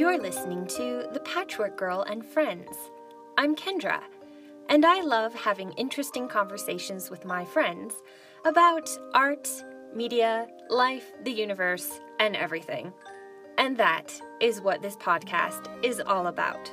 You're 0.00 0.18
listening 0.18 0.66
to 0.68 1.10
The 1.12 1.20
Patchwork 1.20 1.76
Girl 1.76 2.00
and 2.08 2.24
Friends. 2.24 2.74
I'm 3.36 3.54
Kendra, 3.54 4.00
and 4.70 4.86
I 4.86 5.02
love 5.02 5.34
having 5.34 5.72
interesting 5.72 6.26
conversations 6.26 7.10
with 7.10 7.26
my 7.26 7.44
friends 7.44 7.92
about 8.46 8.88
art, 9.12 9.46
media, 9.94 10.48
life, 10.70 11.12
the 11.24 11.30
universe, 11.30 12.00
and 12.18 12.34
everything. 12.34 12.94
And 13.58 13.76
that 13.76 14.18
is 14.40 14.62
what 14.62 14.80
this 14.80 14.96
podcast 14.96 15.68
is 15.84 16.00
all 16.00 16.28
about. 16.28 16.72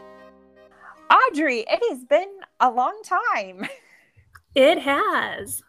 Audrey, 1.12 1.66
it 1.70 1.84
has 1.90 2.06
been 2.06 2.32
a 2.62 2.72
long 2.72 3.02
time. 3.04 3.68
It 4.56 4.80
has. 4.80 5.64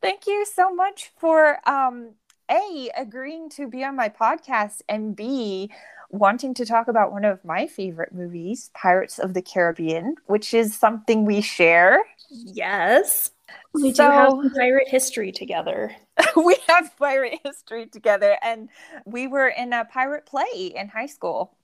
Thank 0.00 0.26
you 0.26 0.46
so 0.46 0.74
much 0.74 1.12
for 1.20 1.58
um 1.68 2.14
A 2.50 2.88
agreeing 2.96 3.50
to 3.50 3.68
be 3.68 3.84
on 3.84 3.94
my 3.94 4.08
podcast 4.08 4.80
and 4.88 5.14
B 5.14 5.70
wanting 6.10 6.54
to 6.54 6.64
talk 6.64 6.88
about 6.88 7.12
one 7.12 7.24
of 7.24 7.44
my 7.44 7.66
favorite 7.66 8.14
movies, 8.14 8.70
Pirates 8.74 9.18
of 9.18 9.34
the 9.34 9.42
Caribbean, 9.42 10.16
which 10.26 10.54
is 10.54 10.74
something 10.74 11.24
we 11.24 11.40
share. 11.40 12.02
Yes. 12.30 13.30
We 13.72 13.92
so, 13.92 14.04
do 14.04 14.10
have 14.10 14.54
pirate 14.54 14.88
history 14.88 15.32
together. 15.32 15.94
we 16.36 16.56
have 16.68 16.96
pirate 16.96 17.40
history 17.44 17.86
together 17.86 18.36
and 18.42 18.68
we 19.04 19.26
were 19.26 19.48
in 19.48 19.72
a 19.72 19.84
pirate 19.84 20.26
play 20.26 20.72
in 20.74 20.88
high 20.88 21.06
school 21.06 21.54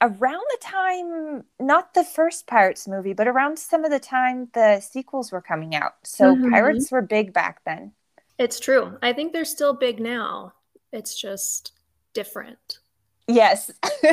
around 0.00 0.44
the 0.50 0.58
time 0.60 1.44
not 1.58 1.92
the 1.94 2.04
first 2.04 2.46
pirates 2.46 2.86
movie 2.86 3.12
but 3.12 3.26
around 3.26 3.58
some 3.58 3.84
of 3.84 3.90
the 3.90 3.98
time 3.98 4.48
the 4.54 4.78
sequels 4.80 5.32
were 5.32 5.40
coming 5.40 5.74
out 5.74 5.94
so 6.04 6.34
mm-hmm. 6.34 6.50
pirates 6.50 6.92
were 6.92 7.02
big 7.02 7.32
back 7.32 7.64
then 7.64 7.90
it's 8.38 8.60
true 8.60 8.96
i 9.02 9.12
think 9.12 9.32
they're 9.32 9.44
still 9.44 9.74
big 9.74 9.98
now 9.98 10.52
it's 10.92 11.20
just 11.20 11.72
different 12.14 12.78
yes 13.28 13.70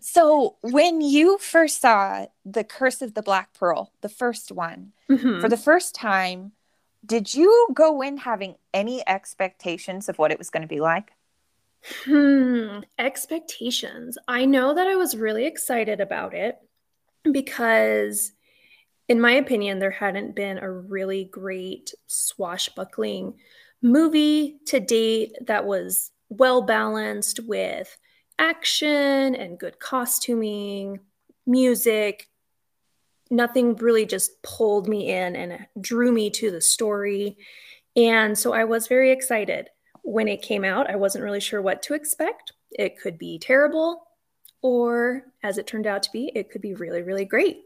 so 0.00 0.56
when 0.62 1.00
you 1.00 1.38
first 1.38 1.80
saw 1.80 2.26
the 2.44 2.64
curse 2.64 3.02
of 3.02 3.14
the 3.14 3.22
black 3.22 3.52
pearl 3.52 3.92
the 4.00 4.08
first 4.08 4.50
one 4.50 4.92
mm-hmm. 5.10 5.40
for 5.40 5.48
the 5.48 5.56
first 5.56 5.94
time 5.94 6.52
did 7.04 7.34
you 7.34 7.68
go 7.74 8.02
in 8.02 8.18
having 8.18 8.56
any 8.74 9.06
expectations 9.08 10.08
of 10.08 10.18
what 10.18 10.30
it 10.30 10.38
was 10.38 10.50
going 10.50 10.62
to 10.62 10.68
be 10.68 10.80
like 10.80 11.12
Hmm, 12.04 12.80
expectations. 12.98 14.18
I 14.28 14.44
know 14.44 14.74
that 14.74 14.86
I 14.86 14.96
was 14.96 15.16
really 15.16 15.46
excited 15.46 16.00
about 16.00 16.34
it 16.34 16.58
because, 17.30 18.32
in 19.08 19.20
my 19.20 19.32
opinion, 19.32 19.78
there 19.78 19.90
hadn't 19.90 20.36
been 20.36 20.58
a 20.58 20.70
really 20.70 21.24
great 21.24 21.94
swashbuckling 22.06 23.34
movie 23.82 24.58
to 24.66 24.80
date 24.80 25.32
that 25.46 25.64
was 25.64 26.10
well 26.30 26.62
balanced 26.62 27.40
with 27.40 27.96
action 28.38 29.34
and 29.34 29.58
good 29.58 29.78
costuming, 29.78 31.00
music. 31.46 32.28
Nothing 33.30 33.76
really 33.76 34.06
just 34.06 34.42
pulled 34.42 34.88
me 34.88 35.10
in 35.10 35.36
and 35.36 35.66
drew 35.80 36.10
me 36.10 36.30
to 36.30 36.50
the 36.50 36.60
story. 36.60 37.36
And 37.94 38.38
so 38.38 38.54
I 38.54 38.64
was 38.64 38.88
very 38.88 39.10
excited 39.10 39.68
when 40.02 40.28
it 40.28 40.42
came 40.42 40.64
out, 40.64 40.88
I 40.88 40.96
wasn't 40.96 41.24
really 41.24 41.40
sure 41.40 41.60
what 41.60 41.82
to 41.84 41.94
expect. 41.94 42.52
It 42.70 42.98
could 42.98 43.18
be 43.18 43.38
terrible, 43.38 44.06
or 44.62 45.24
as 45.42 45.58
it 45.58 45.66
turned 45.66 45.86
out 45.86 46.02
to 46.04 46.10
be, 46.12 46.32
it 46.34 46.50
could 46.50 46.62
be 46.62 46.74
really, 46.74 47.02
really 47.02 47.24
great. 47.24 47.62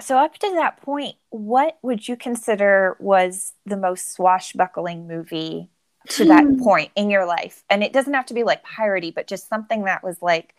So, 0.00 0.16
up 0.16 0.34
to 0.38 0.50
that 0.54 0.80
point, 0.82 1.16
what 1.30 1.78
would 1.82 2.06
you 2.06 2.16
consider 2.16 2.96
was 3.00 3.52
the 3.66 3.76
most 3.76 4.12
swashbuckling 4.12 5.08
movie 5.08 5.70
to 6.10 6.24
that 6.26 6.44
hmm. 6.44 6.62
point 6.62 6.90
in 6.96 7.10
your 7.10 7.26
life? 7.26 7.64
And 7.70 7.82
it 7.82 7.92
doesn't 7.92 8.14
have 8.14 8.26
to 8.26 8.34
be 8.34 8.44
like 8.44 8.64
piratey, 8.64 9.14
but 9.14 9.26
just 9.26 9.48
something 9.48 9.84
that 9.84 10.02
was 10.02 10.20
like 10.22 10.54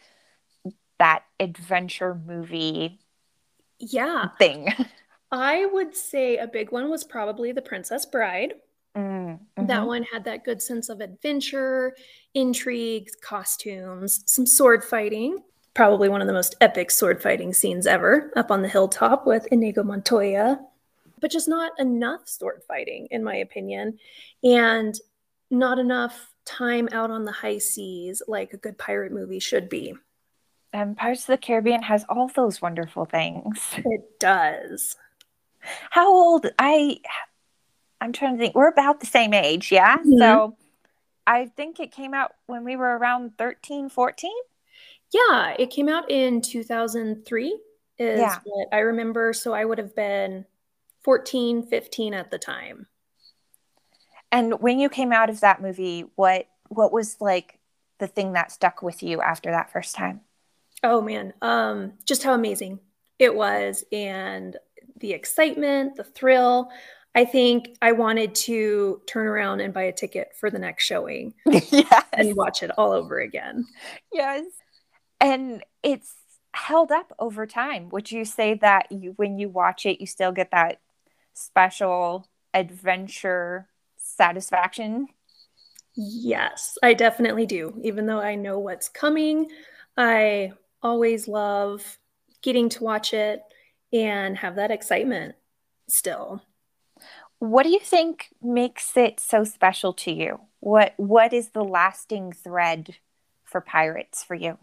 that 1.00 1.24
adventure 1.40 2.20
movie 2.26 3.00
yeah 3.80 4.28
thing. 4.38 4.74
I 5.32 5.66
would 5.66 5.96
say 5.96 6.38
a 6.38 6.48
big 6.48 6.72
one 6.72 6.90
was 6.90 7.04
probably 7.04 7.52
The 7.52 7.62
Princess 7.62 8.06
Bride. 8.06 8.54
Mm-hmm. 8.98 9.68
That 9.68 9.86
one 9.86 10.04
had 10.04 10.24
that 10.24 10.44
good 10.44 10.62
sense 10.62 10.90
of 10.90 11.02
adventure, 11.02 11.96
intrigue, 12.34 13.10
costumes, 13.22 14.24
some 14.26 14.48
sword 14.48 14.84
fighting. 14.84 15.44
Probably 15.76 16.10
one 16.10 16.22
of 16.22 16.28
the 16.28 16.34
most 16.34 16.56
epic 16.62 16.90
sword 16.90 17.22
fighting 17.22 17.54
scenes 17.54 17.86
ever 17.86 18.32
up 18.36 18.50
on 18.50 18.64
the 18.64 18.68
hilltop 18.68 19.28
with 19.28 19.48
Inigo 19.52 19.84
Montoya. 19.84 20.60
But 21.22 21.32
just 21.32 21.48
not 21.48 21.74
enough 21.80 22.28
sword 22.28 22.62
fighting, 22.68 23.08
in 23.12 23.24
my 23.24 23.36
opinion. 23.36 24.00
And 24.44 24.96
not 25.50 25.80
enough 25.80 26.32
time 26.46 26.90
out 26.92 27.12
on 27.12 27.26
the 27.26 27.32
high 27.32 27.58
seas 27.58 28.22
like 28.28 28.54
a 28.54 28.58
good 28.58 28.78
pirate 28.78 29.12
movie 29.12 29.40
should 29.40 29.70
be. 29.70 29.94
And 30.72 30.96
Pirates 30.96 31.22
of 31.22 31.28
the 31.28 31.38
Caribbean 31.38 31.82
has 31.84 32.06
all 32.10 32.28
those 32.28 32.62
wonderful 32.62 33.06
things. 33.06 33.60
It 33.78 34.20
does. 34.20 34.96
How 35.90 36.08
old 36.08 36.48
I 36.58 37.00
I'm 38.02 38.14
trying 38.14 38.38
to 38.38 38.40
think. 38.40 38.56
We're 38.56 38.70
about 38.70 39.00
the 39.00 39.06
same 39.06 39.34
age, 39.34 39.72
yeah. 39.72 39.98
Mm-hmm. 39.98 40.18
So 40.18 40.58
I 41.28 41.48
think 41.48 41.80
it 41.80 41.92
came 41.92 42.14
out 42.14 42.32
when 42.48 42.64
we 42.64 42.76
were 42.76 42.98
around 42.98 43.38
13, 43.38 43.90
14. 43.90 44.32
Yeah, 45.12 45.56
it 45.58 45.70
came 45.70 45.90
out 45.90 46.10
in 46.10 46.42
2003 46.42 47.60
is 47.98 48.20
yeah. 48.20 48.38
what 48.44 48.68
I 48.72 48.80
remember. 48.80 49.34
So 49.34 49.54
I 49.54 49.66
would 49.66 49.78
have 49.78 49.96
been 49.96 50.46
14, 51.04 51.68
15 51.68 52.14
at 52.14 52.32
the 52.32 52.40
time. 52.40 52.88
And 54.32 54.60
when 54.62 54.80
you 54.80 54.90
came 54.90 55.12
out 55.12 55.30
of 55.30 55.42
that 55.42 55.62
movie, 55.62 56.06
what 56.16 56.48
what 56.70 56.92
was 56.92 57.18
like 57.20 57.60
the 57.98 58.08
thing 58.08 58.34
that 58.34 58.52
stuck 58.52 58.82
with 58.82 59.02
you 59.02 59.22
after 59.22 59.52
that 59.52 59.72
first 59.72 59.96
time? 59.96 60.22
Oh 60.84 61.02
man, 61.02 61.34
um 61.42 61.94
just 62.06 62.24
how 62.24 62.34
amazing 62.34 62.80
it 63.18 63.36
was 63.36 63.84
and 63.92 64.56
the 65.00 65.14
excitement, 65.14 65.96
the 65.96 66.04
thrill. 66.04 66.70
I 67.16 67.26
think 67.26 67.76
I 67.82 67.94
wanted 67.94 68.36
to 68.36 69.02
turn 69.08 69.26
around 69.26 69.62
and 69.62 69.74
buy 69.74 69.84
a 69.84 69.92
ticket 69.92 70.30
for 70.40 70.52
the 70.52 70.60
next 70.60 70.86
showing 70.86 71.34
yes. 71.46 72.06
and 72.14 72.36
watch 72.36 72.62
it 72.62 72.72
all 72.78 72.92
over 72.92 73.20
again. 73.20 73.66
Yes. 74.14 74.46
And 75.20 75.64
it's 75.82 76.14
held 76.54 76.92
up 76.92 77.14
over 77.20 77.48
time. 77.48 77.90
Would 77.90 78.12
you 78.12 78.26
say 78.26 78.54
that 78.56 78.92
you, 78.92 79.14
when 79.16 79.40
you 79.40 79.50
watch 79.50 79.86
it, 79.86 80.00
you 80.00 80.08
still 80.08 80.32
get 80.32 80.52
that 80.52 80.80
special 81.34 82.28
adventure 82.54 83.68
satisfaction? 84.20 85.08
Yes, 85.96 86.78
I 86.84 86.94
definitely 86.94 87.46
do. 87.46 87.80
Even 87.84 88.06
though 88.06 88.20
I 88.20 88.36
know 88.36 88.60
what's 88.60 88.90
coming, 88.90 89.48
I 89.96 90.52
always 90.84 91.30
love 91.30 91.98
getting 92.42 92.68
to 92.70 92.84
watch 92.84 93.14
it 93.14 93.42
and 93.94 94.38
have 94.38 94.58
that 94.58 94.72
excitement 94.72 95.36
still. 95.88 96.44
What 97.40 97.64
do 97.64 97.70
you 97.70 97.80
think 97.80 98.28
makes 98.42 98.98
it 98.98 99.22
so 99.22 99.46
special 99.46 99.94
to 99.94 100.12
you? 100.12 100.42
What 100.60 100.94
what 100.98 101.32
is 101.32 101.52
the 101.52 101.64
lasting 101.64 102.34
thread 102.34 102.98
for 103.46 103.62
pirates 103.62 104.22
for 104.22 104.36
you? 104.36 104.58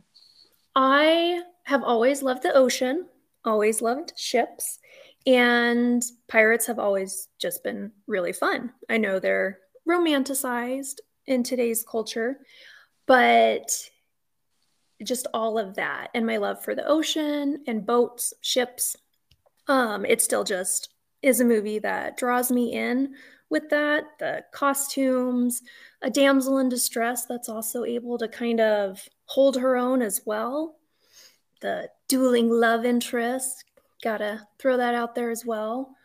I 0.75 1.43
have 1.65 1.83
always 1.83 2.22
loved 2.22 2.43
the 2.43 2.55
ocean, 2.55 3.06
always 3.43 3.81
loved 3.81 4.12
ships, 4.19 4.78
and 5.26 6.03
pirates 6.28 6.66
have 6.66 6.78
always 6.78 7.28
just 7.38 7.64
been 7.64 7.92
really 8.06 8.32
fun. 8.32 8.72
I 8.88 8.98
know 8.98 9.19
they're 9.19 9.59
romanticized 9.88 10.98
in 11.26 11.42
today's 11.42 11.82
culture, 11.82 12.38
but 13.06 13.70
just 15.04 15.26
all 15.34 15.59
of 15.59 15.75
that 15.75 16.09
and 16.15 16.26
my 16.26 16.36
love 16.36 16.62
for 16.62 16.75
the 16.75 16.86
ocean 16.86 17.62
and 17.66 17.84
boats, 17.84 18.32
ships, 18.41 18.97
um, 19.69 20.04
it's 20.04 20.25
still 20.25 20.44
just 20.44 20.91
is 21.22 21.41
a 21.41 21.44
movie 21.44 21.78
that 21.81 22.16
draws 22.16 22.53
me 22.53 22.72
in 22.72 23.15
with 23.48 23.69
that 23.70 24.04
the 24.19 24.44
costumes 24.53 25.62
a 26.03 26.10
damsel 26.10 26.59
in 26.59 26.69
distress 26.69 27.27
that's 27.27 27.48
also 27.48 27.84
able 27.84 28.18
to 28.18 28.28
kind 28.28 28.60
of 28.60 29.09
hold 29.24 29.56
her 29.56 29.77
own 29.77 30.03
as 30.03 30.21
well 30.27 30.77
the 31.62 31.89
dueling 32.09 32.51
love 32.51 32.84
interest 32.84 33.65
gotta 34.06 34.47
throw 34.60 34.76
that 34.76 34.94
out 34.94 35.16
there 35.16 35.30
as 35.30 35.44
well. 35.44 35.97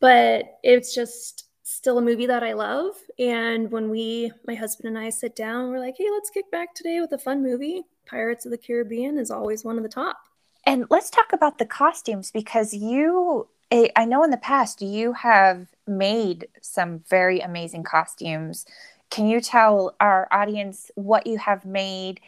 But 0.00 0.58
it's 0.64 0.94
just 0.94 1.44
still 1.62 1.98
a 1.98 2.02
movie 2.02 2.26
that 2.26 2.42
i 2.42 2.52
love. 2.52 2.94
And 3.18 3.70
when 3.70 3.88
we 3.88 4.32
my 4.46 4.54
husband 4.54 4.88
and 4.88 4.98
i 4.98 5.10
sit 5.10 5.36
down 5.36 5.70
we're 5.70 5.78
like 5.78 5.96
hey 5.96 6.08
let's 6.12 6.30
kick 6.30 6.50
back 6.50 6.74
today 6.74 7.00
with 7.00 7.12
a 7.12 7.18
fun 7.18 7.42
movie. 7.42 7.82
Pirates 8.04 8.46
of 8.46 8.50
the 8.50 8.58
caribbean 8.58 9.16
is 9.16 9.30
always 9.30 9.64
one 9.64 9.76
of 9.76 9.84
the 9.84 9.88
top. 9.88 10.18
And 10.64 10.86
let's 10.90 11.08
talk 11.08 11.32
about 11.32 11.58
the 11.58 11.66
costumes 11.66 12.32
because 12.32 12.74
you 12.74 13.48
I 13.72 14.04
know 14.04 14.24
in 14.24 14.30
the 14.30 14.36
past 14.36 14.82
you 14.82 15.12
have 15.12 15.68
made 15.86 16.48
some 16.60 17.00
very 17.08 17.40
amazing 17.40 17.84
costumes. 17.84 18.66
Can 19.10 19.28
you 19.28 19.40
tell 19.40 19.94
our 20.00 20.26
audience 20.32 20.90
what 20.96 21.26
you 21.26 21.38
have 21.38 21.64
made 21.64 22.20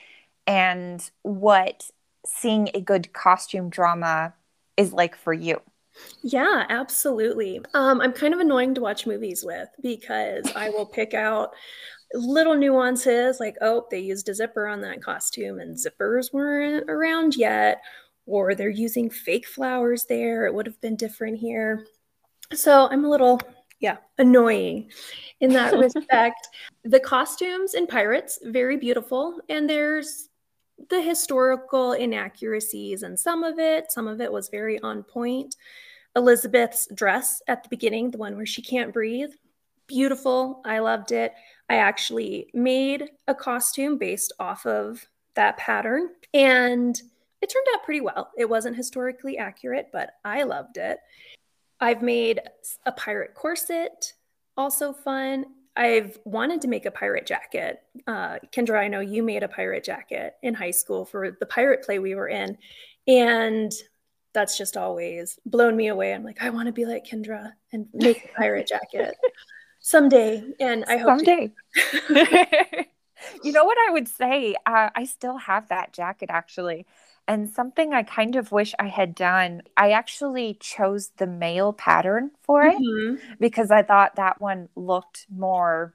and 0.47 1.11
what 1.23 1.91
seeing 2.25 2.71
a 2.75 2.81
good 2.81 3.13
costume 3.13 3.69
drama 3.69 4.35
is 4.79 4.95
like 4.95 5.15
for 5.17 5.35
you? 5.35 5.61
Yeah, 6.23 6.65
absolutely. 6.69 7.61
Um, 7.75 8.01
I'm 8.01 8.13
kind 8.13 8.33
of 8.33 8.41
annoying 8.41 8.75
to 8.77 8.81
watch 8.81 9.07
movies 9.07 9.45
with 9.45 9.69
because 9.83 10.51
I 10.55 10.71
will 10.71 10.87
pick 10.87 11.13
out 11.13 11.51
little 12.15 12.55
nuances 12.55 13.41
like, 13.41 13.57
oh, 13.61 13.87
they 13.91 13.99
used 13.99 14.29
a 14.29 14.35
zipper 14.35 14.67
on 14.67 14.81
that 14.83 15.03
costume 15.03 15.59
and 15.59 15.77
zippers 15.77 16.33
weren't 16.33 16.89
around 16.89 17.37
yet, 17.37 17.83
or 18.27 18.55
they're 18.55 18.71
using 18.71 19.11
fake 19.11 19.47
flowers 19.47 20.07
there. 20.09 20.47
It 20.47 20.55
would 20.55 20.67
have 20.67 20.81
been 20.81 20.97
different 20.97 21.39
here. 21.39 21.85
So 22.55 22.89
I'm 22.91 23.05
a 23.05 23.11
little, 23.11 23.41
yeah, 23.81 23.99
annoying 24.19 24.91
in 25.41 25.53
that 25.53 25.77
respect. 25.79 26.49
the 26.85 27.01
costumes 27.01 27.75
in 27.75 27.87
Pirates, 27.87 28.39
very 28.45 28.77
beautiful. 28.77 29.41
And 29.49 29.69
there's 29.69 30.28
the 30.89 31.03
historical 31.03 31.93
inaccuracies 31.93 33.03
and 33.03 33.19
some 33.19 33.43
of 33.45 33.59
it. 33.59 33.91
Some 33.93 34.07
of 34.07 34.21
it 34.21 34.33
was 34.33 34.49
very 34.49 34.81
on 34.81 35.03
point. 35.03 35.57
Elizabeth's 36.17 36.89
dress 36.95 37.43
at 37.49 37.63
the 37.63 37.69
beginning, 37.69 38.11
the 38.11 38.19
one 38.19 38.37
where 38.37 38.47
she 38.47 38.63
can't 38.63 38.93
breathe, 38.93 39.31
beautiful. 39.87 40.61
I 40.65 40.79
loved 40.79 41.13
it. 41.13 41.33
I 41.69 41.77
actually 41.77 42.51
made 42.55 43.11
a 43.27 43.35
costume 43.35 43.99
based 43.99 44.33
off 44.39 44.65
of 44.67 45.07
that 45.35 45.57
pattern 45.57 46.09
and 46.35 47.01
it 47.41 47.53
turned 47.53 47.67
out 47.75 47.85
pretty 47.85 48.01
well. 48.01 48.31
It 48.37 48.49
wasn't 48.49 48.77
historically 48.77 49.39
accurate, 49.39 49.91
but 49.93 50.15
I 50.25 50.43
loved 50.43 50.77
it. 50.77 50.99
I've 51.81 52.03
made 52.03 52.41
a 52.87 52.93
pirate 52.93 53.35
corset, 53.35 54.13
also 54.57 54.93
fun. 54.93 55.47
I've 55.79 56.19
wanted 56.25 56.63
to 56.63 56.69
make 56.69 56.87
a 56.87 56.91
pirate 56.91 57.25
jacket. 57.25 57.81
Uh, 58.05 58.39
Kendra, 58.53 58.81
I 58.81 58.89
know 58.89 58.99
you 58.99 59.23
made 59.23 59.45
a 59.45 59.49
pirate 59.49 59.85
jacket 59.85 60.35
in 60.43 60.53
high 60.53 60.73
school 60.73 61.05
for 61.05 61.31
the 61.31 61.47
pirate 61.47 61.85
play 61.85 62.01
we 62.01 62.17
were 62.17 62.29
in. 62.29 62.59
And 63.07 63.73
that's 64.35 64.59
just 64.59 64.77
always 64.77 65.39
blown 65.47 65.77
me 65.77 65.87
away. 65.87 66.13
I'm 66.13 66.25
like, 66.25 66.43
I 66.43 66.51
want 66.51 66.67
to 66.67 66.73
be 66.73 66.85
like 66.85 67.07
Kendra 67.07 67.53
and 67.73 67.87
make 67.95 68.25
a 68.25 68.37
pirate 68.37 68.67
jacket 68.93 69.15
someday. 69.79 70.45
And 70.59 70.85
I 70.89 70.97
hope 70.97 71.21
someday. 71.21 71.53
you 73.45 73.53
know 73.53 73.65
what 73.65 73.79
I 73.89 73.93
would 73.93 74.09
say? 74.09 74.57
Uh, 74.67 74.91
I 74.93 75.05
still 75.05 75.37
have 75.37 75.69
that 75.69 75.93
jacket 75.93 76.29
actually. 76.29 76.87
And 77.29 77.51
something 77.51 77.93
I 77.93 78.05
kind 78.05 78.37
of 78.37 78.53
wish 78.53 78.75
I 78.79 78.87
had 78.87 79.15
done, 79.15 79.61
I 79.77 79.91
actually 79.91 80.57
chose 80.59 81.11
the 81.19 81.27
male 81.27 81.75
pattern 81.75 82.31
for 82.43 82.63
it 82.63 82.79
mm-hmm. 82.79 83.17
because 83.39 83.71
I 83.71 83.83
thought 83.83 84.17
that 84.17 84.41
one 84.41 84.71
looked 84.75 85.27
more, 85.31 85.93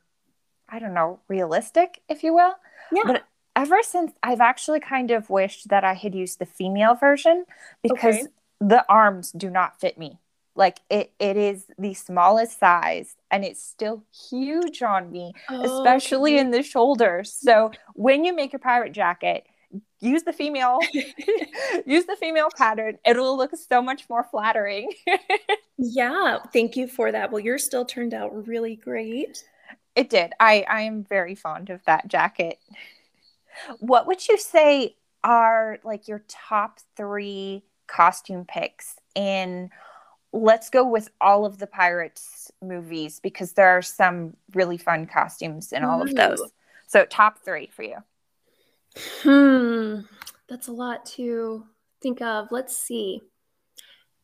I 0.70 0.78
don't 0.78 0.94
know, 0.94 1.22
realistic, 1.28 2.02
if 2.08 2.24
you 2.24 2.36
will. 2.36 2.54
Yeah. 2.92 3.02
But 3.08 3.24
ever 3.56 3.82
since 3.82 4.12
I've 4.22 4.42
actually 4.42 4.80
kind 4.80 5.10
of 5.10 5.32
wished 5.32 5.70
that 5.70 5.84
I 5.84 5.94
had 5.94 6.14
used 6.14 6.38
the 6.38 6.46
female 6.46 6.94
version 6.94 7.46
because 7.82 8.16
okay. 8.16 8.28
the 8.62 8.86
arms 8.88 9.32
do 9.32 9.50
not 9.50 9.80
fit 9.80 9.98
me. 9.98 10.20
Like 10.56 10.82
it, 10.88 11.14
it 11.18 11.36
is 11.36 11.66
the 11.80 11.96
smallest 11.96 12.60
size 12.60 13.16
and 13.32 13.44
it's 13.44 13.60
still 13.64 14.04
huge 14.30 14.84
on 14.84 15.12
me, 15.12 15.34
oh, 15.50 15.80
especially 15.80 16.34
okay. 16.34 16.42
in 16.42 16.52
the 16.52 16.62
shoulders. 16.62 17.34
So 17.34 17.72
when 17.96 18.24
you 18.24 18.36
make 18.36 18.54
a 18.54 18.60
pirate 18.60 18.92
jacket, 18.92 19.48
use 20.00 20.24
the 20.24 20.34
female 20.34 20.80
use 21.86 22.06
the 22.06 22.18
female 22.20 22.50
pattern. 22.56 22.98
It'll 23.06 23.38
look 23.38 23.52
so 23.56 23.82
much 23.82 24.10
more 24.10 24.24
flattering. 24.24 24.92
Yeah 25.80 26.38
thank 26.54 26.78
you 26.78 26.88
for 26.88 27.12
that. 27.12 27.32
Well 27.32 27.40
yours 27.40 27.64
still 27.64 27.84
turned 27.84 28.14
out 28.14 28.48
really 28.48 28.76
great. 28.76 29.44
It 29.96 30.10
did. 30.10 30.32
I 30.40 30.64
i 30.70 30.82
am 30.82 31.04
very 31.04 31.34
fond 31.34 31.72
of 31.72 31.84
that 31.86 32.08
jacket. 32.08 32.60
What 33.80 34.06
would 34.06 34.28
you 34.28 34.38
say 34.38 34.96
are 35.24 35.80
like 35.84 36.08
your 36.08 36.24
top 36.28 36.80
three 36.96 37.64
costume 37.88 38.46
picks? 38.46 38.96
In 39.16 39.72
let's 40.32 40.70
go 40.70 40.88
with 40.88 41.10
all 41.20 41.44
of 41.44 41.58
the 41.58 41.68
pirates 41.68 42.52
movies 42.62 43.20
because 43.20 43.54
there 43.54 43.70
are 43.70 43.82
some 43.82 44.38
really 44.54 44.78
fun 44.78 45.08
costumes 45.08 45.74
in 45.74 45.84
all 45.84 46.04
of 46.04 46.14
those. 46.14 46.40
So 46.86 47.06
top 47.06 47.40
three 47.44 47.68
for 47.74 47.82
you 47.82 47.98
Hmm, 48.96 50.02
that's 50.48 50.68
a 50.68 50.72
lot 50.74 51.06
to 51.08 51.66
think 52.02 52.22
of. 52.22 52.48
Let's 52.52 52.78
see. 52.78 53.22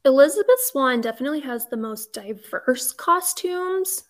Elizabeth 0.06 0.60
Swann 0.60 1.01
definitely 1.01 1.42
has 1.42 1.68
the 1.68 1.77
most 1.77 2.13
diverse 2.13 2.94
costumes 2.94 4.04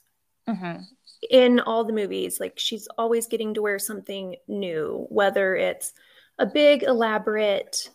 mm-hmm. 0.48 0.82
in 1.30 1.60
all 1.62 1.84
the 1.84 1.94
movies. 1.94 2.40
Like 2.40 2.60
she's 2.60 2.88
always 2.98 3.26
getting 3.28 3.54
to 3.54 3.62
wear 3.62 3.80
something 3.80 4.36
new, 4.48 5.06
whether 5.10 5.56
it's 5.56 5.94
a 6.38 6.46
big, 6.46 6.84
elaborate 6.84 7.90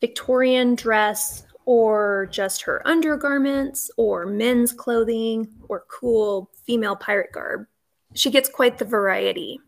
Victorian 0.00 0.74
dress 0.74 1.44
or 1.64 2.28
just 2.30 2.62
her 2.62 2.86
undergarments 2.86 3.90
or 3.96 4.24
men's 4.24 4.72
clothing 4.72 5.48
or 5.68 5.84
cool 5.90 6.50
female 6.64 6.96
pirate 6.96 7.32
garb. 7.32 7.66
She 8.14 8.30
gets 8.30 8.48
quite 8.48 8.78
the 8.78 8.86
variety. 8.86 9.60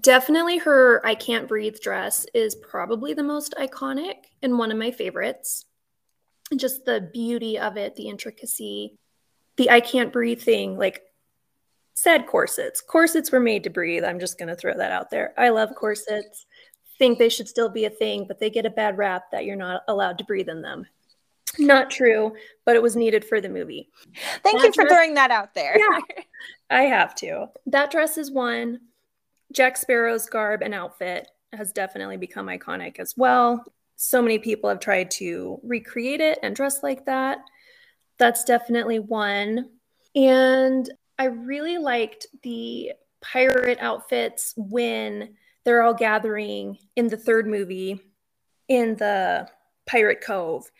Definitely 0.00 0.58
her 0.58 1.04
I 1.06 1.14
Can't 1.14 1.48
Breathe 1.48 1.78
dress 1.80 2.24
is 2.32 2.54
probably 2.54 3.12
the 3.12 3.22
most 3.22 3.54
iconic 3.58 4.14
and 4.42 4.58
one 4.58 4.72
of 4.72 4.78
my 4.78 4.90
favorites. 4.90 5.66
Just 6.56 6.84
the 6.84 7.10
beauty 7.12 7.58
of 7.58 7.76
it, 7.76 7.94
the 7.94 8.08
intricacy, 8.08 8.96
the 9.56 9.70
I 9.70 9.80
Can't 9.80 10.12
Breathe 10.12 10.40
thing, 10.40 10.78
like 10.78 11.02
said 11.94 12.26
corsets. 12.26 12.80
Corsets 12.80 13.30
were 13.30 13.40
made 13.40 13.64
to 13.64 13.70
breathe. 13.70 14.04
I'm 14.04 14.18
just 14.18 14.38
going 14.38 14.48
to 14.48 14.56
throw 14.56 14.74
that 14.74 14.92
out 14.92 15.10
there. 15.10 15.34
I 15.36 15.50
love 15.50 15.74
corsets. 15.74 16.46
Think 16.98 17.18
they 17.18 17.28
should 17.28 17.48
still 17.48 17.68
be 17.68 17.84
a 17.84 17.90
thing, 17.90 18.26
but 18.26 18.38
they 18.38 18.48
get 18.48 18.66
a 18.66 18.70
bad 18.70 18.96
rap 18.96 19.24
that 19.32 19.44
you're 19.44 19.56
not 19.56 19.82
allowed 19.88 20.18
to 20.18 20.24
breathe 20.24 20.48
in 20.48 20.62
them. 20.62 20.86
Not 21.58 21.90
true, 21.90 22.34
but 22.64 22.76
it 22.76 22.82
was 22.82 22.96
needed 22.96 23.24
for 23.26 23.40
the 23.40 23.48
movie. 23.48 23.90
Thank 24.42 24.60
that 24.60 24.68
you 24.68 24.72
for 24.72 24.84
dress, 24.84 24.92
throwing 24.92 25.14
that 25.14 25.30
out 25.30 25.54
there. 25.54 25.78
yeah, 25.78 26.00
I 26.70 26.82
have 26.84 27.14
to. 27.16 27.48
That 27.66 27.90
dress 27.90 28.16
is 28.16 28.30
one. 28.30 28.80
Jack 29.52 29.76
Sparrow's 29.76 30.28
garb 30.28 30.62
and 30.62 30.74
outfit 30.74 31.28
has 31.52 31.72
definitely 31.72 32.16
become 32.16 32.46
iconic 32.46 32.98
as 32.98 33.14
well. 33.16 33.64
So 33.96 34.22
many 34.22 34.38
people 34.38 34.68
have 34.68 34.80
tried 34.80 35.10
to 35.12 35.60
recreate 35.62 36.20
it 36.20 36.38
and 36.42 36.56
dress 36.56 36.82
like 36.82 37.04
that. 37.06 37.38
That's 38.18 38.44
definitely 38.44 38.98
one. 38.98 39.70
And 40.14 40.90
I 41.18 41.26
really 41.26 41.78
liked 41.78 42.26
the 42.42 42.92
pirate 43.20 43.78
outfits 43.80 44.54
when 44.56 45.34
they're 45.64 45.82
all 45.82 45.94
gathering 45.94 46.78
in 46.96 47.08
the 47.08 47.16
third 47.16 47.46
movie 47.46 48.00
in 48.68 48.96
the 48.96 49.48
Pirate 49.86 50.20
Cove. 50.20 50.70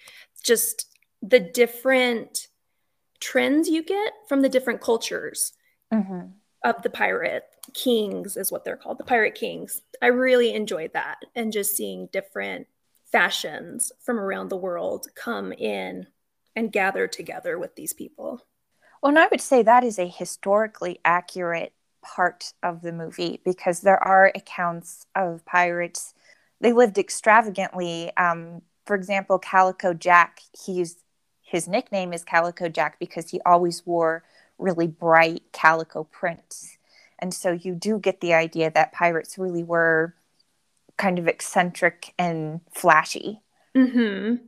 Just 0.42 0.86
the 1.22 1.38
different 1.38 2.48
trends 3.20 3.68
you 3.68 3.84
get 3.84 4.12
from 4.28 4.40
the 4.40 4.48
different 4.48 4.80
cultures 4.80 5.52
mm-hmm. 5.92 6.26
of 6.64 6.82
the 6.82 6.90
pirate 6.90 7.44
kings 7.74 8.36
is 8.36 8.50
what 8.50 8.64
they're 8.64 8.76
called, 8.76 8.98
the 8.98 9.04
pirate 9.04 9.34
kings. 9.34 9.82
I 10.00 10.08
really 10.08 10.54
enjoyed 10.54 10.92
that 10.94 11.18
and 11.34 11.52
just 11.52 11.76
seeing 11.76 12.08
different 12.12 12.66
fashions 13.10 13.92
from 14.00 14.18
around 14.18 14.48
the 14.48 14.56
world 14.56 15.06
come 15.14 15.52
in 15.52 16.06
and 16.56 16.72
gather 16.72 17.06
together 17.06 17.58
with 17.58 17.76
these 17.76 17.92
people. 17.92 18.46
Well, 19.02 19.10
and 19.10 19.18
I 19.18 19.28
would 19.30 19.40
say 19.40 19.62
that 19.62 19.84
is 19.84 19.98
a 19.98 20.06
historically 20.06 21.00
accurate 21.04 21.72
part 22.02 22.52
of 22.62 22.82
the 22.82 22.92
movie 22.92 23.40
because 23.44 23.80
there 23.80 24.02
are 24.02 24.32
accounts 24.34 25.06
of 25.14 25.44
pirates. 25.44 26.14
They 26.60 26.72
lived 26.72 26.98
extravagantly. 26.98 28.14
Um, 28.16 28.62
for 28.86 28.96
example, 28.96 29.38
Calico 29.38 29.94
Jack, 29.94 30.40
he's 30.64 30.96
his 31.42 31.68
nickname 31.68 32.14
is 32.14 32.24
Calico 32.24 32.68
Jack 32.68 32.98
because 32.98 33.28
he 33.28 33.40
always 33.44 33.84
wore 33.84 34.24
really 34.58 34.86
bright 34.86 35.42
calico 35.52 36.04
prints. 36.04 36.78
And 37.22 37.32
so 37.32 37.52
you 37.52 37.74
do 37.74 37.98
get 37.98 38.20
the 38.20 38.34
idea 38.34 38.70
that 38.72 38.92
pirates 38.92 39.38
really 39.38 39.62
were 39.62 40.14
kind 40.98 41.18
of 41.18 41.28
eccentric 41.28 42.12
and 42.18 42.60
flashy. 42.72 43.40
Mm-hmm. 43.76 44.44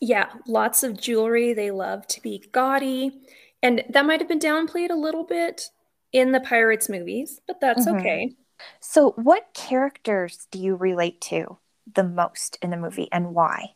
Yeah, 0.00 0.30
lots 0.46 0.84
of 0.84 0.98
jewelry. 0.98 1.52
They 1.52 1.72
love 1.72 2.06
to 2.08 2.22
be 2.22 2.44
gaudy. 2.52 3.20
And 3.62 3.82
that 3.90 4.06
might 4.06 4.20
have 4.20 4.28
been 4.28 4.38
downplayed 4.38 4.90
a 4.90 4.94
little 4.94 5.24
bit 5.24 5.70
in 6.12 6.32
the 6.32 6.40
Pirates 6.40 6.88
movies, 6.88 7.40
but 7.46 7.60
that's 7.60 7.86
mm-hmm. 7.86 7.98
okay. 7.98 8.32
So, 8.80 9.10
what 9.12 9.52
characters 9.54 10.46
do 10.50 10.58
you 10.58 10.76
relate 10.76 11.20
to 11.22 11.58
the 11.92 12.04
most 12.04 12.58
in 12.62 12.70
the 12.70 12.76
movie 12.76 13.08
and 13.12 13.34
why? 13.34 13.74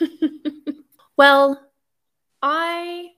well, 1.16 1.60
I 2.42 3.10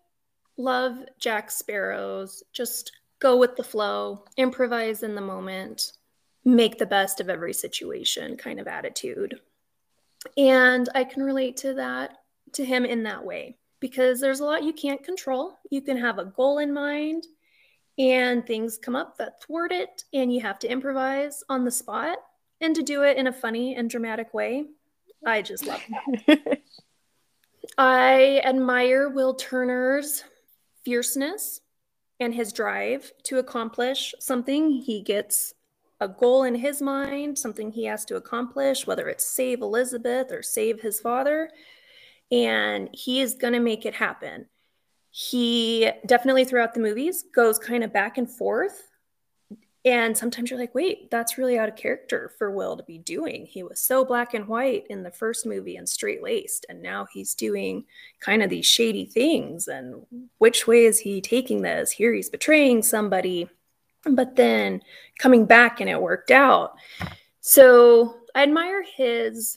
love 0.57 0.99
Jack 1.19 1.51
Sparrow's 1.51 2.43
just 2.53 2.93
go 3.21 3.37
with 3.37 3.57
the 3.57 3.65
flow, 3.65 4.25
improvise 4.37 5.03
in 5.03 5.15
the 5.15 5.21
moment, 5.21 5.93
make 6.45 6.79
the 6.79 6.87
best 6.87 7.21
of 7.21 7.29
every 7.29 7.53
situation 7.53 8.37
kind 8.37 8.61
of 8.61 8.69
attitude. 8.69 9.41
And 10.37 10.89
I 10.95 11.05
can 11.05 11.23
relate 11.23 11.57
to 11.59 11.75
that, 11.75 12.19
to 12.55 12.65
him 12.65 12.85
in 12.85 13.03
that 13.05 13.25
way, 13.25 13.57
because 13.81 14.21
there's 14.21 14.41
a 14.41 14.45
lot 14.45 14.65
you 14.65 14.73
can't 14.73 15.05
control. 15.05 15.59
You 15.71 15.83
can 15.83 15.97
have 15.99 16.19
a 16.19 16.25
goal 16.25 16.59
in 16.59 16.73
mind 16.73 17.25
and 17.99 18.47
things 18.47 18.79
come 18.79 18.95
up 18.95 19.19
that 19.19 19.43
thwart 19.43 19.73
it, 19.73 20.05
and 20.13 20.33
you 20.33 20.41
have 20.41 20.59
to 20.61 20.71
improvise 20.71 21.43
on 21.49 21.65
the 21.65 21.71
spot 21.71 22.19
and 22.61 22.75
to 22.77 22.83
do 22.83 23.03
it 23.03 23.17
in 23.17 23.27
a 23.27 23.33
funny 23.33 23.75
and 23.75 23.91
dramatic 23.91 24.33
way. 24.33 24.67
I 25.27 25.43
just 25.43 25.67
love 25.67 25.83
that. 26.27 26.61
I 27.79 28.41
admire 28.45 29.09
Will 29.09 29.35
Turner's 29.35 30.23
fierceness 30.85 31.61
and 32.21 32.35
his 32.35 32.53
drive 32.53 33.13
to 33.25 33.39
accomplish 33.39 34.15
something. 34.19 34.71
He 34.71 35.03
gets 35.03 35.55
a 36.01 36.09
goal 36.09 36.45
in 36.45 36.55
his 36.55 36.81
mind, 36.81 37.39
something 37.39 37.73
he 37.73 37.85
has 37.85 38.05
to 38.07 38.17
accomplish, 38.17 38.87
whether 38.87 39.09
it's 39.09 39.27
save 39.27 39.61
Elizabeth 39.61 40.31
or 40.31 40.43
save 40.43 40.81
his 40.81 41.01
father, 41.01 41.51
and 42.31 42.89
he 42.93 43.21
is 43.21 43.35
going 43.35 43.55
to 43.55 43.61
make 43.61 43.87
it 43.87 43.95
happen. 43.95 44.47
He 45.11 45.91
definitely 46.07 46.45
throughout 46.45 46.75
the 46.75 46.81
movies 46.81 47.25
goes 47.35 47.59
kind 47.59 47.83
of 47.83 47.93
back 47.93 48.19
and 48.19 48.31
forth 48.31 48.88
and 49.89 50.15
sometimes 50.15 50.51
you're 50.51 50.61
like, 50.61 50.75
wait, 50.75 51.11
that's 51.11 51.39
really 51.39 51.59
out 51.59 51.71
of 51.71 51.77
character 51.77 52.31
for 52.37 52.51
Will 52.51 52.77
to 52.77 52.83
be 52.83 52.99
doing. 52.99 53.47
He 53.47 53.63
was 53.63 53.81
so 53.81 54.05
black 54.05 54.35
and 54.35 54.47
white 54.47 54.87
in 54.91 55.03
the 55.03 55.11
first 55.11 55.47
movie 55.47 55.77
and 55.77 55.89
straight 55.89 56.23
laced, 56.23 56.67
and 56.69 56.83
now 56.83 57.07
he's 57.11 57.35
doing 57.35 57.87
kind 58.21 58.43
of 58.43 58.51
these 58.51 58.67
shady 58.67 59.07
things. 59.07 59.67
And 59.67 60.05
which 60.37 60.67
way 60.67 60.85
is 60.85 60.99
he 60.99 61.23
taking 61.23 61.63
this? 61.63 61.91
Here 61.91 62.13
he's 62.13 62.29
betraying 62.29 62.83
somebody, 62.83 63.49
but 64.05 64.37
then 64.37 64.83
coming 65.19 65.47
back 65.47 65.81
and 65.81 65.89
it 65.89 66.03
worked 66.03 66.31
out. 66.31 66.75
So 67.41 68.19
I 68.35 68.43
admire 68.43 68.83
his 68.83 69.57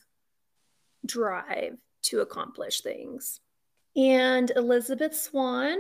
drive 1.06 1.76
to 2.04 2.22
accomplish 2.22 2.80
things. 2.80 3.42
And 3.98 4.50
Elizabeth 4.56 5.14
Swann, 5.14 5.78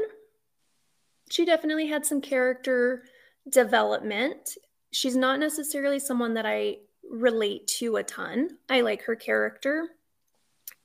she 1.29 1.45
definitely 1.45 1.87
had 1.87 2.05
some 2.05 2.19
character 2.19 3.05
development. 3.49 4.57
She's 4.91 5.15
not 5.15 5.39
necessarily 5.39 5.99
someone 5.99 6.33
that 6.35 6.45
I 6.45 6.77
relate 7.09 7.67
to 7.67 7.97
a 7.97 8.03
ton. 8.03 8.57
I 8.69 8.81
like 8.81 9.03
her 9.03 9.15
character 9.15 9.89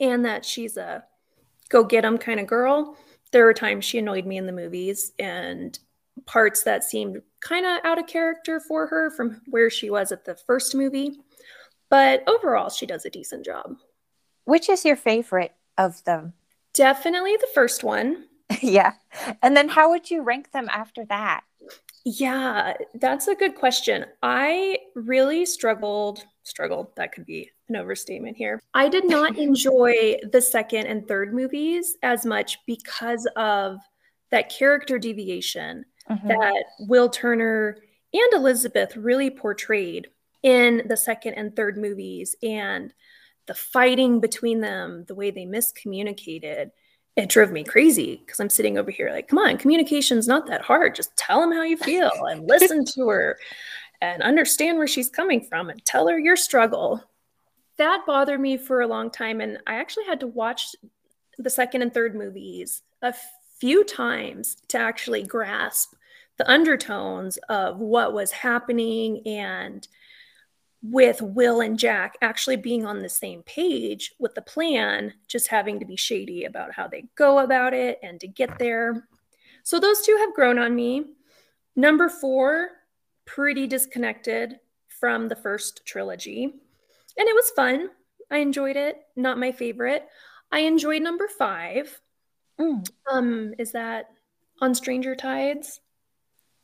and 0.00 0.24
that 0.24 0.44
she's 0.44 0.76
a 0.76 1.04
go 1.68 1.84
get 1.84 2.04
'em 2.04 2.18
kind 2.18 2.40
of 2.40 2.46
girl. 2.46 2.96
There 3.32 3.44
were 3.44 3.54
times 3.54 3.84
she 3.84 3.98
annoyed 3.98 4.26
me 4.26 4.36
in 4.36 4.46
the 4.46 4.52
movies 4.52 5.12
and 5.18 5.78
parts 6.24 6.62
that 6.62 6.84
seemed 6.84 7.22
kind 7.40 7.66
of 7.66 7.84
out 7.84 7.98
of 7.98 8.06
character 8.06 8.60
for 8.60 8.86
her 8.86 9.10
from 9.10 9.42
where 9.46 9.70
she 9.70 9.90
was 9.90 10.12
at 10.12 10.24
the 10.24 10.34
first 10.34 10.74
movie. 10.74 11.20
But 11.88 12.24
overall, 12.26 12.70
she 12.70 12.86
does 12.86 13.04
a 13.04 13.10
decent 13.10 13.44
job. 13.44 13.76
Which 14.44 14.68
is 14.68 14.84
your 14.84 14.96
favorite 14.96 15.52
of 15.76 16.02
them? 16.04 16.34
Definitely 16.72 17.36
the 17.36 17.48
first 17.54 17.84
one. 17.84 18.26
yeah. 18.60 18.92
And 19.42 19.56
then 19.56 19.68
how 19.68 19.90
would 19.90 20.10
you 20.10 20.22
rank 20.22 20.52
them 20.52 20.68
after 20.70 21.04
that? 21.06 21.42
Yeah, 22.08 22.74
that's 22.94 23.26
a 23.26 23.34
good 23.34 23.56
question. 23.56 24.06
I 24.22 24.78
really 24.94 25.44
struggled, 25.44 26.24
struggled, 26.44 26.94
that 26.94 27.10
could 27.10 27.26
be 27.26 27.50
an 27.68 27.74
overstatement 27.74 28.36
here. 28.36 28.62
I 28.74 28.88
did 28.88 29.08
not 29.08 29.36
enjoy 29.38 30.14
the 30.30 30.40
second 30.40 30.86
and 30.86 31.08
third 31.08 31.34
movies 31.34 31.96
as 32.04 32.24
much 32.24 32.60
because 32.64 33.26
of 33.34 33.80
that 34.30 34.50
character 34.50 35.00
deviation 35.00 35.84
mm-hmm. 36.08 36.28
that 36.28 36.64
Will 36.78 37.08
Turner 37.08 37.78
and 38.12 38.32
Elizabeth 38.34 38.96
really 38.96 39.28
portrayed 39.28 40.06
in 40.44 40.82
the 40.86 40.96
second 40.96 41.34
and 41.34 41.56
third 41.56 41.76
movies 41.76 42.36
and 42.40 42.94
the 43.46 43.54
fighting 43.54 44.20
between 44.20 44.60
them, 44.60 45.04
the 45.08 45.14
way 45.16 45.32
they 45.32 45.44
miscommunicated 45.44 46.70
it 47.16 47.30
drove 47.30 47.50
me 47.50 47.64
crazy 47.64 48.22
because 48.24 48.38
I'm 48.40 48.50
sitting 48.50 48.76
over 48.76 48.90
here 48.90 49.10
like, 49.10 49.28
come 49.28 49.38
on, 49.38 49.56
communication's 49.56 50.28
not 50.28 50.46
that 50.46 50.60
hard. 50.60 50.94
Just 50.94 51.16
tell 51.16 51.40
them 51.40 51.52
how 51.52 51.62
you 51.62 51.76
feel 51.76 52.10
and 52.30 52.46
listen 52.46 52.84
to 52.84 53.08
her 53.08 53.38
and 54.02 54.22
understand 54.22 54.76
where 54.76 54.86
she's 54.86 55.08
coming 55.08 55.42
from 55.42 55.70
and 55.70 55.82
tell 55.84 56.08
her 56.08 56.18
your 56.18 56.36
struggle. 56.36 57.02
That 57.78 58.04
bothered 58.06 58.40
me 58.40 58.58
for 58.58 58.82
a 58.82 58.86
long 58.86 59.10
time. 59.10 59.40
And 59.40 59.58
I 59.66 59.76
actually 59.76 60.04
had 60.04 60.20
to 60.20 60.26
watch 60.26 60.76
the 61.38 61.50
second 61.50 61.82
and 61.82 61.92
third 61.92 62.14
movies 62.14 62.82
a 63.00 63.14
few 63.58 63.82
times 63.84 64.58
to 64.68 64.78
actually 64.78 65.22
grasp 65.22 65.94
the 66.36 66.50
undertones 66.50 67.38
of 67.48 67.78
what 67.78 68.12
was 68.12 68.30
happening 68.30 69.26
and 69.26 69.88
with 70.90 71.20
Will 71.20 71.60
and 71.60 71.78
Jack 71.78 72.16
actually 72.22 72.56
being 72.56 72.86
on 72.86 73.00
the 73.00 73.08
same 73.08 73.42
page 73.42 74.14
with 74.18 74.34
the 74.34 74.42
plan, 74.42 75.12
just 75.26 75.48
having 75.48 75.80
to 75.80 75.86
be 75.86 75.96
shady 75.96 76.44
about 76.44 76.72
how 76.72 76.86
they 76.86 77.04
go 77.14 77.38
about 77.38 77.74
it 77.74 77.98
and 78.02 78.20
to 78.20 78.28
get 78.28 78.58
there. 78.58 79.08
So 79.62 79.80
those 79.80 80.02
two 80.02 80.16
have 80.20 80.34
grown 80.34 80.58
on 80.58 80.74
me. 80.74 81.04
Number 81.74 82.08
four, 82.08 82.68
pretty 83.24 83.66
disconnected 83.66 84.60
from 84.88 85.28
the 85.28 85.36
first 85.36 85.84
trilogy. 85.84 86.44
And 86.44 87.28
it 87.28 87.34
was 87.34 87.50
fun. 87.50 87.90
I 88.30 88.38
enjoyed 88.38 88.76
it. 88.76 88.98
Not 89.16 89.38
my 89.38 89.52
favorite. 89.52 90.06
I 90.52 90.60
enjoyed 90.60 91.02
number 91.02 91.28
five. 91.28 92.00
Mm. 92.60 92.88
Um, 93.10 93.54
is 93.58 93.72
that 93.72 94.10
on 94.60 94.74
Stranger 94.74 95.14
Tides? 95.14 95.80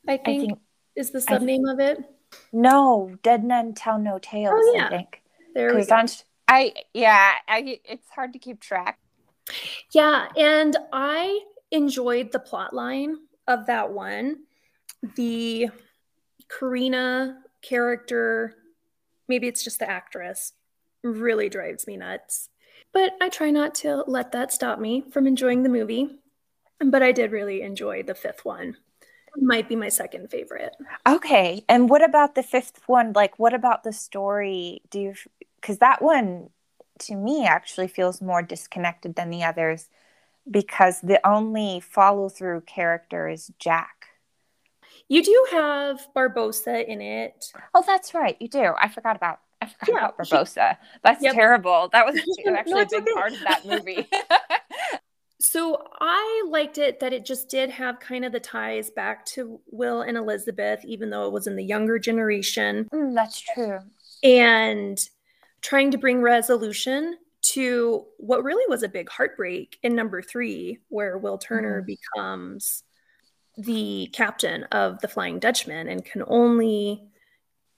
I 0.08 0.16
think, 0.16 0.28
I 0.28 0.46
think 0.46 0.58
is 0.96 1.10
the 1.10 1.20
sub 1.20 1.42
name 1.42 1.66
of 1.66 1.80
it. 1.80 1.98
No, 2.52 3.16
Dead 3.22 3.44
Men 3.44 3.74
Tell 3.74 3.98
No 3.98 4.14
oh, 4.14 4.18
Tales. 4.18 4.54
Oh, 4.54 4.72
yeah. 4.74 4.86
I 4.86 4.90
think. 4.90 5.22
There 5.54 5.74
we 5.74 5.84
go. 5.84 5.94
On, 5.94 6.06
I 6.48 6.74
yeah, 6.94 7.32
I, 7.48 7.80
it's 7.84 8.08
hard 8.10 8.32
to 8.32 8.38
keep 8.38 8.60
track. 8.60 8.98
Yeah, 9.90 10.28
and 10.36 10.76
I 10.92 11.40
enjoyed 11.70 12.32
the 12.32 12.38
plot 12.38 12.74
line 12.74 13.16
of 13.46 13.66
that 13.66 13.90
one. 13.90 14.44
The 15.16 15.70
Carina 16.48 17.38
character, 17.60 18.54
maybe 19.28 19.48
it's 19.48 19.64
just 19.64 19.78
the 19.78 19.90
actress, 19.90 20.52
really 21.02 21.48
drives 21.48 21.86
me 21.86 21.96
nuts. 21.96 22.48
But 22.92 23.14
I 23.20 23.28
try 23.28 23.50
not 23.50 23.74
to 23.76 24.04
let 24.06 24.32
that 24.32 24.52
stop 24.52 24.78
me 24.78 25.04
from 25.10 25.26
enjoying 25.26 25.62
the 25.62 25.68
movie. 25.68 26.18
But 26.84 27.02
I 27.02 27.12
did 27.12 27.32
really 27.32 27.62
enjoy 27.62 28.02
the 28.02 28.14
fifth 28.14 28.44
one 28.44 28.76
might 29.36 29.68
be 29.68 29.76
my 29.76 29.88
second 29.88 30.30
favorite. 30.30 30.74
Okay. 31.06 31.64
And 31.68 31.88
what 31.88 32.04
about 32.04 32.34
the 32.34 32.42
fifth 32.42 32.80
one? 32.86 33.12
Like, 33.14 33.38
what 33.38 33.54
about 33.54 33.84
the 33.84 33.92
story? 33.92 34.82
Do 34.90 35.00
you, 35.00 35.14
because 35.60 35.78
that 35.78 36.02
one 36.02 36.50
to 37.00 37.14
me 37.14 37.46
actually 37.46 37.88
feels 37.88 38.20
more 38.20 38.42
disconnected 38.42 39.14
than 39.14 39.30
the 39.30 39.44
others 39.44 39.88
because 40.50 41.00
the 41.00 41.24
only 41.26 41.80
follow 41.80 42.28
through 42.28 42.62
character 42.62 43.28
is 43.28 43.50
Jack. 43.58 44.06
You 45.08 45.22
do 45.22 45.46
have 45.50 46.06
Barbossa 46.16 46.86
in 46.86 47.00
it. 47.00 47.52
Oh, 47.74 47.84
that's 47.86 48.14
right. 48.14 48.36
You 48.40 48.48
do. 48.48 48.72
I 48.78 48.88
forgot 48.88 49.16
about 49.16 49.40
I 49.60 49.66
forgot 49.66 49.88
yeah, 49.88 49.98
about 50.08 50.18
Barbossa. 50.18 50.76
That's 51.04 51.22
yep. 51.22 51.34
terrible. 51.34 51.88
That 51.92 52.04
was 52.04 52.16
actually 52.48 52.74
no, 52.74 52.80
a 52.80 52.86
big 52.86 53.02
okay. 53.02 53.12
part 53.12 53.32
of 53.32 53.40
that 53.40 53.64
movie. 53.64 54.08
So 55.42 55.82
I 56.00 56.44
liked 56.49 56.78
it 56.78 57.00
that 57.00 57.12
it 57.12 57.25
just 57.25 57.49
did 57.49 57.68
have 57.70 57.99
kind 57.99 58.25
of 58.25 58.30
the 58.30 58.38
ties 58.38 58.90
back 58.90 59.26
to 59.26 59.61
Will 59.72 60.02
and 60.02 60.16
Elizabeth, 60.16 60.84
even 60.84 61.11
though 61.11 61.26
it 61.26 61.32
was 61.32 61.49
in 61.49 61.56
the 61.56 61.64
younger 61.64 61.99
generation. 61.99 62.88
Mm, 62.94 63.12
that's 63.12 63.40
true. 63.40 63.80
And 64.22 64.99
trying 65.61 65.90
to 65.90 65.99
bring 65.99 66.22
resolution 66.22 67.16
to 67.54 68.06
what 68.18 68.44
really 68.44 68.64
was 68.68 68.84
a 68.84 68.88
big 68.88 69.08
heartbreak 69.08 69.78
in 69.82 69.96
number 69.96 70.22
three, 70.22 70.78
where 70.90 71.18
Will 71.18 71.38
Turner 71.38 71.82
mm. 71.82 71.87
becomes 71.87 72.84
the 73.58 74.11
captain 74.12 74.62
of 74.70 75.00
the 75.00 75.08
Flying 75.08 75.40
Dutchman 75.40 75.88
and 75.88 76.04
can 76.04 76.22
only 76.28 77.02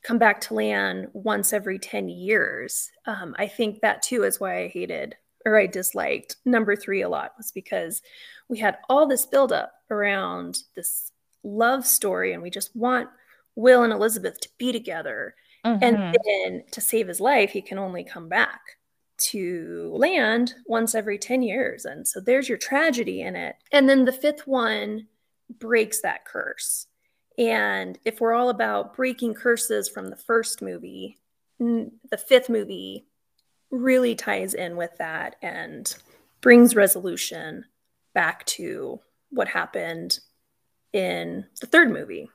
come 0.03 0.19
back 0.19 0.43
to 0.43 0.55
land 0.55 1.09
once 1.15 1.55
every 1.55 1.79
10 1.79 2.11
years. 2.11 2.91
Um, 3.07 3.35
I 3.39 3.47
think 3.47 3.81
that 3.81 4.03
too 4.03 4.25
is 4.25 4.39
why 4.39 4.65
I 4.65 4.69
hated 4.69 5.17
or 5.45 5.59
I 5.59 5.67
disliked 5.67 6.37
number 6.45 6.77
three 6.77 7.03
a 7.03 7.09
lot 7.09 7.35
was 7.37 7.53
because 7.53 8.03
we 8.49 8.59
had 8.59 8.79
all 8.89 9.07
this 9.07 9.27
buildup 9.27 9.73
around 9.91 10.59
this 10.75 11.13
love 11.43 11.87
story 11.87 12.33
and 12.33 12.43
we 12.43 12.51
just 12.51 12.75
want 12.75 13.09
Will 13.57 13.83
and 13.83 13.93
Elizabeth 13.93 14.41
to 14.41 14.49
be 14.59 14.73
together. 14.73 15.35
Mm-hmm. 15.65 15.83
And 15.83 16.17
then 16.25 16.65
to 16.73 16.81
save 16.81 17.09
his 17.09 17.21
life, 17.21 17.51
he 17.51 17.63
can 17.63 17.79
only 17.79 18.05
come 18.05 18.29
back 18.29 18.61
to 19.17 19.93
land 19.95 20.55
once 20.67 20.95
every 20.95 21.19
10 21.19 21.43
years. 21.43 21.85
And 21.85 22.07
so 22.07 22.21
there's 22.21 22.49
your 22.49 22.59
tragedy 22.59 23.23
in 23.23 23.37
it. 23.37 23.57
And 23.73 23.89
then 23.89 24.05
the 24.05 24.13
fifth 24.13 24.47
one 24.47 25.07
breaks 25.59 26.01
that 26.01 26.25
curse. 26.25 26.87
And 27.39 27.99
if 28.05 28.21
we're 28.21 28.35
all 28.35 28.51
about 28.51 28.95
breaking 28.95 29.35
curses 29.35 29.89
from 29.89 30.09
the 30.09 30.17
first 30.17 30.61
movie, 30.63 31.19
the 31.59 32.19
fifth 32.29 32.49
movie 32.49 33.07
really 33.75 34.15
ties 34.15 34.55
in 34.55 34.77
with 34.77 34.97
that 34.99 35.37
and 35.43 35.95
brings 36.41 36.77
resolution 36.77 37.65
back 38.15 38.45
to 38.47 39.01
what 39.31 39.49
happened 39.49 40.21
in 40.93 41.47
the 41.61 41.67
third 41.67 41.91
movie. 41.91 42.31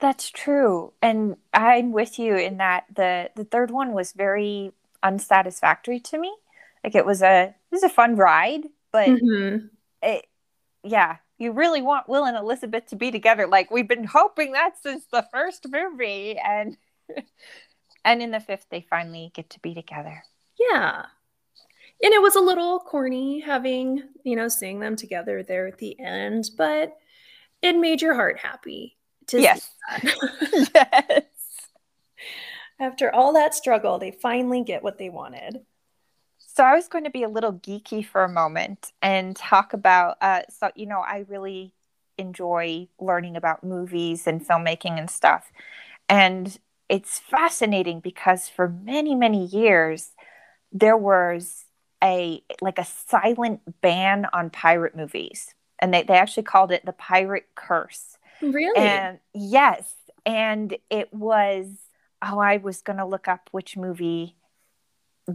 That's 0.00 0.30
true. 0.30 0.92
And 1.02 1.36
I'm 1.52 1.92
with 1.92 2.18
you 2.18 2.34
in 2.34 2.56
that 2.56 2.84
the 2.94 3.30
the 3.36 3.44
third 3.44 3.70
one 3.70 3.92
was 3.92 4.12
very 4.12 4.72
unsatisfactory 5.02 6.00
to 6.00 6.18
me. 6.18 6.34
Like 6.82 6.94
it 6.94 7.06
was 7.06 7.22
a 7.22 7.42
it 7.44 7.74
was 7.74 7.82
a 7.82 7.88
fun 7.88 8.16
ride, 8.16 8.64
but 8.92 9.08
mm-hmm. 9.08 9.66
it 10.02 10.26
yeah, 10.82 11.16
you 11.38 11.52
really 11.52 11.82
want 11.82 12.08
Will 12.08 12.24
and 12.24 12.36
Elizabeth 12.36 12.86
to 12.86 12.96
be 12.96 13.10
together. 13.10 13.46
Like 13.46 13.70
we've 13.70 13.88
been 13.88 14.04
hoping 14.04 14.52
that 14.52 14.82
since 14.82 15.04
the 15.12 15.26
first 15.30 15.66
movie 15.70 16.38
and 16.38 16.76
and 18.04 18.22
in 18.22 18.30
the 18.30 18.40
fifth 18.40 18.66
they 18.70 18.86
finally 18.88 19.30
get 19.34 19.50
to 19.50 19.60
be 19.60 19.74
together. 19.74 20.24
Yeah. 20.60 21.06
And 22.02 22.14
it 22.14 22.22
was 22.22 22.36
a 22.36 22.40
little 22.40 22.80
corny 22.80 23.40
having, 23.40 24.02
you 24.24 24.36
know, 24.36 24.48
seeing 24.48 24.80
them 24.80 24.96
together 24.96 25.42
there 25.42 25.66
at 25.66 25.78
the 25.78 25.98
end, 26.00 26.50
but 26.56 26.96
it 27.62 27.76
made 27.76 28.00
your 28.00 28.14
heart 28.14 28.38
happy 28.38 28.96
to 29.26 29.40
yes. 29.40 29.70
yes. 30.74 31.24
After 32.78 33.14
all 33.14 33.34
that 33.34 33.54
struggle, 33.54 33.98
they 33.98 34.10
finally 34.10 34.62
get 34.62 34.82
what 34.82 34.98
they 34.98 35.10
wanted. 35.10 35.60
So 36.38 36.64
I 36.64 36.74
was 36.74 36.88
going 36.88 37.04
to 37.04 37.10
be 37.10 37.22
a 37.22 37.28
little 37.28 37.52
geeky 37.52 38.04
for 38.04 38.24
a 38.24 38.28
moment 38.28 38.92
and 39.02 39.36
talk 39.36 39.72
about. 39.72 40.16
Uh, 40.20 40.42
so 40.48 40.70
you 40.74 40.86
know, 40.86 41.00
I 41.00 41.24
really 41.28 41.72
enjoy 42.18 42.88
learning 42.98 43.36
about 43.36 43.62
movies 43.62 44.26
and 44.26 44.46
filmmaking 44.46 44.98
and 44.98 45.10
stuff, 45.10 45.52
and 46.08 46.58
it's 46.88 47.18
fascinating 47.18 48.00
because 48.00 48.48
for 48.48 48.68
many 48.68 49.14
many 49.14 49.46
years 49.46 50.10
there 50.72 50.96
was 50.96 51.64
a 52.02 52.42
like 52.60 52.78
a 52.78 52.86
silent 53.08 53.60
ban 53.80 54.26
on 54.32 54.50
pirate 54.50 54.96
movies 54.96 55.54
and 55.78 55.92
they, 55.92 56.02
they 56.02 56.14
actually 56.14 56.42
called 56.42 56.72
it 56.72 56.84
the 56.84 56.92
pirate 56.92 57.46
curse. 57.54 58.16
Really? 58.40 58.78
And 58.78 59.18
yes 59.34 59.94
and 60.26 60.76
it 60.90 61.12
was 61.14 61.66
oh 62.22 62.38
i 62.38 62.58
was 62.58 62.82
going 62.82 62.98
to 62.98 63.06
look 63.06 63.26
up 63.26 63.48
which 63.52 63.76
movie 63.76 64.36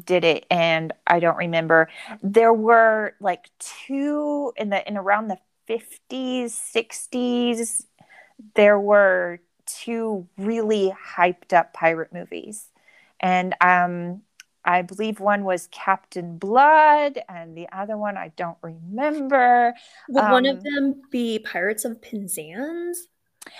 did 0.06 0.24
it 0.24 0.46
and 0.52 0.94
i 1.08 1.20
don't 1.20 1.38
remember. 1.38 1.90
There 2.22 2.54
were 2.54 3.14
like 3.20 3.50
two 3.60 4.54
in 4.58 4.70
the 4.70 4.88
in 4.88 4.98
around 4.98 5.28
the 5.28 5.38
50s 5.70 6.52
60s 6.52 7.86
there 8.56 8.80
were 8.80 9.40
two 9.66 10.28
really 10.38 10.94
hyped 11.16 11.54
up 11.54 11.74
pirate 11.74 12.14
movies. 12.14 12.70
And 13.20 13.56
um 13.62 14.22
I 14.66 14.82
believe 14.82 15.20
one 15.20 15.44
was 15.44 15.70
Captain 15.72 16.38
Blood, 16.38 17.20
and 17.30 17.56
the 17.56 17.68
other 17.72 17.98
one 17.98 18.18
I 18.18 18.30
don't 18.36 18.58
remember. 18.64 19.74
Would 20.10 20.24
um, 20.24 20.32
one 20.32 20.46
of 20.48 20.58
um, 20.58 20.64
them 20.64 21.02
be 21.12 21.40
Pirates 21.40 21.86
of 21.86 22.02
Penzance? 22.02 23.08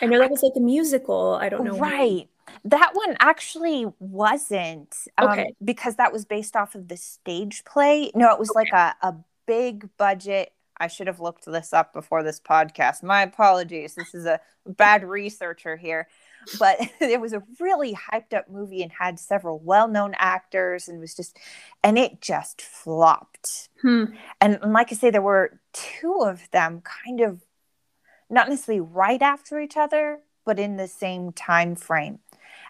I 0.02 0.08
know 0.08 0.20
that 0.20 0.32
was 0.32 0.42
like 0.42 0.54
a 0.56 0.60
musical. 0.60 1.36
I 1.36 1.50
don't 1.50 1.64
know. 1.64 1.78
Right. 1.78 2.28
That 2.64 2.92
one 2.94 3.16
actually 3.20 3.86
wasn't. 4.00 4.96
Um, 5.18 5.30
okay. 5.30 5.54
Because 5.64 5.96
that 5.96 6.12
was 6.12 6.26
based 6.26 6.56
off 6.56 6.74
of 6.74 6.88
the 6.88 6.98
stage 6.98 7.64
play. 7.66 8.12
No, 8.16 8.32
it 8.34 8.40
was 8.40 8.50
okay. 8.50 8.62
like 8.62 8.74
a, 8.74 9.08
a 9.08 9.16
big 9.46 9.90
budget. 9.98 10.54
I 10.78 10.88
should 10.88 11.08
have 11.08 11.20
looked 11.20 11.46
this 11.46 11.72
up 11.72 11.94
before 11.94 12.24
this 12.24 12.40
podcast. 12.40 13.04
My 13.04 13.22
apologies. 13.22 13.94
This 13.96 14.14
is 14.16 14.26
a 14.26 14.42
bad 14.66 15.04
researcher 15.04 15.78
here 15.78 16.08
but 16.60 16.78
it 17.00 17.20
was 17.20 17.34
a 17.34 17.44
really 17.60 17.94
hyped 17.94 18.34
up 18.34 18.50
movie 18.50 18.82
and 18.82 18.92
had 18.92 19.20
several 19.20 19.60
well-known 19.60 20.14
actors 20.18 20.88
and 20.88 21.00
was 21.00 21.16
just 21.16 21.38
and 21.84 21.98
it 21.98 22.22
just 22.22 22.62
flopped. 22.62 23.70
Hmm. 23.82 24.06
and, 24.42 24.60
and 24.62 24.74
like 24.74 24.92
i 24.92 24.96
say 24.96 25.10
there 25.10 25.22
were 25.22 25.60
two 25.74 26.22
of 26.26 26.50
them 26.52 26.82
kind 26.82 27.22
of 27.22 27.42
not 28.30 28.50
necessarily 28.50 28.82
right 28.82 29.22
after 29.22 29.60
each 29.60 29.78
other 29.78 30.22
but 30.46 30.60
in 30.60 30.78
the 30.78 30.88
same 30.88 31.34
time 31.34 31.76
frame. 31.76 32.20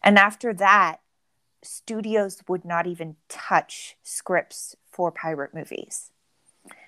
And 0.01 0.17
after 0.17 0.53
that 0.53 1.01
studios 1.62 2.41
would 2.48 2.63
not 2.63 2.88
even 2.88 3.17
touch 3.27 3.98
scripts 4.03 4.75
for 4.91 5.12
pirate 5.12 5.53
movies. 5.53 6.12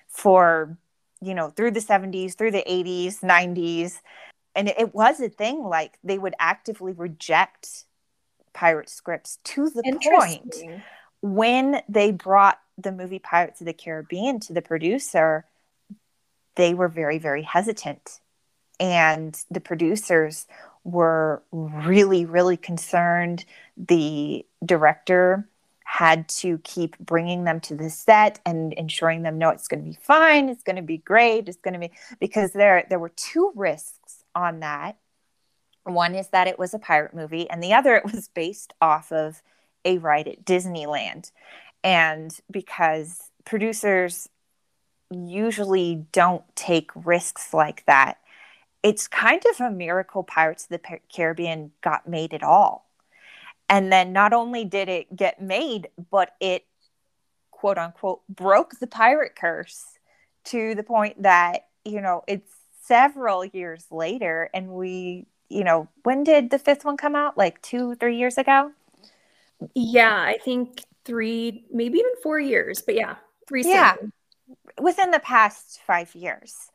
For 0.08 0.78
you 1.20 1.34
know 1.34 1.50
through 1.50 1.72
the 1.72 1.80
70s 1.80 2.36
through 2.36 2.52
the 2.52 2.64
80s 2.68 3.20
90s 3.20 4.00
and 4.58 4.68
it, 4.68 4.94
was 4.94 5.20
a 5.20 5.28
thing 5.28 5.62
like 5.62 5.98
they 6.02 6.18
would 6.18 6.34
actively 6.38 6.92
reject 6.92 7.84
pirate 8.52 8.88
scripts 8.88 9.38
to 9.44 9.70
the 9.70 9.82
point 10.02 10.56
when 11.20 11.82
they 11.88 12.12
brought 12.12 12.60
the 12.76 12.92
movie 12.92 13.18
Pirates 13.18 13.60
of 13.60 13.66
the 13.66 13.72
Caribbean 13.72 14.40
to 14.40 14.52
the 14.52 14.62
producer, 14.62 15.44
they 16.54 16.74
were 16.74 16.88
very, 16.88 17.18
very 17.18 17.42
hesitant. 17.42 18.20
And 18.80 19.40
the 19.50 19.60
producers 19.60 20.46
were 20.84 21.42
really, 21.50 22.24
really 22.24 22.56
concerned. 22.56 23.44
The 23.76 24.46
director 24.64 25.48
had 25.84 26.28
to 26.28 26.58
keep 26.58 26.98
bringing 26.98 27.44
them 27.44 27.60
to 27.60 27.74
the 27.74 27.90
set 27.90 28.40
and 28.46 28.72
ensuring 28.74 29.22
them, 29.22 29.38
no, 29.38 29.48
it's 29.50 29.66
going 29.66 29.82
to 29.82 29.90
be 29.90 29.98
fine, 30.00 30.48
it's 30.48 30.62
going 30.62 30.76
to 30.76 30.82
be 30.82 30.98
great, 30.98 31.48
it's 31.48 31.56
going 31.56 31.74
to 31.74 31.80
be 31.80 31.90
because 32.20 32.52
there 32.52 32.86
there 32.88 32.98
were 32.98 33.08
two 33.08 33.52
risks 33.56 34.17
on 34.38 34.60
that. 34.60 34.96
One 35.84 36.14
is 36.14 36.28
that 36.28 36.46
it 36.46 36.58
was 36.58 36.74
a 36.74 36.78
pirate 36.78 37.14
movie, 37.14 37.48
and 37.48 37.62
the 37.62 37.72
other, 37.72 37.96
it 37.96 38.04
was 38.04 38.28
based 38.28 38.72
off 38.80 39.10
of 39.10 39.42
a 39.84 39.98
ride 39.98 40.28
at 40.28 40.44
Disneyland. 40.44 41.30
And 41.82 42.36
because 42.50 43.30
producers 43.44 44.28
usually 45.10 46.06
don't 46.12 46.44
take 46.54 46.90
risks 46.94 47.54
like 47.54 47.84
that, 47.86 48.18
it's 48.82 49.08
kind 49.08 49.42
of 49.50 49.60
a 49.60 49.70
miracle 49.70 50.22
Pirates 50.22 50.64
of 50.64 50.70
the 50.70 50.98
Caribbean 51.12 51.72
got 51.80 52.08
made 52.08 52.34
at 52.34 52.42
all. 52.42 52.86
And 53.68 53.92
then 53.92 54.12
not 54.12 54.32
only 54.32 54.64
did 54.64 54.88
it 54.88 55.14
get 55.14 55.40
made, 55.42 55.88
but 56.10 56.34
it 56.40 56.64
quote 57.50 57.78
unquote 57.78 58.20
broke 58.28 58.78
the 58.78 58.86
pirate 58.86 59.34
curse 59.36 59.84
to 60.44 60.74
the 60.74 60.82
point 60.82 61.22
that, 61.22 61.66
you 61.84 62.00
know, 62.00 62.22
it's 62.26 62.52
several 62.88 63.44
years 63.44 63.86
later 63.90 64.50
and 64.52 64.68
we 64.68 65.26
you 65.48 65.62
know 65.62 65.88
when 66.02 66.24
did 66.24 66.50
the 66.50 66.58
fifth 66.58 66.84
one 66.84 66.96
come 66.96 67.14
out? 67.14 67.38
Like 67.38 67.60
two 67.62 67.94
three 67.96 68.16
years 68.16 68.38
ago? 68.38 68.72
Yeah 69.74 70.14
i 70.14 70.38
think 70.44 70.82
three 71.04 71.64
maybe 71.72 71.98
even 71.98 72.12
four 72.22 72.38
years 72.38 72.82
but 72.82 72.94
yeah 72.94 73.16
three 73.48 73.62
yeah. 73.64 73.94
Within 74.80 75.10
the 75.10 75.18
past 75.18 75.80
five 75.86 76.14
years 76.14 76.70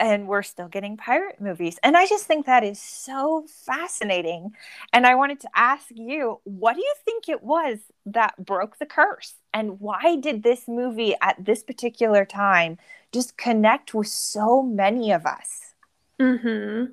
and 0.00 0.28
we're 0.28 0.42
still 0.42 0.68
getting 0.68 0.96
pirate 0.96 1.40
movies. 1.40 1.78
And 1.82 1.96
I 1.96 2.06
just 2.06 2.26
think 2.26 2.46
that 2.46 2.64
is 2.64 2.80
so 2.80 3.46
fascinating. 3.48 4.52
And 4.92 5.06
I 5.06 5.14
wanted 5.14 5.40
to 5.40 5.48
ask 5.54 5.86
you, 5.90 6.40
what 6.44 6.74
do 6.74 6.80
you 6.80 6.94
think 7.04 7.28
it 7.28 7.42
was 7.42 7.78
that 8.06 8.44
broke 8.44 8.78
the 8.78 8.86
curse? 8.86 9.34
And 9.52 9.80
why 9.80 10.16
did 10.16 10.42
this 10.42 10.68
movie 10.68 11.14
at 11.20 11.44
this 11.44 11.62
particular 11.62 12.24
time 12.24 12.78
just 13.12 13.36
connect 13.36 13.94
with 13.94 14.08
so 14.08 14.62
many 14.62 15.12
of 15.12 15.26
us? 15.26 15.74
Mhm. 16.20 16.92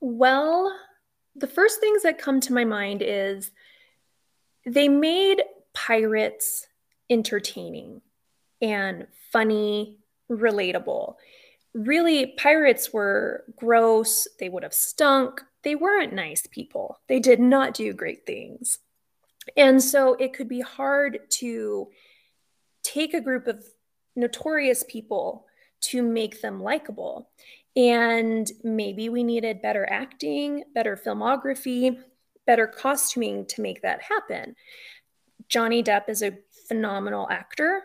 Well, 0.00 0.76
the 1.34 1.46
first 1.46 1.80
things 1.80 2.02
that 2.02 2.18
come 2.18 2.40
to 2.40 2.52
my 2.52 2.64
mind 2.64 3.02
is 3.02 3.50
they 4.64 4.88
made 4.88 5.42
pirates 5.72 6.68
entertaining 7.10 8.00
and 8.62 9.06
funny, 9.30 9.98
relatable 10.30 11.16
really, 11.74 12.34
pirates 12.38 12.92
were 12.92 13.44
gross. 13.56 14.28
They 14.38 14.48
would 14.48 14.62
have 14.62 14.74
stunk. 14.74 15.42
They 15.62 15.74
weren't 15.74 16.12
nice 16.12 16.46
people. 16.46 17.00
They 17.08 17.20
did 17.20 17.40
not 17.40 17.74
do 17.74 17.92
great 17.92 18.26
things. 18.26 18.78
And 19.56 19.82
so 19.82 20.14
it 20.14 20.32
could 20.32 20.48
be 20.48 20.60
hard 20.60 21.18
to 21.30 21.88
take 22.82 23.14
a 23.14 23.20
group 23.20 23.46
of 23.46 23.64
notorious 24.16 24.84
people 24.88 25.46
to 25.80 26.02
make 26.02 26.40
them 26.40 26.62
likable. 26.62 27.28
And 27.76 28.50
maybe 28.62 29.08
we 29.08 29.24
needed 29.24 29.60
better 29.60 29.86
acting, 29.90 30.64
better 30.74 30.96
filmography, 30.96 31.98
better 32.46 32.66
costuming 32.66 33.46
to 33.46 33.62
make 33.62 33.82
that 33.82 34.02
happen. 34.02 34.54
Johnny 35.48 35.82
Depp 35.82 36.08
is 36.08 36.22
a 36.22 36.38
phenomenal 36.68 37.28
actor. 37.30 37.82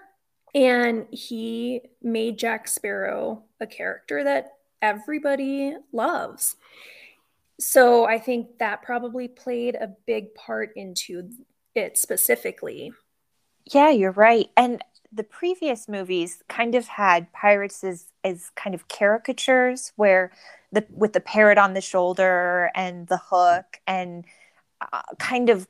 And 0.56 1.06
he 1.12 1.82
made 2.02 2.39
Jack 2.39 2.67
Sparrow 2.67 3.43
a 3.60 3.67
character 3.67 4.24
that 4.24 4.54
everybody 4.82 5.76
loves. 5.91 6.56
So 7.60 8.06
I 8.06 8.19
think 8.19 8.60
that 8.60 8.82
probably 8.82 9.28
played 9.28 9.76
a 9.76 9.93
big 10.08 10.34
part 10.34 10.72
into 10.76 11.30
it 11.76 11.98
specifically. 11.98 12.93
Yeah, 13.74 13.89
you're 13.89 14.12
right. 14.12 14.50
And 14.56 14.82
the 15.12 15.24
previous 15.24 15.88
movies 15.88 16.41
kind 16.48 16.76
of 16.76 16.88
had 16.88 17.32
pirates 17.34 17.84
as, 17.84 18.06
as 18.24 18.52
kind 18.56 18.74
of 18.74 18.88
caricatures 18.88 19.91
where 19.95 20.32
the 20.72 20.86
with 20.91 21.13
the 21.13 21.19
parrot 21.19 21.58
on 21.58 21.74
the 21.74 21.82
shoulder 21.82 22.69
and 22.76 23.08
the 23.08 23.17
hook 23.17 23.80
and 23.88 24.26
uh, 24.93 25.02
kind 25.17 25.50
of 25.50 25.67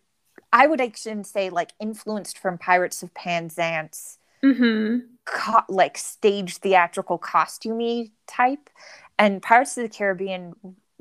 I 0.52 0.68
would 0.68 0.82
actually 0.82 1.24
say 1.24 1.50
like 1.50 1.72
influenced 1.80 2.38
from 2.38 2.58
Pirates 2.58 3.02
of 3.02 3.14
Penzance 3.14 4.18
mm-hmm. 4.44 5.00
Co- 5.34 5.64
like 5.70 5.98
stage 5.98 6.58
theatrical 6.58 7.20
costumey 7.20 8.12
type. 8.28 8.70
And 9.18 9.42
Pirates 9.42 9.78
of 9.78 9.84
the 9.84 9.90
Caribbean 9.90 10.54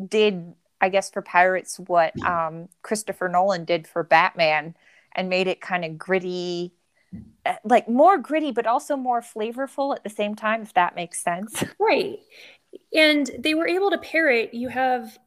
did, 0.06 0.54
I 0.80 0.88
guess, 0.88 1.10
for 1.10 1.22
pirates 1.22 1.78
what 1.78 2.20
um, 2.24 2.68
Christopher 2.82 3.28
Nolan 3.28 3.64
did 3.64 3.86
for 3.86 4.02
Batman, 4.02 4.74
and 5.14 5.28
made 5.28 5.46
it 5.46 5.60
kind 5.60 5.84
of 5.84 5.98
gritty, 5.98 6.74
eh, 7.46 7.56
like 7.64 7.88
more 7.88 8.18
gritty, 8.18 8.52
but 8.52 8.66
also 8.66 8.96
more 8.96 9.20
flavorful 9.20 9.94
at 9.94 10.04
the 10.04 10.10
same 10.10 10.34
time. 10.34 10.62
If 10.62 10.74
that 10.74 10.96
makes 10.96 11.22
sense, 11.22 11.64
right? 11.78 12.18
And 12.94 13.30
they 13.38 13.54
were 13.54 13.68
able 13.68 13.90
to 13.90 13.98
pair 13.98 14.28
it. 14.30 14.52
You 14.52 14.68
have 14.68 15.18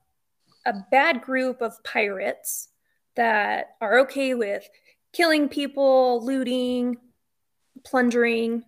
a 0.65 0.73
bad 0.91 1.21
group 1.21 1.61
of 1.61 1.83
pirates 1.83 2.69
that 3.15 3.75
are 3.81 3.99
okay 3.99 4.33
with 4.33 4.69
killing 5.13 5.49
people, 5.49 6.23
looting, 6.25 6.97
plundering. 7.83 8.63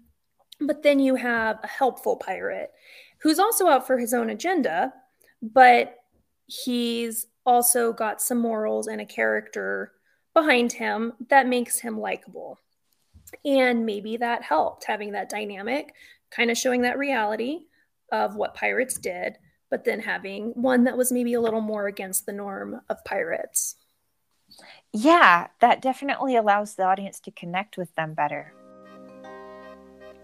But 0.59 0.83
then 0.83 0.99
you 0.99 1.15
have 1.15 1.59
a 1.63 1.67
helpful 1.67 2.15
pirate 2.15 2.71
who's 3.19 3.39
also 3.39 3.67
out 3.67 3.87
for 3.87 3.97
his 3.97 4.13
own 4.13 4.29
agenda, 4.29 4.93
but 5.41 5.97
he's 6.45 7.27
also 7.45 7.93
got 7.93 8.21
some 8.21 8.39
morals 8.39 8.87
and 8.87 9.01
a 9.01 9.05
character 9.05 9.93
behind 10.33 10.73
him 10.73 11.13
that 11.29 11.47
makes 11.47 11.79
him 11.79 11.99
likable. 11.99 12.59
And 13.45 13.85
maybe 13.85 14.17
that 14.17 14.43
helped 14.43 14.85
having 14.85 15.11
that 15.13 15.29
dynamic, 15.29 15.93
kind 16.31 16.51
of 16.51 16.57
showing 16.57 16.81
that 16.81 16.97
reality 16.97 17.61
of 18.11 18.35
what 18.35 18.55
pirates 18.55 18.97
did, 18.97 19.37
but 19.69 19.85
then 19.85 19.99
having 19.99 20.51
one 20.51 20.83
that 20.83 20.97
was 20.97 21.11
maybe 21.11 21.33
a 21.33 21.41
little 21.41 21.61
more 21.61 21.87
against 21.87 22.25
the 22.25 22.33
norm 22.33 22.81
of 22.89 23.03
pirates. 23.05 23.75
Yeah, 24.91 25.47
that 25.61 25.81
definitely 25.81 26.35
allows 26.35 26.75
the 26.75 26.83
audience 26.83 27.19
to 27.21 27.31
connect 27.31 27.77
with 27.77 27.93
them 27.95 28.13
better. 28.13 28.53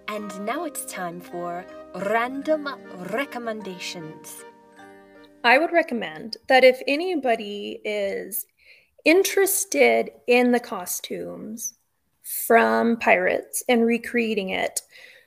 And 0.10 0.44
now 0.44 0.66
it's 0.66 0.86
time 0.86 1.22
for 1.22 1.64
random 1.94 2.68
recommendations. 3.12 4.44
I 5.44 5.60
would 5.60 5.72
recommend 5.72 6.38
that 6.48 6.64
if 6.64 6.82
anybody 6.88 7.80
is 7.86 8.48
interested 9.06 10.10
in 10.26 10.52
the 10.52 10.60
costumes 10.60 11.76
from 12.24 12.98
Pirates 12.98 13.64
and 13.70 13.86
recreating 13.86 14.50
it, 14.50 14.82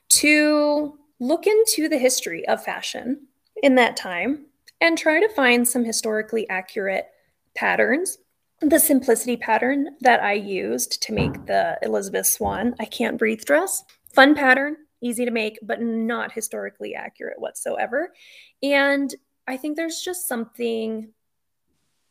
to 0.08 0.98
look 1.20 1.46
into 1.46 1.88
the 1.88 1.98
history 1.98 2.46
of 2.48 2.64
fashion 2.64 3.28
in 3.62 3.76
that 3.76 3.96
time 3.96 4.46
and 4.80 4.98
try 4.98 5.20
to 5.20 5.28
find 5.28 5.66
some 5.66 5.84
historically 5.84 6.48
accurate 6.48 7.06
patterns. 7.54 8.18
The 8.60 8.80
simplicity 8.80 9.36
pattern 9.36 9.96
that 10.00 10.22
I 10.22 10.32
used 10.34 11.02
to 11.02 11.12
make 11.12 11.46
the 11.46 11.78
Elizabeth 11.82 12.26
Swann 12.26 12.74
I 12.78 12.84
Can't 12.84 13.18
Breathe 13.18 13.44
dress, 13.44 13.84
fun 14.14 14.34
pattern, 14.34 14.76
easy 15.00 15.24
to 15.24 15.30
make, 15.30 15.58
but 15.62 15.80
not 15.80 16.32
historically 16.32 16.94
accurate 16.94 17.40
whatsoever. 17.40 18.12
And 18.62 19.14
I 19.46 19.56
think 19.56 19.76
there's 19.76 20.00
just 20.00 20.28
something 20.28 21.12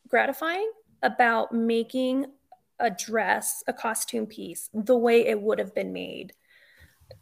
gratifying 0.08 0.70
about 1.02 1.54
making 1.54 2.26
a 2.80 2.90
dress, 2.90 3.64
a 3.68 3.74
costume 3.74 4.26
piece, 4.26 4.70
the 4.74 4.98
way 4.98 5.26
it 5.26 5.42
would 5.42 5.60
have 5.60 5.74
been 5.74 5.94
made 5.94 6.34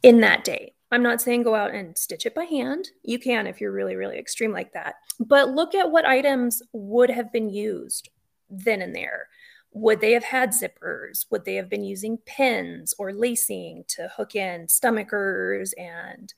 in 0.04 0.22
that 0.22 0.44
day. 0.44 0.74
I'm 0.92 1.04
not 1.04 1.22
saying 1.22 1.44
go 1.44 1.54
out 1.54 1.74
and 1.74 1.96
stitch 1.98 2.26
it 2.26 2.34
by 2.34 2.46
hand. 2.46 2.90
You 3.04 3.20
can 3.20 3.46
if 3.46 3.62
you're 3.62 3.72
really, 3.72 3.96
really 3.96 4.18
extreme 4.18 4.52
like 4.52 4.74
that. 4.74 4.96
But 5.20 5.50
look 5.50 5.76
at 5.76 5.92
what 5.92 6.06
items 6.06 6.64
would 6.74 7.12
have 7.12 7.32
been 7.32 7.50
used 7.50 8.10
then 8.50 8.82
and 8.82 8.96
there. 8.96 9.28
Would 9.74 10.02
they 10.02 10.12
have 10.14 10.24
had 10.24 10.50
zippers? 10.50 11.26
Would 11.30 11.46
they 11.46 11.56
have 11.56 11.70
been 11.70 11.84
using 11.84 12.18
pins 12.26 12.94
or 12.98 13.14
lacing 13.14 13.86
to 13.90 14.10
hook 14.16 14.36
in 14.36 14.68
stomachers? 14.68 15.74
And 15.78 16.34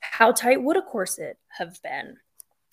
how 0.00 0.32
tight 0.32 0.62
would 0.62 0.76
a 0.76 0.82
corset 0.82 1.38
have 1.58 1.80
been? 1.82 2.16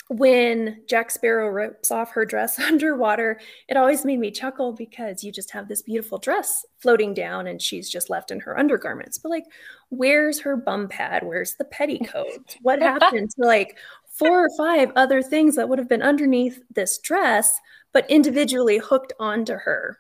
when 0.10 0.82
Jack 0.88 1.12
Sparrow 1.12 1.50
rips 1.50 1.92
off 1.92 2.12
her 2.12 2.26
dress 2.26 2.58
underwater, 2.60 3.40
it 3.68 3.78
always 3.78 4.04
made 4.04 4.20
me 4.20 4.32
chuckle 4.32 4.74
because 4.74 5.24
you 5.24 5.32
just 5.32 5.52
have 5.52 5.68
this 5.68 5.84
beautiful 5.84 6.18
dress 6.18 6.66
floating 6.80 7.14
down 7.14 7.48
and 7.48 7.62
she's 7.62 7.90
just 7.90 8.10
left 8.10 8.32
in 8.32 8.40
her 8.40 8.58
undergarments. 8.58 9.20
But 9.20 9.30
like, 9.30 9.46
where's 9.90 10.40
her 10.40 10.58
bum 10.58 10.88
pad? 10.88 11.24
Where's 11.24 11.56
the 11.56 11.66
petticoat? 11.66 12.56
What 12.64 12.82
happened 12.82 13.30
to 13.32 13.46
like 13.46 13.78
four 14.20 14.46
or 14.46 14.50
five 14.58 14.92
other 14.96 15.24
things 15.24 15.56
that 15.56 15.68
would 15.68 15.80
have 15.80 15.90
been 15.90 16.02
underneath 16.02 16.62
this 16.76 17.00
dress, 17.00 17.60
but 17.94 18.10
individually 18.10 18.78
hooked 18.78 19.14
onto 19.20 19.54
her? 19.54 20.00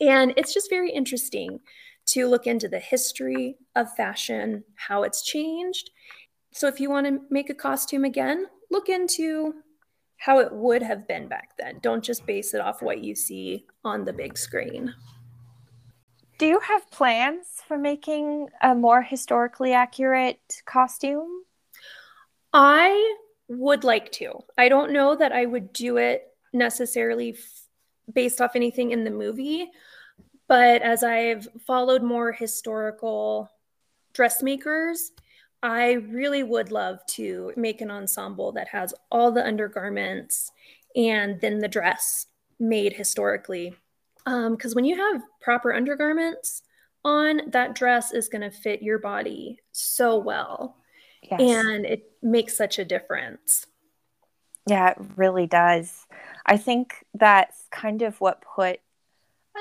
And 0.00 0.32
it's 0.36 0.54
just 0.54 0.70
very 0.70 0.90
interesting 0.90 1.58
to 2.06 2.28
look 2.28 2.46
into 2.46 2.68
the 2.68 2.78
history 2.78 3.56
of 3.74 3.94
fashion, 3.96 4.64
how 4.76 5.02
it's 5.02 5.22
changed. 5.22 5.90
So 6.52 6.66
if 6.66 6.80
you 6.80 6.90
want 6.90 7.06
to 7.06 7.20
make 7.30 7.50
a 7.50 7.54
costume 7.54 8.04
again, 8.04 8.46
look 8.70 8.88
into 8.88 9.54
how 10.16 10.38
it 10.38 10.52
would 10.52 10.82
have 10.82 11.08
been 11.08 11.28
back 11.28 11.50
then. 11.58 11.78
Don't 11.80 12.04
just 12.04 12.26
base 12.26 12.52
it 12.52 12.60
off 12.60 12.82
what 12.82 13.02
you 13.02 13.14
see 13.14 13.64
on 13.84 14.04
the 14.04 14.12
big 14.12 14.36
screen. 14.36 14.94
Do 16.38 16.46
you 16.46 16.60
have 16.60 16.90
plans 16.90 17.46
for 17.66 17.78
making 17.78 18.48
a 18.62 18.74
more 18.74 19.02
historically 19.02 19.72
accurate 19.72 20.62
costume? 20.66 21.28
I 22.52 23.16
would 23.50 23.82
like 23.82 24.12
to. 24.12 24.32
I 24.56 24.68
don't 24.68 24.92
know 24.92 25.16
that 25.16 25.32
I 25.32 25.44
would 25.44 25.72
do 25.72 25.96
it 25.96 26.28
necessarily 26.52 27.30
f- 27.30 27.62
based 28.12 28.40
off 28.40 28.54
anything 28.54 28.92
in 28.92 29.02
the 29.02 29.10
movie, 29.10 29.68
but 30.46 30.82
as 30.82 31.02
I've 31.02 31.48
followed 31.66 32.02
more 32.02 32.32
historical 32.32 33.50
dressmakers, 34.12 35.10
I 35.62 35.92
really 35.92 36.44
would 36.44 36.70
love 36.70 37.04
to 37.08 37.52
make 37.56 37.80
an 37.80 37.90
ensemble 37.90 38.52
that 38.52 38.68
has 38.68 38.94
all 39.10 39.32
the 39.32 39.44
undergarments 39.44 40.52
and 40.94 41.40
then 41.40 41.58
the 41.58 41.68
dress 41.68 42.26
made 42.58 42.92
historically. 42.92 43.74
Because 44.24 44.72
um, 44.72 44.74
when 44.74 44.84
you 44.84 44.96
have 44.96 45.22
proper 45.40 45.74
undergarments 45.74 46.62
on, 47.04 47.50
that 47.50 47.74
dress 47.74 48.12
is 48.12 48.28
going 48.28 48.42
to 48.42 48.50
fit 48.50 48.82
your 48.82 48.98
body 48.98 49.58
so 49.72 50.16
well. 50.18 50.76
Yes. 51.22 51.40
And 51.40 51.86
it 51.86 52.12
makes 52.22 52.56
such 52.56 52.78
a 52.78 52.84
difference. 52.84 53.66
Yeah, 54.66 54.90
it 54.90 54.98
really 55.16 55.46
does. 55.46 56.06
I 56.46 56.56
think 56.56 57.04
that's 57.14 57.64
kind 57.70 58.02
of 58.02 58.20
what 58.20 58.42
put 58.42 58.80
uh, 59.54 59.60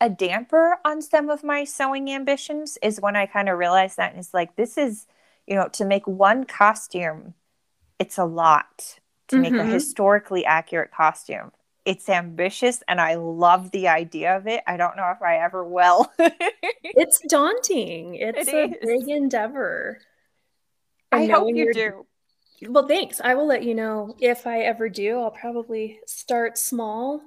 a 0.00 0.08
damper 0.08 0.78
on 0.84 1.02
some 1.02 1.30
of 1.30 1.44
my 1.44 1.64
sewing 1.64 2.10
ambitions 2.10 2.78
is 2.82 3.00
when 3.00 3.16
I 3.16 3.26
kind 3.26 3.48
of 3.48 3.58
realized 3.58 3.96
that 3.96 4.12
and 4.12 4.20
it's 4.20 4.34
like, 4.34 4.56
this 4.56 4.78
is 4.78 5.06
you 5.46 5.54
know, 5.54 5.68
to 5.68 5.84
make 5.84 6.06
one 6.06 6.44
costume, 6.44 7.34
it's 7.98 8.18
a 8.18 8.24
lot 8.24 8.98
to 9.28 9.36
mm-hmm. 9.36 9.42
make 9.42 9.52
a 9.52 9.56
mm-hmm. 9.56 9.72
historically 9.72 10.44
accurate 10.44 10.90
costume. 10.92 11.52
It's 11.84 12.08
ambitious 12.08 12.82
and 12.88 13.00
I 13.00 13.14
love 13.14 13.70
the 13.70 13.88
idea 13.88 14.36
of 14.36 14.48
it. 14.48 14.62
I 14.66 14.76
don't 14.76 14.96
know 14.96 15.12
if 15.14 15.22
I 15.22 15.36
ever 15.36 15.64
will. 15.64 16.10
it's 16.18 17.20
daunting. 17.28 18.16
It's 18.16 18.48
it 18.48 18.54
a 18.54 18.64
is. 18.64 18.76
big 18.82 19.08
endeavor. 19.08 19.98
I 21.12 21.26
hope 21.26 21.48
you 21.54 21.72
do. 21.72 22.06
Well, 22.68 22.86
thanks. 22.86 23.20
I 23.22 23.34
will 23.34 23.46
let 23.46 23.62
you 23.62 23.74
know 23.74 24.16
if 24.20 24.46
I 24.46 24.60
ever 24.60 24.88
do. 24.88 25.20
I'll 25.20 25.30
probably 25.30 26.00
start 26.06 26.58
small. 26.58 27.20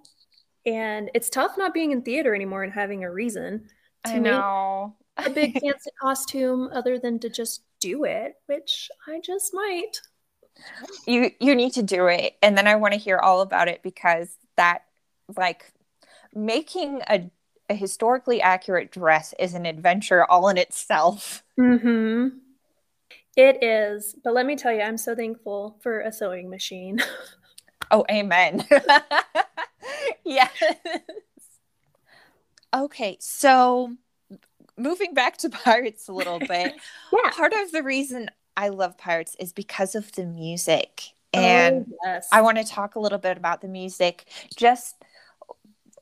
And 0.65 1.09
it's 1.13 1.29
tough 1.29 1.57
not 1.57 1.73
being 1.73 1.91
in 1.91 2.01
theater 2.01 2.35
anymore 2.35 2.63
and 2.63 2.73
having 2.73 3.03
a 3.03 3.11
reason 3.11 3.69
to 4.05 4.11
I 4.11 4.19
know. 4.19 4.95
a 5.17 5.29
big 5.29 5.53
fancy 5.59 5.91
costume 6.01 6.69
other 6.73 6.99
than 6.99 7.19
to 7.19 7.29
just 7.29 7.63
do 7.79 8.03
it, 8.03 8.33
which 8.47 8.89
I 9.07 9.19
just 9.23 9.53
might. 9.53 10.01
You 11.07 11.31
you 11.39 11.55
need 11.55 11.73
to 11.73 11.83
do 11.83 12.07
it 12.07 12.35
and 12.41 12.57
then 12.57 12.67
I 12.67 12.75
want 12.75 12.93
to 12.93 12.99
hear 12.99 13.17
all 13.17 13.41
about 13.41 13.69
it 13.69 13.81
because 13.81 14.37
that 14.57 14.83
like 15.37 15.71
making 16.35 17.01
a 17.09 17.29
a 17.69 17.75
historically 17.75 18.41
accurate 18.41 18.91
dress 18.91 19.33
is 19.39 19.53
an 19.53 19.65
adventure 19.65 20.25
all 20.25 20.49
in 20.49 20.57
itself. 20.57 21.43
Mhm. 21.57 22.39
It 23.35 23.63
is, 23.63 24.15
but 24.23 24.33
let 24.33 24.45
me 24.45 24.55
tell 24.55 24.73
you 24.73 24.81
I'm 24.81 24.97
so 24.97 25.15
thankful 25.15 25.77
for 25.81 26.01
a 26.01 26.11
sewing 26.11 26.49
machine. 26.49 26.99
oh, 27.91 28.05
amen. 28.09 28.65
yes. 30.25 30.51
Okay, 32.73 33.17
so 33.19 33.95
moving 34.77 35.13
back 35.13 35.37
to 35.37 35.49
pirates 35.49 36.07
a 36.07 36.13
little 36.13 36.39
bit. 36.39 36.73
yeah. 37.13 37.31
Part 37.31 37.53
of 37.53 37.71
the 37.71 37.83
reason 37.83 38.29
I 38.57 38.69
love 38.69 38.97
pirates 38.97 39.35
is 39.39 39.53
because 39.53 39.95
of 39.95 40.11
the 40.13 40.25
music. 40.25 41.13
Oh, 41.33 41.39
and 41.39 41.85
oh, 41.87 41.97
yes. 42.03 42.27
I 42.31 42.41
want 42.41 42.57
to 42.57 42.63
talk 42.63 42.95
a 42.95 42.99
little 42.99 43.19
bit 43.19 43.37
about 43.37 43.61
the 43.61 43.67
music. 43.67 44.25
Just 44.55 44.95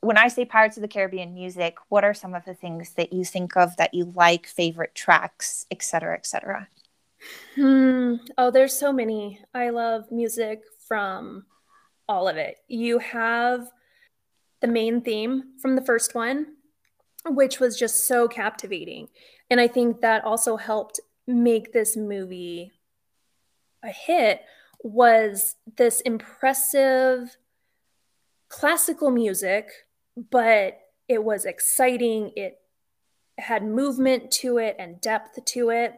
when 0.00 0.16
I 0.16 0.28
say 0.28 0.44
Pirates 0.44 0.76
of 0.76 0.82
the 0.82 0.88
Caribbean 0.88 1.34
music, 1.34 1.76
what 1.88 2.04
are 2.04 2.14
some 2.14 2.34
of 2.34 2.44
the 2.44 2.54
things 2.54 2.92
that 2.94 3.12
you 3.12 3.24
think 3.24 3.56
of 3.56 3.76
that 3.76 3.94
you 3.94 4.12
like, 4.14 4.46
favorite 4.46 4.94
tracks, 4.94 5.66
et 5.70 5.82
cetera, 5.82 6.14
et 6.14 6.26
cetera? 6.26 6.68
Hmm. 7.54 8.16
Oh, 8.36 8.50
there's 8.50 8.78
so 8.78 8.92
many. 8.92 9.40
I 9.54 9.70
love 9.70 10.10
music 10.10 10.62
from 10.86 11.44
all 12.08 12.28
of 12.28 12.36
it. 12.36 12.58
You 12.68 12.98
have 12.98 13.68
the 14.60 14.68
main 14.68 15.00
theme 15.00 15.54
from 15.60 15.76
the 15.76 15.84
first 15.84 16.14
one, 16.14 16.54
which 17.26 17.60
was 17.60 17.78
just 17.78 18.06
so 18.06 18.28
captivating. 18.28 19.08
And 19.50 19.60
I 19.60 19.68
think 19.68 20.00
that 20.00 20.24
also 20.24 20.56
helped 20.56 21.00
make 21.26 21.72
this 21.72 21.96
movie 21.96 22.72
a 23.82 23.90
hit 23.90 24.42
was 24.82 25.56
this 25.76 26.00
impressive 26.00 27.36
classical 28.48 29.10
music, 29.10 29.70
but 30.30 30.78
it 31.08 31.22
was 31.22 31.44
exciting. 31.44 32.32
It 32.36 32.60
had 33.38 33.64
movement 33.64 34.30
to 34.30 34.58
it 34.58 34.76
and 34.78 35.00
depth 35.00 35.44
to 35.44 35.70
it. 35.70 35.94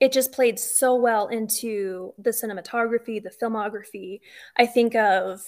It 0.00 0.12
just 0.12 0.32
played 0.32 0.58
so 0.58 0.94
well 0.94 1.28
into 1.28 2.12
the 2.18 2.30
cinematography, 2.30 3.22
the 3.22 3.30
filmography. 3.30 4.20
I 4.56 4.66
think 4.66 4.94
of 4.94 5.42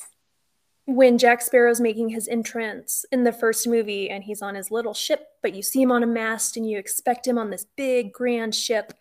when 0.87 1.19
Jack 1.19 1.43
Sparrow's 1.43 1.81
making 1.81 2.09
his 2.09 2.29
entrance 2.29 3.05
in 3.13 3.25
the 3.25 3.33
first 3.33 3.67
movie 3.69 4.09
and 4.09 4.25
he's 4.25 4.41
on 4.41 4.55
his 4.55 4.71
little 4.71 4.95
ship, 4.95 5.27
but 5.43 5.55
you 5.55 5.63
see 5.63 5.83
him 5.83 5.93
on 5.93 6.03
a 6.03 6.07
mast 6.07 6.57
and 6.57 6.69
you 6.69 6.79
expect 6.79 7.27
him 7.27 7.37
on 7.37 7.51
this 7.51 7.67
big 7.77 8.13
grand 8.13 8.55
ship 8.55 8.95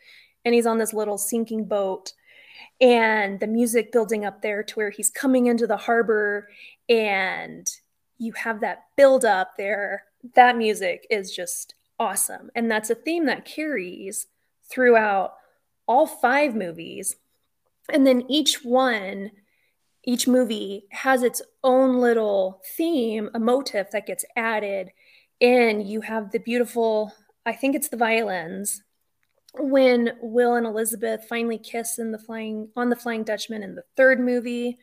and 0.44 0.54
he's 0.54 0.66
on 0.66 0.78
this 0.78 0.94
little 0.94 1.18
sinking 1.18 1.66
boat. 1.66 2.14
and 2.80 3.40
the 3.40 3.48
music 3.48 3.92
building 3.92 4.26
up 4.26 4.42
there 4.42 4.64
to 4.64 4.76
where 4.76 4.90
he's 4.90 5.10
coming 5.10 5.48
into 5.48 5.66
the 5.68 5.78
harbor 5.78 6.50
and 6.90 7.68
you 8.18 8.34
have 8.34 8.62
that 8.62 8.86
build 8.96 9.26
up 9.26 9.58
there. 9.58 10.04
That 10.36 10.58
music 10.58 11.08
is 11.10 11.36
just 11.36 11.76
awesome. 12.00 12.50
And 12.56 12.70
that's 12.70 12.90
a 12.90 12.96
theme 12.96 13.26
that 13.26 13.46
carries 13.46 14.28
throughout 14.70 15.34
all 15.88 16.08
five 16.08 16.56
movies. 16.56 17.16
And 17.90 18.06
then 18.06 18.24
each 18.30 18.64
one, 18.64 19.32
each 20.04 20.28
movie 20.28 20.86
has 20.92 21.24
its 21.24 21.42
own 21.64 21.98
little 21.98 22.62
theme, 22.76 23.30
a 23.34 23.40
motif 23.40 23.92
that 23.92 24.08
gets 24.08 24.26
added 24.36 24.92
in. 25.40 25.82
You 25.82 26.02
have 26.02 26.32
the 26.32 26.40
beautiful, 26.40 27.14
I 27.46 27.54
think 27.54 27.76
it's 27.76 27.90
the 27.90 27.98
violins 27.98 28.84
when 29.60 30.12
Will 30.22 30.56
and 30.56 30.66
Elizabeth 30.66 31.26
finally 31.28 31.58
kiss 31.58 32.00
in 32.00 32.12
the 32.12 32.20
flying 32.20 32.70
on 32.76 32.90
the 32.90 32.96
Flying 32.96 33.24
Dutchman 33.24 33.64
in 33.64 33.76
the 33.76 33.84
third 33.96 34.20
movie. 34.20 34.78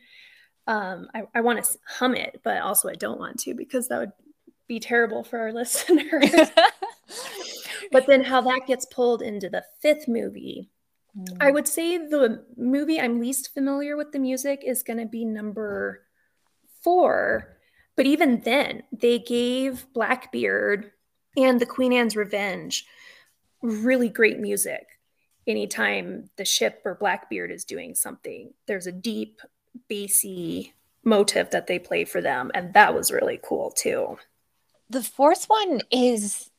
Um, 0.67 1.07
I, 1.13 1.23
I 1.33 1.41
want 1.41 1.63
to 1.63 1.77
hum 1.87 2.15
it, 2.15 2.41
but 2.43 2.61
also 2.61 2.89
I 2.89 2.95
don't 2.95 3.19
want 3.19 3.39
to 3.41 3.53
because 3.53 3.87
that 3.87 3.99
would 3.99 4.11
be 4.67 4.79
terrible 4.79 5.23
for 5.23 5.39
our 5.39 5.53
listeners. 5.53 6.31
but 7.91 8.07
then 8.07 8.23
how 8.23 8.41
that 8.41 8.67
gets 8.67 8.85
pulled 8.85 9.21
into 9.21 9.49
the 9.49 9.63
fifth 9.81 10.07
movie. 10.07 10.69
Mm. 11.17 11.37
I 11.39 11.51
would 11.51 11.67
say 11.67 11.97
the 11.97 12.45
movie 12.57 12.99
I'm 12.99 13.19
least 13.19 13.53
familiar 13.53 13.95
with 13.95 14.11
the 14.11 14.19
music 14.19 14.61
is 14.65 14.83
going 14.83 14.99
to 14.99 15.05
be 15.05 15.25
number 15.25 16.01
four. 16.81 17.57
But 17.95 18.05
even 18.05 18.41
then, 18.41 18.83
they 18.91 19.19
gave 19.19 19.85
Blackbeard 19.93 20.91
and 21.37 21.59
the 21.59 21.65
Queen 21.65 21.93
Anne's 21.93 22.15
Revenge 22.15 22.85
really 23.61 24.09
great 24.09 24.39
music 24.39 24.85
anytime 25.47 26.29
the 26.37 26.45
ship 26.45 26.81
or 26.85 26.95
Blackbeard 26.95 27.51
is 27.51 27.63
doing 27.63 27.95
something. 27.95 28.53
There's 28.67 28.87
a 28.87 28.91
deep, 28.91 29.41
bassy 29.87 30.73
motive 31.03 31.51
that 31.51 31.67
they 31.67 31.79
play 31.79 32.05
for 32.05 32.21
them, 32.21 32.51
and 32.53 32.73
that 32.73 32.93
was 32.93 33.11
really 33.11 33.39
cool 33.43 33.71
too. 33.71 34.17
The 34.89 35.03
fourth 35.03 35.45
one 35.45 35.81
is 35.91 36.49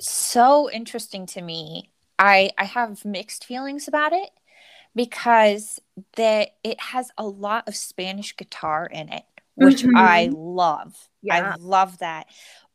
so 0.00 0.70
interesting 0.70 1.26
to 1.26 1.42
me. 1.42 1.90
I 2.18 2.50
I 2.58 2.64
have 2.64 3.04
mixed 3.04 3.44
feelings 3.44 3.88
about 3.88 4.12
it 4.12 4.30
because 4.94 5.80
that 6.16 6.50
it 6.62 6.80
has 6.80 7.10
a 7.18 7.26
lot 7.26 7.66
of 7.66 7.74
Spanish 7.74 8.36
guitar 8.36 8.86
in 8.86 9.12
it, 9.12 9.24
which 9.54 9.82
mm-hmm. 9.82 9.96
I 9.96 10.30
love. 10.32 11.08
Yeah. 11.22 11.52
I 11.52 11.56
love 11.56 11.98
that. 11.98 12.26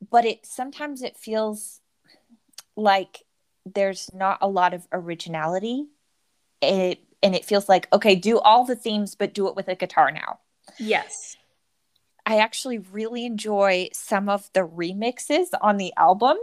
But 0.10 0.26
it 0.26 0.46
sometimes 0.46 1.02
it 1.02 1.18
feels 1.18 1.80
like 2.76 3.24
there's 3.66 4.10
not 4.14 4.40
a 4.42 4.48
lot 4.48 4.74
of 4.74 4.88
originality. 4.92 5.86
It 6.62 7.00
and 7.22 7.36
it 7.36 7.46
feels 7.46 7.70
like 7.70 7.88
okay, 7.94 8.16
do 8.16 8.40
all 8.40 8.66
the 8.66 8.76
themes, 8.76 9.16
but 9.16 9.34
do 9.34 9.48
it 9.48 9.56
with 9.56 9.68
a 9.68 9.76
guitar 9.76 10.12
now. 10.12 10.40
Yes. 10.78 11.38
I 12.26 12.38
actually 12.38 12.78
really 12.78 13.26
enjoy 13.26 13.90
some 13.92 14.30
of 14.30 14.52
the 14.54 14.60
remixes 14.60 15.48
on 15.62 15.78
the 15.78 15.92
album 15.98 16.38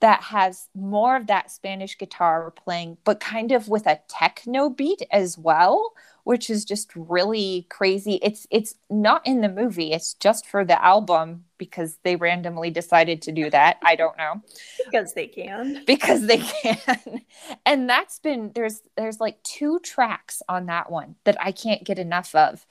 that 0.00 0.22
has 0.22 0.68
more 0.74 1.16
of 1.16 1.28
that 1.28 1.50
Spanish 1.50 1.96
guitar 1.96 2.50
playing, 2.50 2.98
but 3.04 3.20
kind 3.20 3.52
of 3.52 3.68
with 3.68 3.86
a 3.86 4.00
techno 4.08 4.68
beat 4.68 5.02
as 5.10 5.38
well, 5.38 5.94
which 6.24 6.50
is 6.50 6.64
just 6.64 6.90
really 6.94 7.66
crazy. 7.70 8.18
It's 8.22 8.46
it's 8.50 8.74
not 8.90 9.26
in 9.26 9.40
the 9.40 9.48
movie. 9.48 9.92
It's 9.92 10.14
just 10.14 10.46
for 10.46 10.64
the 10.64 10.82
album 10.84 11.44
because 11.58 11.98
they 12.02 12.16
randomly 12.16 12.70
decided 12.70 13.22
to 13.22 13.32
do 13.32 13.48
that. 13.50 13.78
I 13.82 13.94
don't 13.96 14.16
know. 14.18 14.42
because 14.84 15.14
they 15.14 15.26
can. 15.26 15.82
Because 15.86 16.26
they 16.26 16.38
can. 16.38 17.22
and 17.66 17.88
that's 17.88 18.18
been 18.18 18.52
there's 18.54 18.82
there's 18.96 19.20
like 19.20 19.42
two 19.42 19.78
tracks 19.80 20.42
on 20.48 20.66
that 20.66 20.90
one 20.90 21.14
that 21.24 21.36
I 21.40 21.52
can't 21.52 21.84
get 21.84 21.98
enough 21.98 22.34
of. 22.34 22.66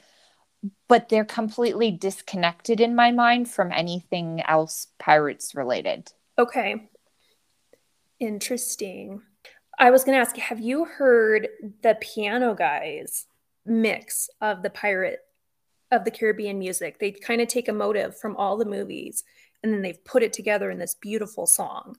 But 0.88 1.10
they're 1.10 1.26
completely 1.26 1.92
disconnected 1.92 2.80
in 2.80 2.96
my 2.96 3.12
mind 3.12 3.50
from 3.50 3.72
anything 3.72 4.42
else 4.48 4.88
pirates 4.98 5.56
related. 5.56 6.12
Okay. 6.38 6.90
Interesting. 8.24 9.22
I 9.78 9.92
was 9.92 10.04
going 10.04 10.16
to 10.16 10.22
ask, 10.22 10.38
have 10.38 10.60
you 10.60 10.86
heard 10.86 11.48
the 11.82 11.98
piano 12.00 12.54
guys 12.54 13.26
mix 13.66 14.30
of 14.42 14.64
the 14.64 14.70
pirate 14.70 15.20
of 15.94 16.06
the 16.06 16.12
Caribbean 16.12 16.60
music. 16.60 17.00
They 17.00 17.12
kind 17.12 17.42
of 17.42 17.48
take 17.48 17.70
a 17.70 17.74
motive 17.74 18.18
from 18.18 18.36
all 18.36 18.58
the 18.58 18.66
movies 18.66 19.24
and 19.62 19.74
then 19.74 19.82
they've 19.82 20.04
put 20.04 20.24
it 20.24 20.34
together 20.34 20.70
in 20.72 20.80
this 20.80 20.96
beautiful 20.96 21.46
song. 21.46 21.98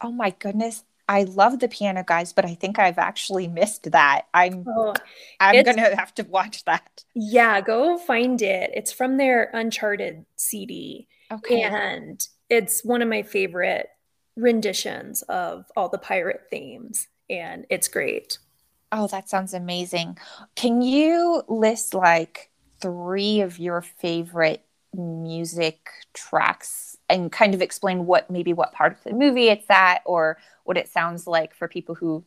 Oh 0.00 0.10
my 0.10 0.30
goodness. 0.30 0.84
I 1.10 1.22
love 1.24 1.60
the 1.60 1.68
piano 1.68 2.04
guys, 2.06 2.32
but 2.32 2.44
I 2.44 2.54
think 2.54 2.78
I've 2.78 2.98
actually 2.98 3.48
missed 3.48 3.90
that. 3.92 4.26
I'm 4.34 4.64
oh, 4.68 4.92
I'm 5.40 5.64
gonna 5.64 5.96
have 5.96 6.14
to 6.16 6.22
watch 6.24 6.64
that. 6.64 7.04
Yeah, 7.14 7.62
go 7.62 7.96
find 7.96 8.42
it. 8.42 8.70
It's 8.74 8.92
from 8.92 9.16
their 9.16 9.50
Uncharted 9.54 10.26
CD. 10.36 11.08
Okay. 11.32 11.62
And 11.62 12.20
it's 12.50 12.84
one 12.84 13.00
of 13.00 13.08
my 13.08 13.22
favorite 13.22 13.88
renditions 14.38 15.22
of 15.22 15.66
all 15.76 15.88
the 15.88 15.98
pirate 15.98 16.42
themes. 16.50 17.08
And 17.28 17.66
it's 17.68 17.88
great. 17.88 18.38
Oh, 18.90 19.06
that 19.08 19.28
sounds 19.28 19.52
amazing. 19.52 20.16
Can 20.54 20.80
you 20.80 21.42
list 21.48 21.92
like 21.92 22.50
three 22.80 23.40
of 23.40 23.58
your 23.58 23.82
favorite 23.82 24.64
music 24.94 25.90
tracks 26.14 26.96
and 27.10 27.30
kind 27.30 27.54
of 27.54 27.60
explain 27.60 28.06
what 28.06 28.30
maybe 28.30 28.52
what 28.52 28.72
part 28.72 28.92
of 28.92 29.04
the 29.04 29.12
movie 29.12 29.48
it's 29.48 29.68
at 29.68 30.00
or 30.06 30.38
what 30.64 30.78
it 30.78 30.88
sounds 30.88 31.26
like 31.26 31.54
for 31.54 31.68
people 31.68 31.94
who 31.94 32.24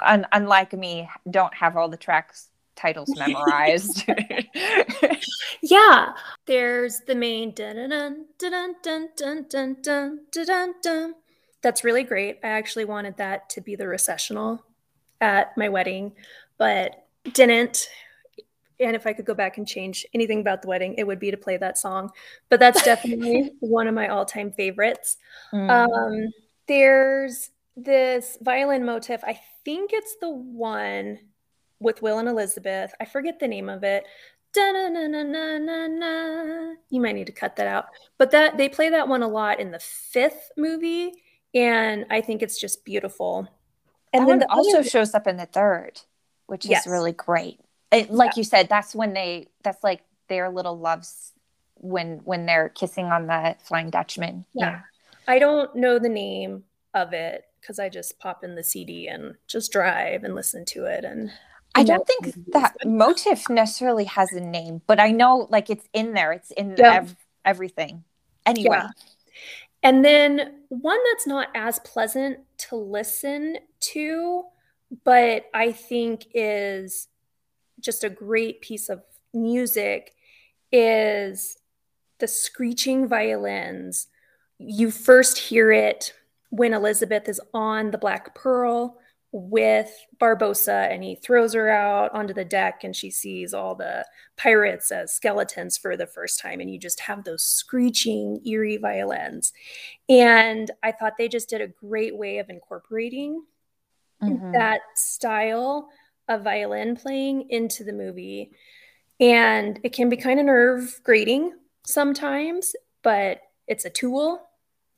un- 0.00 0.26
unlike 0.32 0.72
me 0.74 1.08
don't 1.30 1.54
have 1.54 1.76
all 1.76 1.88
the 1.88 1.96
tracks 1.96 2.50
titles 2.74 3.10
memorized 3.18 4.04
yeah 5.62 6.12
there's 6.46 7.00
the 7.06 7.14
main 7.14 7.50
dun 7.52 7.88
dun 7.88 8.26
dun 8.38 8.74
dun 8.82 9.08
dun 9.16 9.46
dun 9.48 9.76
dun 9.82 10.20
dun 10.30 10.74
dun 10.82 11.14
that's 11.66 11.82
really 11.82 12.04
great 12.04 12.38
i 12.44 12.48
actually 12.48 12.84
wanted 12.84 13.16
that 13.16 13.48
to 13.48 13.60
be 13.60 13.74
the 13.74 13.88
recessional 13.88 14.64
at 15.20 15.56
my 15.56 15.68
wedding, 15.68 16.12
but 16.58 17.06
didn't. 17.32 17.88
And 18.78 18.94
if 18.94 19.06
I 19.06 19.14
could 19.14 19.24
go 19.24 19.34
back 19.34 19.56
and 19.56 19.66
change 19.66 20.04
anything 20.12 20.40
about 20.40 20.60
the 20.62 20.68
wedding, 20.68 20.94
it 20.98 21.06
would 21.06 21.18
be 21.18 21.30
to 21.30 21.36
play 21.36 21.56
that 21.56 21.78
song. 21.78 22.10
But 22.50 22.60
that's 22.60 22.82
definitely 22.84 23.52
one 23.60 23.86
of 23.86 23.94
my 23.94 24.08
all 24.08 24.24
time 24.24 24.52
favorites. 24.52 25.16
Mm. 25.52 25.70
Um, 25.70 26.32
there's 26.68 27.50
this 27.76 28.38
violin 28.40 28.84
motif. 28.84 29.22
I 29.24 29.40
think 29.64 29.90
it's 29.92 30.16
the 30.20 30.30
one 30.30 31.18
with 31.80 32.02
Will 32.02 32.18
and 32.18 32.28
Elizabeth. 32.28 32.92
I 33.00 33.04
forget 33.04 33.38
the 33.38 33.48
name 33.48 33.68
of 33.68 33.84
it. 33.84 34.04
You 36.88 37.00
might 37.00 37.14
need 37.14 37.26
to 37.26 37.32
cut 37.32 37.56
that 37.56 37.66
out. 37.66 37.86
But 38.16 38.30
that 38.30 38.56
they 38.56 38.70
play 38.70 38.88
that 38.90 39.08
one 39.08 39.22
a 39.22 39.28
lot 39.28 39.60
in 39.60 39.70
the 39.70 39.78
fifth 39.78 40.50
movie. 40.56 41.12
And 41.56 42.06
I 42.10 42.20
think 42.20 42.42
it's 42.42 42.60
just 42.60 42.84
beautiful 42.84 43.48
and 44.12 44.28
then 44.28 44.38
the 44.40 44.50
also 44.50 44.78
other... 44.78 44.88
shows 44.88 45.14
up 45.14 45.26
in 45.26 45.36
the 45.36 45.46
third, 45.46 46.00
which 46.46 46.66
yes. 46.66 46.86
is 46.86 46.92
really 46.92 47.12
great. 47.12 47.60
It, 47.92 48.10
like 48.10 48.32
yeah. 48.32 48.40
you 48.40 48.44
said, 48.44 48.68
that's 48.68 48.94
when 48.94 49.12
they 49.12 49.48
that's 49.62 49.82
like 49.82 50.02
their 50.28 50.50
little 50.50 50.78
loves 50.78 51.32
when 51.74 52.20
when 52.24 52.46
they're 52.46 52.68
kissing 52.68 53.06
on 53.06 53.26
the 53.26 53.56
Flying 53.60 53.90
Dutchman. 53.90 54.44
Yeah. 54.54 54.70
yeah. 54.70 54.80
I 55.28 55.38
don't 55.38 55.74
know 55.74 55.98
the 55.98 56.08
name 56.08 56.64
of 56.94 57.12
it 57.12 57.44
because 57.60 57.78
I 57.78 57.88
just 57.88 58.18
pop 58.18 58.44
in 58.44 58.54
the 58.54 58.64
CD 58.64 59.08
and 59.08 59.34
just 59.46 59.72
drive 59.72 60.24
and 60.24 60.34
listen 60.34 60.64
to 60.66 60.86
it 60.86 61.04
and 61.04 61.30
I 61.74 61.82
don't 61.82 62.06
think 62.06 62.32
that 62.52 62.74
motif 62.86 63.50
necessarily 63.50 64.04
has 64.04 64.32
a 64.32 64.40
name, 64.40 64.80
but 64.86 64.98
I 64.98 65.10
know 65.10 65.46
like 65.50 65.68
it's 65.68 65.86
in 65.92 66.14
there. 66.14 66.32
It's 66.32 66.50
in 66.52 66.74
yeah. 66.78 66.94
ev- 66.94 67.16
everything. 67.44 68.04
Anyway. 68.46 68.78
Yeah. 68.78 68.88
And 69.86 70.04
then 70.04 70.62
one 70.68 70.98
that's 71.04 71.28
not 71.28 71.46
as 71.54 71.78
pleasant 71.78 72.40
to 72.58 72.74
listen 72.74 73.58
to, 73.82 74.42
but 75.04 75.44
I 75.54 75.70
think 75.70 76.26
is 76.34 77.06
just 77.78 78.02
a 78.02 78.10
great 78.10 78.60
piece 78.60 78.88
of 78.88 79.04
music 79.32 80.16
is 80.72 81.56
the 82.18 82.26
screeching 82.26 83.06
violins. 83.06 84.08
You 84.58 84.90
first 84.90 85.38
hear 85.38 85.70
it 85.70 86.12
when 86.50 86.74
Elizabeth 86.74 87.28
is 87.28 87.40
on 87.54 87.92
the 87.92 87.98
Black 87.98 88.34
Pearl 88.34 88.98
with 89.38 89.90
Barbossa 90.18 90.90
and 90.90 91.04
he 91.04 91.14
throws 91.14 91.52
her 91.52 91.68
out 91.68 92.12
onto 92.14 92.32
the 92.32 92.44
deck 92.44 92.84
and 92.84 92.96
she 92.96 93.10
sees 93.10 93.52
all 93.52 93.74
the 93.74 94.06
pirates 94.36 94.90
as 94.90 95.12
skeletons 95.12 95.76
for 95.76 95.96
the 95.96 96.06
first 96.06 96.40
time 96.40 96.60
and 96.60 96.70
you 96.70 96.78
just 96.78 97.00
have 97.00 97.24
those 97.24 97.42
screeching 97.42 98.40
eerie 98.46 98.78
violins. 98.78 99.52
And 100.08 100.70
I 100.82 100.92
thought 100.92 101.18
they 101.18 101.28
just 101.28 101.50
did 101.50 101.60
a 101.60 101.68
great 101.68 102.16
way 102.16 102.38
of 102.38 102.48
incorporating 102.48 103.44
mm-hmm. 104.22 104.52
that 104.52 104.80
style 104.94 105.90
of 106.28 106.42
violin 106.42 106.96
playing 106.96 107.50
into 107.50 107.84
the 107.84 107.92
movie. 107.92 108.52
And 109.20 109.78
it 109.84 109.92
can 109.92 110.08
be 110.08 110.16
kind 110.16 110.40
of 110.40 110.46
nerve 110.46 111.00
grating 111.04 111.52
sometimes 111.84 112.74
but 113.06 113.40
it's 113.68 113.84
a 113.84 113.90
tool 113.90 114.42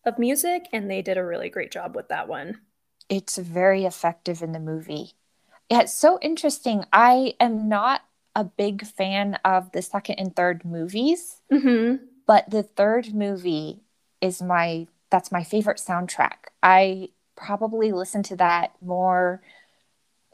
of 0.06 0.18
music 0.18 0.64
and 0.72 0.90
they 0.90 1.02
did 1.02 1.18
a 1.18 1.24
really 1.24 1.50
great 1.50 1.70
job 1.70 1.94
with 1.94 2.08
that 2.08 2.26
one 2.26 2.58
it's 3.08 3.38
very 3.38 3.84
effective 3.84 4.42
in 4.42 4.52
the 4.52 4.60
movie. 4.60 5.12
Yeah, 5.70 5.82
it's 5.82 5.94
so 5.94 6.18
interesting. 6.20 6.84
I 6.92 7.34
am 7.40 7.68
not 7.68 8.02
a 8.34 8.44
big 8.44 8.86
fan 8.86 9.38
of 9.44 9.72
the 9.72 9.82
second 9.82 10.16
and 10.18 10.34
third 10.34 10.64
movies, 10.64 11.40
Mm-hmm. 11.52 12.04
but 12.26 12.48
the 12.50 12.62
third 12.62 13.14
movie 13.14 13.80
is 14.20 14.42
my 14.42 14.86
that's 15.10 15.32
my 15.32 15.42
favorite 15.42 15.78
soundtrack. 15.78 16.48
I 16.62 17.08
probably 17.36 17.92
listen 17.92 18.22
to 18.24 18.36
that 18.36 18.72
more 18.82 19.40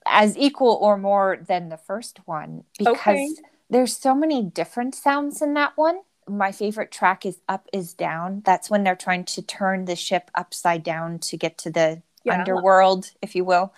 as 0.07 0.37
equal 0.37 0.79
or 0.81 0.97
more 0.97 1.39
than 1.47 1.69
the 1.69 1.77
first 1.77 2.21
one 2.27 2.65
because 2.79 2.99
Okay. 2.99 3.29
there's 3.71 3.97
so 3.97 4.15
many 4.15 4.43
different 4.43 4.95
sounds 4.95 5.41
in 5.41 5.55
that 5.55 5.73
one. 5.77 6.01
My 6.29 6.53
favorite 6.53 6.91
track 6.91 7.25
is 7.25 7.39
Up 7.49 7.69
is 7.73 7.95
Down. 7.95 8.43
That's 8.45 8.69
when 8.71 8.83
they're 8.85 8.97
trying 8.97 9.25
to 9.27 9.43
turn 9.43 9.85
the 9.85 9.97
ship 9.97 10.31
upside 10.35 10.83
down 10.83 11.19
to 11.21 11.37
get 11.37 11.57
to 11.59 11.71
the 11.71 12.03
Yeah. 12.25 12.35
underworld, 12.41 13.11
if 13.23 13.35
you 13.35 13.45
will. 13.45 13.73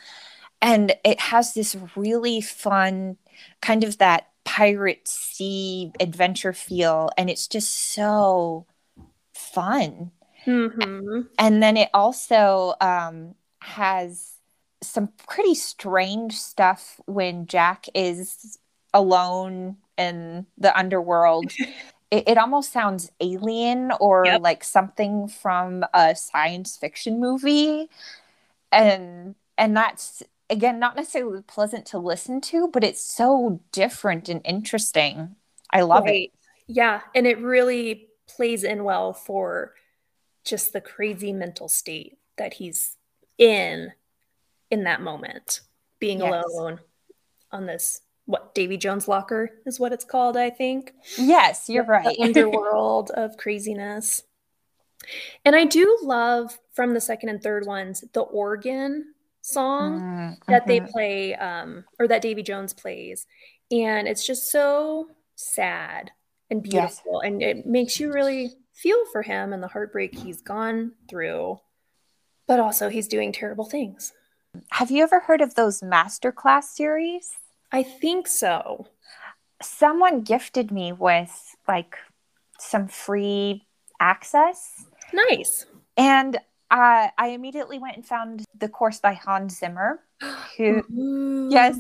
And 0.62 0.94
it 1.04 1.20
has 1.20 1.54
this 1.54 1.76
really 1.94 2.40
fun 2.40 3.16
kind 3.60 3.84
of 3.84 3.98
that 3.98 4.28
pirate 4.44 5.06
sea 5.06 5.92
adventure 6.00 6.52
feel. 6.52 7.10
And 7.18 7.28
it's 7.28 7.46
just 7.46 7.92
so 7.92 8.66
fun. 9.34 10.12
Mm-hmm. 10.46 11.22
And 11.38 11.62
then 11.62 11.76
it 11.76 11.90
also 11.92 12.74
um, 12.80 13.34
has 13.60 14.34
some 14.82 15.08
pretty 15.28 15.54
strange 15.54 16.34
stuff 16.34 17.00
when 17.06 17.46
Jack 17.46 17.86
is 17.94 18.58
alone 18.94 19.76
in 19.98 20.46
the 20.56 20.76
underworld. 20.78 21.52
it, 22.10 22.28
it 22.28 22.38
almost 22.38 22.72
sounds 22.72 23.10
alien 23.20 23.92
or 24.00 24.24
Yep. 24.26 24.42
like 24.42 24.64
something 24.64 25.28
from 25.28 25.84
a 25.92 26.14
science 26.14 26.76
fiction 26.76 27.20
movie. 27.20 27.90
And 28.72 29.34
and 29.58 29.76
that's 29.76 30.22
again 30.50 30.78
not 30.78 30.96
necessarily 30.96 31.42
pleasant 31.42 31.86
to 31.86 31.98
listen 31.98 32.40
to, 32.42 32.68
but 32.68 32.84
it's 32.84 33.00
so 33.02 33.60
different 33.72 34.28
and 34.28 34.40
interesting. 34.44 35.36
I 35.72 35.82
love 35.82 36.06
it. 36.06 36.30
Yeah, 36.68 37.00
and 37.14 37.26
it 37.26 37.38
really 37.40 38.08
plays 38.28 38.64
in 38.64 38.84
well 38.84 39.12
for 39.12 39.72
just 40.44 40.72
the 40.72 40.80
crazy 40.80 41.32
mental 41.32 41.68
state 41.68 42.18
that 42.38 42.54
he's 42.54 42.96
in 43.38 43.92
in 44.70 44.84
that 44.84 45.00
moment, 45.00 45.60
being 46.00 46.20
Yes. 46.20 46.44
alone 46.44 46.80
on 47.52 47.66
this 47.66 48.00
what 48.26 48.54
Davy 48.54 48.76
Jones 48.76 49.06
locker 49.06 49.50
is 49.66 49.78
what 49.78 49.92
it's 49.92 50.04
called, 50.04 50.36
I 50.36 50.50
think. 50.50 50.92
Yes, 51.16 51.68
you're 51.68 51.84
The 51.84 51.88
right. 51.90 52.16
underworld 52.20 53.10
of 53.14 53.36
craziness. 53.36 54.22
And 55.44 55.54
I 55.54 55.64
do 55.64 55.98
love 56.02 56.58
from 56.72 56.94
the 56.94 57.00
second 57.00 57.28
and 57.28 57.42
third 57.42 57.66
ones 57.66 58.04
the 58.12 58.22
organ 58.22 59.14
song 59.42 60.00
Mm, 60.00 60.36
that 60.48 60.66
they 60.66 60.80
play 60.80 61.34
um 61.36 61.84
or 62.00 62.08
that 62.08 62.22
Davy 62.22 62.42
Jones 62.42 62.72
plays 62.72 63.26
and 63.70 64.08
it's 64.08 64.26
just 64.26 64.50
so 64.50 65.08
sad 65.36 66.10
and 66.50 66.64
Yes. 66.64 67.00
beautiful 67.00 67.20
and 67.20 67.42
it 67.42 67.66
makes 67.66 68.00
you 68.00 68.12
really 68.12 68.50
feel 68.72 69.04
for 69.12 69.22
him 69.22 69.52
and 69.52 69.62
the 69.62 69.68
heartbreak 69.68 70.18
he's 70.18 70.42
gone 70.42 70.92
through 71.08 71.60
but 72.46 72.60
also 72.60 72.88
he's 72.88 73.08
doing 73.08 73.32
terrible 73.32 73.64
things. 73.64 74.12
Have 74.70 74.90
you 74.90 75.02
ever 75.02 75.20
heard 75.20 75.40
of 75.40 75.54
those 75.54 75.80
masterclass 75.80 76.64
series? 76.64 77.36
I 77.72 77.82
think 77.82 78.26
so. 78.28 78.86
Someone 79.62 80.22
gifted 80.22 80.70
me 80.70 80.92
with 80.92 81.56
like 81.66 81.96
some 82.58 82.88
free 82.88 83.65
access, 84.00 84.86
Nice. 85.12 85.66
and 85.96 86.36
uh, 86.70 87.08
I 87.16 87.28
immediately 87.28 87.78
went 87.78 87.96
and 87.96 88.04
found 88.06 88.44
the 88.58 88.68
course 88.68 88.98
by 88.98 89.12
Hans 89.12 89.58
Zimmer. 89.58 90.00
Who 90.56 91.48
Yes. 91.50 91.76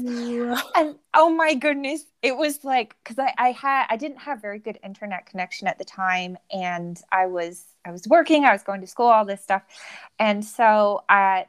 And 0.76 0.96
oh 1.14 1.30
my 1.30 1.54
goodness, 1.54 2.04
it 2.22 2.36
was 2.36 2.62
like 2.64 2.94
because 3.02 3.18
I, 3.18 3.32
I 3.38 3.50
had 3.52 3.86
I 3.88 3.96
didn't 3.96 4.18
have 4.18 4.40
very 4.40 4.58
good 4.58 4.78
internet 4.84 5.26
connection 5.26 5.66
at 5.66 5.78
the 5.78 5.84
time, 5.84 6.36
and 6.52 7.00
I 7.10 7.26
was 7.26 7.64
I 7.84 7.90
was 7.90 8.06
working, 8.06 8.44
I 8.44 8.52
was 8.52 8.62
going 8.62 8.80
to 8.82 8.86
school, 8.86 9.06
all 9.06 9.24
this 9.24 9.42
stuff, 9.42 9.62
and 10.18 10.44
so 10.44 11.02
I 11.08 11.46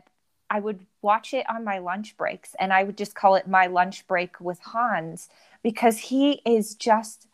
I 0.50 0.60
would 0.62 0.86
watch 1.02 1.34
it 1.34 1.48
on 1.50 1.64
my 1.66 1.80
lunch 1.80 2.16
breaks, 2.18 2.56
and 2.60 2.72
I 2.74 2.84
would 2.84 2.98
just 2.98 3.14
call 3.16 3.36
it 3.36 3.48
my 3.48 3.68
lunch 3.68 4.08
break 4.08 4.40
with 4.40 4.60
Hans 4.62 5.30
because 5.62 5.98
he 5.98 6.42
is 6.46 6.74
just 6.76 7.28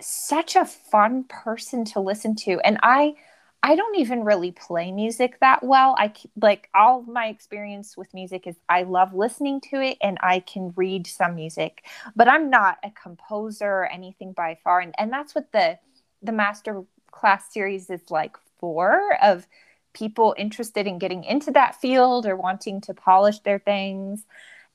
such 0.00 0.56
a 0.56 0.64
fun 0.64 1.24
person 1.24 1.84
to 1.86 2.00
listen 2.00 2.34
to, 2.36 2.60
and 2.60 2.78
I. 2.82 3.14
I 3.62 3.74
don't 3.74 3.96
even 3.96 4.22
really 4.22 4.52
play 4.52 4.92
music 4.92 5.40
that 5.40 5.64
well. 5.64 5.96
I 5.98 6.12
like 6.40 6.68
all 6.72 7.02
my 7.02 7.26
experience 7.26 7.96
with 7.96 8.14
music 8.14 8.46
is 8.46 8.54
I 8.68 8.84
love 8.84 9.12
listening 9.12 9.60
to 9.72 9.80
it 9.80 9.98
and 10.00 10.18
I 10.20 10.40
can 10.40 10.72
read 10.76 11.08
some 11.08 11.34
music, 11.34 11.84
but 12.14 12.28
I'm 12.28 12.48
not 12.48 12.78
a 12.84 12.92
composer 12.92 13.66
or 13.66 13.86
anything 13.86 14.32
by 14.32 14.58
far. 14.62 14.78
And, 14.80 14.94
and 14.98 15.10
that's 15.10 15.34
what 15.34 15.50
the 15.50 15.78
the 16.22 16.32
master 16.32 16.84
class 17.10 17.52
series 17.52 17.90
is 17.90 18.10
like 18.10 18.36
for 18.58 19.16
of 19.22 19.48
people 19.94 20.34
interested 20.36 20.86
in 20.86 20.98
getting 20.98 21.24
into 21.24 21.50
that 21.52 21.80
field 21.80 22.26
or 22.26 22.36
wanting 22.36 22.80
to 22.82 22.94
polish 22.94 23.38
their 23.40 23.58
things. 23.58 24.24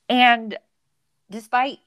And 0.09 0.57
despite 1.29 1.79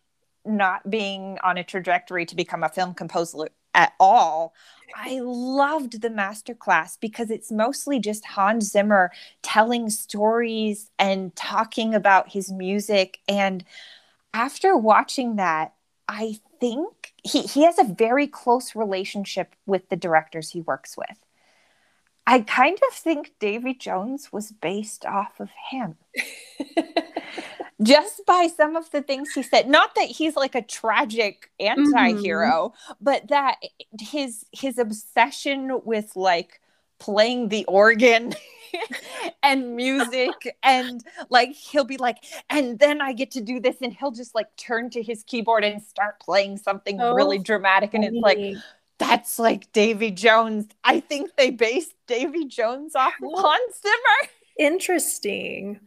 not 0.45 0.91
being 0.91 1.39
on 1.43 1.59
a 1.59 1.65
trajectory 1.65 2.27
to 2.27 2.37
become 2.37 2.63
a 2.63 2.69
film 2.69 2.95
composer 2.95 3.49
at 3.75 3.93
all, 3.99 4.55
I 4.97 5.19
loved 5.21 6.01
the 6.01 6.11
masterclass 6.11 6.99
because 7.01 7.31
it's 7.31 7.51
mostly 7.51 7.99
just 7.99 8.25
Hans 8.25 8.71
Zimmer 8.71 9.11
telling 9.43 9.91
stories 9.91 10.91
and 10.99 11.35
talking 11.35 11.95
about 11.95 12.33
his 12.33 12.53
music. 12.53 13.19
And 13.27 13.65
after 14.33 14.77
watching 14.77 15.37
that, 15.37 15.75
I 16.09 16.39
think 16.61 17.15
he, 17.25 17.43
he 17.43 17.65
has 17.65 17.79
a 17.79 17.85
very 17.85 18.27
close 18.27 18.77
relationship 18.77 19.55
with 19.67 19.89
the 19.89 19.97
directors 19.97 20.51
he 20.51 20.61
works 20.61 20.97
with. 20.97 21.24
I 22.27 22.41
kind 22.41 22.79
of 22.89 22.95
think 22.95 23.33
Davy 23.39 23.75
Jones 23.75 24.33
was 24.33 24.51
based 24.51 25.05
off 25.05 25.41
of 25.41 25.51
him. 25.71 25.97
Just 27.83 28.25
by 28.25 28.49
some 28.57 28.77
of 28.77 28.91
the 28.93 29.03
things 29.03 29.33
he 29.33 29.43
said. 29.43 29.69
Not 29.69 29.95
that 29.97 30.07
he's 30.07 30.37
like 30.37 30.55
a 30.55 30.63
tragic 30.63 31.51
anti-hero 31.61 32.73
mm-hmm. 32.75 32.93
but 33.01 33.29
that 33.29 33.57
his 34.01 34.47
his 34.53 34.79
obsession 34.79 35.81
with 35.85 36.17
like 36.17 36.61
playing 36.99 37.49
the 37.49 37.65
organ 37.67 38.33
and 39.43 39.77
music 39.77 40.57
and 40.63 41.05
like 41.29 41.51
he'll 41.51 41.85
be 41.85 41.97
like 41.97 42.19
and 42.49 42.79
then 42.79 43.01
i 43.01 43.13
get 43.13 43.33
to 43.33 43.41
do 43.41 43.61
this 43.61 43.77
and 43.83 43.93
he'll 43.93 44.13
just 44.13 44.35
like 44.35 44.47
turn 44.57 44.89
to 44.89 45.03
his 45.03 45.23
keyboard 45.25 45.65
and 45.65 45.83
start 45.83 46.19
playing 46.21 46.57
something 46.57 47.01
Oh, 47.01 47.15
really 47.15 47.39
dramatic 47.39 47.95
and 47.95 48.05
it's 48.05 48.17
like. 48.17 48.39
That's 48.99 49.39
like 49.39 49.71
davy 49.73 50.11
jones 50.11 50.67
i 50.85 51.01
think 51.01 51.31
they 51.37 51.51
based 51.51 51.95
davy 52.07 52.45
jones 52.47 52.95
off 52.95 53.15
hans 53.21 53.81
zimmer 53.83 54.31
Interesting. 54.57 55.81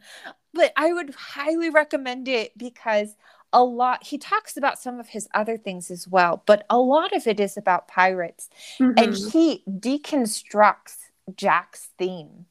but 0.54 0.74
I 0.76 0.92
would 0.92 1.14
highly 1.16 1.70
recommend 1.70 2.28
it 2.28 2.58
because 2.58 3.16
a 3.54 3.64
lot 3.64 4.04
he 4.04 4.18
talks 4.18 4.58
about 4.58 4.78
some 4.78 5.00
of 5.00 5.08
his 5.08 5.30
other 5.34 5.58
things 5.58 5.90
as 5.90 6.06
well, 6.06 6.44
but 6.46 6.66
a 6.70 6.78
lot 6.78 7.16
of 7.16 7.28
it 7.28 7.40
is 7.40 7.56
about 7.56 7.88
pirates 7.88 8.50
and 8.98 9.14
Mhm. 9.14 9.32
he 9.32 9.64
deconstructs 9.70 11.12
Jack's 11.34 11.92
theme 11.98 12.46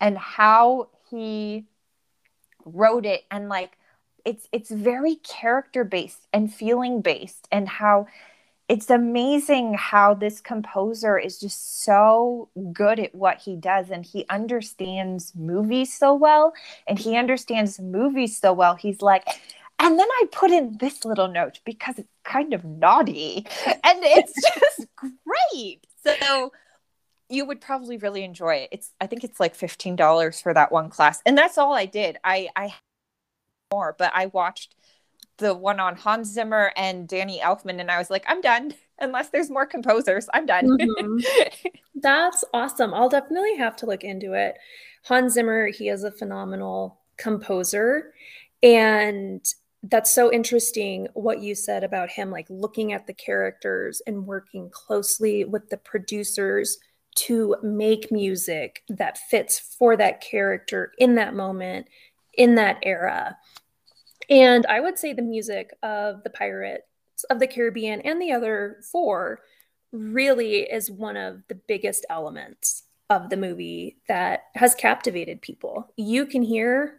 and 0.00 0.16
how 0.16 0.88
he 1.10 1.66
wrote 2.64 3.04
it 3.06 3.24
and 3.30 3.48
like 3.48 3.76
it's 4.24 4.48
it's 4.52 4.70
very 4.70 5.16
character 5.16 5.84
based 5.84 6.26
and 6.32 6.52
feeling 6.52 7.00
based 7.02 7.48
and 7.50 7.68
how 7.68 8.06
it's 8.70 8.88
amazing 8.88 9.74
how 9.74 10.14
this 10.14 10.40
composer 10.40 11.18
is 11.18 11.40
just 11.40 11.82
so 11.82 12.48
good 12.72 13.00
at 13.00 13.12
what 13.12 13.38
he 13.38 13.56
does 13.56 13.90
and 13.90 14.06
he 14.06 14.24
understands 14.30 15.32
movies 15.34 15.92
so 15.92 16.14
well 16.14 16.52
and 16.86 16.96
he 16.96 17.16
understands 17.16 17.80
movies 17.80 18.38
so 18.38 18.52
well. 18.52 18.76
He's 18.76 19.02
like 19.02 19.26
and 19.80 19.98
then 19.98 20.06
i 20.08 20.24
put 20.30 20.52
in 20.52 20.76
this 20.78 21.04
little 21.04 21.26
note 21.26 21.58
because 21.64 21.98
it's 21.98 22.12
kind 22.22 22.54
of 22.54 22.64
naughty 22.64 23.44
and 23.66 24.04
it's 24.04 24.34
just 24.60 24.86
great. 24.94 25.84
So 26.04 26.52
you 27.28 27.46
would 27.46 27.60
probably 27.60 27.96
really 27.96 28.22
enjoy 28.22 28.54
it. 28.54 28.68
It's 28.70 28.92
i 29.00 29.08
think 29.08 29.24
it's 29.24 29.40
like 29.40 29.58
$15 29.58 30.40
for 30.40 30.54
that 30.54 30.70
one 30.70 30.90
class 30.90 31.20
and 31.26 31.36
that's 31.36 31.58
all 31.58 31.72
i 31.72 31.86
did. 31.86 32.18
I 32.22 32.50
i 32.54 32.72
more 33.72 33.96
but 33.98 34.12
i 34.14 34.26
watched 34.26 34.76
the 35.40 35.54
one 35.54 35.80
on 35.80 35.96
Hans 35.96 36.32
Zimmer 36.32 36.72
and 36.76 37.08
Danny 37.08 37.40
Elfman, 37.40 37.80
and 37.80 37.90
I 37.90 37.98
was 37.98 38.10
like, 38.10 38.24
I'm 38.28 38.40
done. 38.40 38.74
Unless 39.00 39.30
there's 39.30 39.50
more 39.50 39.66
composers, 39.66 40.28
I'm 40.32 40.46
done. 40.46 40.66
Mhm. 40.66 41.52
That's 41.94 42.44
awesome. 42.54 42.94
I'll 42.94 43.08
definitely 43.08 43.56
have 43.56 43.74
to 43.76 43.86
look 43.86 44.04
into 44.04 44.34
it. 44.34 44.56
Hans 45.04 45.32
Zimmer, 45.34 45.68
he 45.68 45.88
is 45.88 46.04
a 46.04 46.10
phenomenal 46.10 47.00
composer. 47.16 48.12
And 48.62 49.44
that's 49.82 50.14
so 50.14 50.30
interesting 50.30 51.08
what 51.14 51.40
you 51.40 51.54
said 51.54 51.82
about 51.84 52.10
him, 52.10 52.30
like 52.30 52.46
looking 52.50 52.92
at 52.92 53.06
the 53.06 53.14
characters 53.14 54.02
and 54.06 54.26
working 54.26 54.68
closely 54.70 55.44
with 55.44 55.70
the 55.70 55.78
producers 55.78 56.78
to 57.14 57.56
make 57.62 58.12
music 58.12 58.82
that 58.88 59.18
fits 59.18 59.58
for 59.58 59.96
that 59.96 60.20
character 60.20 60.92
in 60.98 61.14
that 61.14 61.34
moment, 61.34 61.86
in 62.34 62.54
that 62.56 62.78
era. 62.82 63.36
And 64.30 64.64
I 64.66 64.80
would 64.80 64.98
say 64.98 65.12
the 65.12 65.22
music 65.22 65.74
of 65.82 66.22
the 66.22 66.30
Pirates 66.30 66.84
of 67.28 67.40
the 67.40 67.48
Caribbean 67.48 68.00
and 68.00 68.22
the 68.22 68.32
other 68.32 68.78
four 68.90 69.40
really 69.92 70.60
is 70.60 70.90
one 70.90 71.16
of 71.16 71.42
the 71.48 71.56
biggest 71.56 72.06
elements 72.08 72.84
of 73.10 73.28
the 73.28 73.36
movie 73.36 73.96
that 74.06 74.44
has 74.54 74.74
captivated 74.74 75.42
people. 75.42 75.92
You 75.96 76.24
can 76.26 76.42
hear 76.42 76.98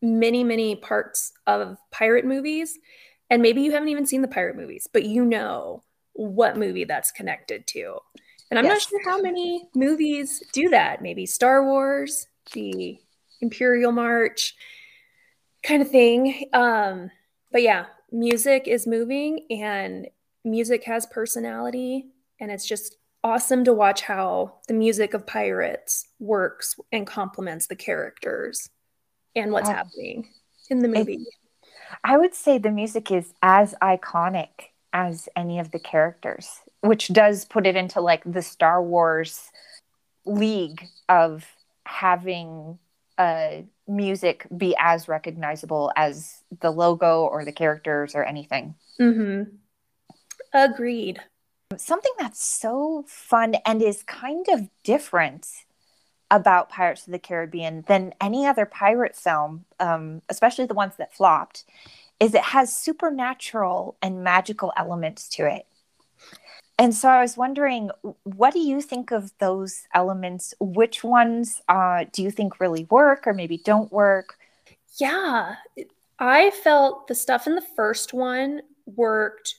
many, 0.00 0.42
many 0.42 0.74
parts 0.74 1.32
of 1.46 1.76
pirate 1.90 2.24
movies, 2.24 2.78
and 3.28 3.42
maybe 3.42 3.60
you 3.60 3.72
haven't 3.72 3.90
even 3.90 4.06
seen 4.06 4.22
the 4.22 4.28
pirate 4.28 4.56
movies, 4.56 4.88
but 4.90 5.04
you 5.04 5.24
know 5.24 5.82
what 6.14 6.56
movie 6.56 6.84
that's 6.84 7.12
connected 7.12 7.66
to. 7.68 7.98
And 8.50 8.58
I'm 8.58 8.64
yes. 8.64 8.72
not 8.72 8.88
sure 8.88 9.10
how 9.10 9.20
many 9.20 9.68
movies 9.74 10.42
do 10.52 10.70
that. 10.70 11.02
Maybe 11.02 11.26
Star 11.26 11.64
Wars, 11.64 12.26
the 12.52 12.98
Imperial 13.42 13.92
March 13.92 14.54
kind 15.62 15.82
of 15.82 15.90
thing. 15.90 16.48
Um, 16.52 17.10
but 17.52 17.62
yeah, 17.62 17.86
music 18.10 18.66
is 18.66 18.86
moving 18.86 19.46
and 19.50 20.08
music 20.44 20.84
has 20.84 21.06
personality. 21.06 22.06
And 22.40 22.50
it's 22.50 22.66
just 22.66 22.96
awesome 23.22 23.64
to 23.64 23.72
watch 23.72 24.02
how 24.02 24.54
the 24.68 24.74
music 24.74 25.14
of 25.14 25.26
Pirates 25.26 26.08
works 26.18 26.76
and 26.90 27.06
complements 27.06 27.66
the 27.66 27.76
characters 27.76 28.70
and 29.36 29.52
what's 29.52 29.68
oh. 29.68 29.72
happening 29.72 30.28
in 30.70 30.78
the 30.80 30.88
movie. 30.88 31.14
It, 31.14 31.28
I 32.04 32.16
would 32.16 32.34
say 32.34 32.58
the 32.58 32.70
music 32.70 33.10
is 33.10 33.32
as 33.42 33.74
iconic 33.82 34.48
as 34.92 35.28
any 35.36 35.58
of 35.58 35.70
the 35.70 35.78
characters, 35.78 36.60
which 36.80 37.08
does 37.08 37.44
put 37.44 37.66
it 37.66 37.76
into 37.76 38.00
like 38.00 38.22
the 38.24 38.42
Star 38.42 38.82
Wars 38.82 39.50
league 40.24 40.86
of 41.08 41.46
having 41.84 42.78
a 43.20 43.64
music 43.86 44.46
be 44.56 44.74
as 44.78 45.06
recognizable 45.06 45.92
as 45.94 46.42
the 46.60 46.70
logo 46.70 47.24
or 47.24 47.44
the 47.44 47.52
characters 47.52 48.14
or 48.14 48.24
anything. 48.24 48.74
Mm-hmm. 48.98 49.54
Agreed. 50.54 51.20
Something 51.76 52.12
that's 52.18 52.42
so 52.42 53.04
fun 53.06 53.56
and 53.66 53.82
is 53.82 54.02
kind 54.02 54.46
of 54.48 54.68
different 54.82 55.46
about 56.30 56.70
Pirates 56.70 57.06
of 57.06 57.12
the 57.12 57.18
Caribbean 57.18 57.84
than 57.86 58.14
any 58.20 58.46
other 58.46 58.64
pirate 58.64 59.16
film, 59.16 59.66
um, 59.78 60.22
especially 60.28 60.66
the 60.66 60.74
ones 60.74 60.94
that 60.96 61.14
flopped, 61.14 61.64
is 62.20 62.34
it 62.34 62.42
has 62.42 62.74
supernatural 62.74 63.96
and 64.00 64.24
magical 64.24 64.72
elements 64.76 65.28
to 65.28 65.46
it. 65.46 65.66
And 66.80 66.94
so 66.94 67.10
I 67.10 67.20
was 67.20 67.36
wondering, 67.36 67.90
what 68.22 68.54
do 68.54 68.58
you 68.58 68.80
think 68.80 69.10
of 69.10 69.36
those 69.36 69.82
elements? 69.92 70.54
Which 70.60 71.04
ones 71.04 71.60
uh, 71.68 72.06
do 72.10 72.22
you 72.22 72.30
think 72.30 72.58
really 72.58 72.84
work 72.84 73.26
or 73.26 73.34
maybe 73.34 73.58
don't 73.58 73.92
work? 73.92 74.38
Yeah, 74.96 75.56
I 76.18 76.50
felt 76.50 77.06
the 77.06 77.14
stuff 77.14 77.46
in 77.46 77.54
the 77.54 77.66
first 77.76 78.14
one 78.14 78.62
worked 78.86 79.56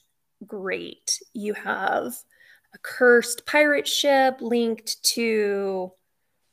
great. 0.48 1.22
You 1.32 1.54
have 1.54 2.16
a 2.74 2.78
cursed 2.82 3.46
pirate 3.46 3.86
ship 3.86 4.38
linked 4.40 5.00
to 5.14 5.92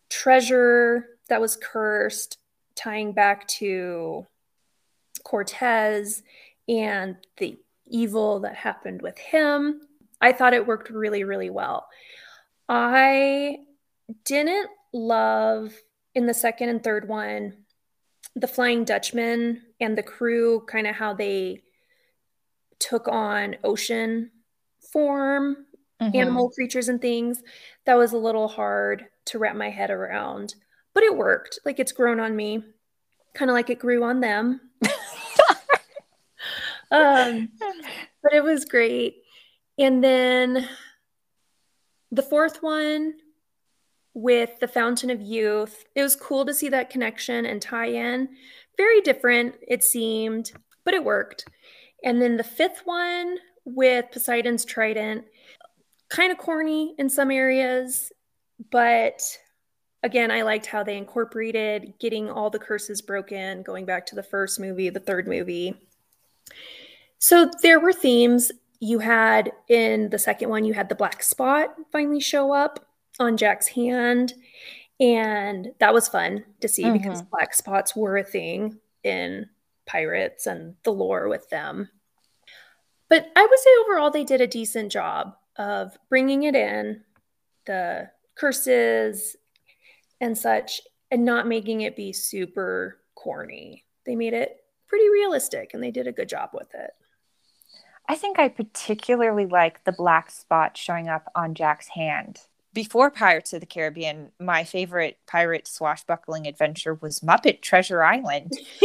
treasure 0.07 1.17
that 1.29 1.41
was 1.41 1.55
cursed, 1.55 2.37
tying 2.75 3.13
back 3.13 3.47
to 3.47 4.27
Cortez 5.23 6.21
and 6.67 7.15
the 7.37 7.57
evil 7.87 8.41
that 8.41 8.53
happened 8.53 9.01
with 9.01 9.17
him. 9.17 9.81
I 10.21 10.31
thought 10.33 10.53
it 10.53 10.67
worked 10.67 10.89
really, 10.89 11.23
really 11.23 11.49
well. 11.49 11.87
I 12.67 13.57
didn't 14.25 14.69
love 14.93 15.73
in 16.15 16.25
the 16.25 16.33
second 16.33 16.69
and 16.69 16.83
third 16.83 17.07
one 17.07 17.53
the 18.35 18.47
Flying 18.47 18.85
Dutchman 18.85 19.61
and 19.79 19.97
the 19.97 20.03
crew, 20.03 20.61
kind 20.67 20.87
of 20.87 20.95
how 20.95 21.13
they 21.13 21.63
took 22.79 23.07
on 23.07 23.57
ocean 23.63 24.31
form, 24.93 25.65
mm-hmm. 26.01 26.15
animal 26.15 26.49
creatures 26.51 26.89
and 26.89 27.01
things. 27.01 27.41
That 27.85 27.97
was 27.97 28.13
a 28.13 28.17
little 28.17 28.47
hard 28.47 29.05
to 29.25 29.39
wrap 29.39 29.55
my 29.55 29.69
head 29.69 29.89
around, 29.89 30.55
but 30.93 31.03
it 31.03 31.17
worked. 31.17 31.59
Like 31.65 31.79
it's 31.79 31.91
grown 31.91 32.19
on 32.19 32.35
me, 32.35 32.63
kind 33.33 33.49
of 33.49 33.55
like 33.55 33.69
it 33.69 33.79
grew 33.79 34.03
on 34.03 34.19
them. 34.19 34.61
um, 36.91 37.49
but 38.23 38.33
it 38.33 38.43
was 38.43 38.65
great. 38.65 39.23
And 39.79 40.03
then 40.03 40.67
the 42.11 42.21
fourth 42.21 42.61
one 42.61 43.13
with 44.13 44.59
the 44.59 44.67
Fountain 44.67 45.09
of 45.09 45.21
Youth, 45.21 45.85
it 45.95 46.03
was 46.03 46.17
cool 46.17 46.45
to 46.45 46.53
see 46.53 46.67
that 46.69 46.89
connection 46.89 47.45
and 47.45 47.61
tie 47.61 47.87
in. 47.87 48.27
Very 48.75 48.99
different, 49.01 49.55
it 49.65 49.83
seemed, 49.83 50.51
but 50.83 50.93
it 50.93 51.03
worked. 51.03 51.47
And 52.03 52.21
then 52.21 52.35
the 52.35 52.43
fifth 52.43 52.81
one 52.83 53.37
with 53.63 54.11
Poseidon's 54.11 54.65
Trident, 54.65 55.25
kind 56.09 56.31
of 56.31 56.37
corny 56.37 56.95
in 56.97 57.09
some 57.09 57.31
areas, 57.31 58.11
but 58.71 59.21
again, 60.03 60.31
I 60.31 60.41
liked 60.41 60.65
how 60.65 60.83
they 60.83 60.97
incorporated 60.97 61.93
getting 61.99 62.29
all 62.29 62.49
the 62.49 62.59
curses 62.59 63.01
broken, 63.01 63.63
going 63.63 63.85
back 63.85 64.05
to 64.07 64.15
the 64.15 64.23
first 64.23 64.59
movie, 64.59 64.89
the 64.89 64.99
third 64.99 65.27
movie. 65.27 65.75
So 67.19 67.51
there 67.61 67.79
were 67.79 67.93
themes 67.93 68.51
you 68.79 68.99
had 68.99 69.51
in 69.67 70.09
the 70.09 70.19
second 70.19 70.49
one, 70.49 70.63
you 70.63 70.73
had 70.73 70.89
the 70.89 70.95
black 70.95 71.21
spot 71.21 71.75
finally 71.91 72.19
show 72.19 72.53
up 72.53 72.85
on 73.19 73.37
Jack's 73.37 73.67
hand. 73.67 74.33
And 74.99 75.71
that 75.79 75.93
was 75.93 76.09
fun 76.09 76.43
to 76.61 76.67
see 76.67 76.83
mm-hmm. 76.83 76.97
because 76.97 77.21
black 77.21 77.53
spots 77.53 77.95
were 77.95 78.17
a 78.17 78.23
thing 78.23 78.79
in 79.03 79.49
pirates 79.85 80.45
and 80.45 80.75
the 80.83 80.91
lore 80.91 81.29
with 81.29 81.49
them. 81.49 81.89
But 83.09 83.27
I 83.35 83.45
would 83.45 83.59
say 83.59 83.69
overall, 83.81 84.11
they 84.11 84.23
did 84.23 84.41
a 84.41 84.47
decent 84.47 84.91
job 84.91 85.35
of 85.57 85.97
bringing 86.09 86.43
it 86.43 86.55
in, 86.55 87.01
the 87.65 88.09
curses 88.35 89.35
and 90.21 90.37
such, 90.37 90.81
and 91.11 91.25
not 91.25 91.47
making 91.47 91.81
it 91.81 91.95
be 91.95 92.13
super 92.13 92.99
corny. 93.15 93.83
They 94.05 94.15
made 94.15 94.33
it 94.33 94.63
pretty 94.87 95.09
realistic 95.09 95.73
and 95.73 95.81
they 95.81 95.91
did 95.91 96.07
a 96.07 96.11
good 96.11 96.29
job 96.29 96.51
with 96.53 96.73
it. 96.75 96.91
I 98.09 98.15
think 98.15 98.39
I 98.39 98.49
particularly 98.49 99.45
like 99.45 99.83
the 99.83 99.91
black 99.91 100.31
spot 100.31 100.75
showing 100.75 101.07
up 101.07 101.31
on 101.35 101.53
Jack's 101.53 101.89
hand. 101.89 102.39
Before 102.73 103.11
Pirates 103.11 103.53
of 103.53 103.59
the 103.59 103.67
Caribbean, 103.67 104.31
my 104.39 104.63
favorite 104.63 105.19
pirate 105.27 105.67
swashbuckling 105.67 106.47
adventure 106.47 106.95
was 106.95 107.19
Muppet 107.19 107.61
Treasure 107.61 108.03
Island. 108.03 108.53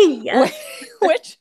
which 1.00 1.38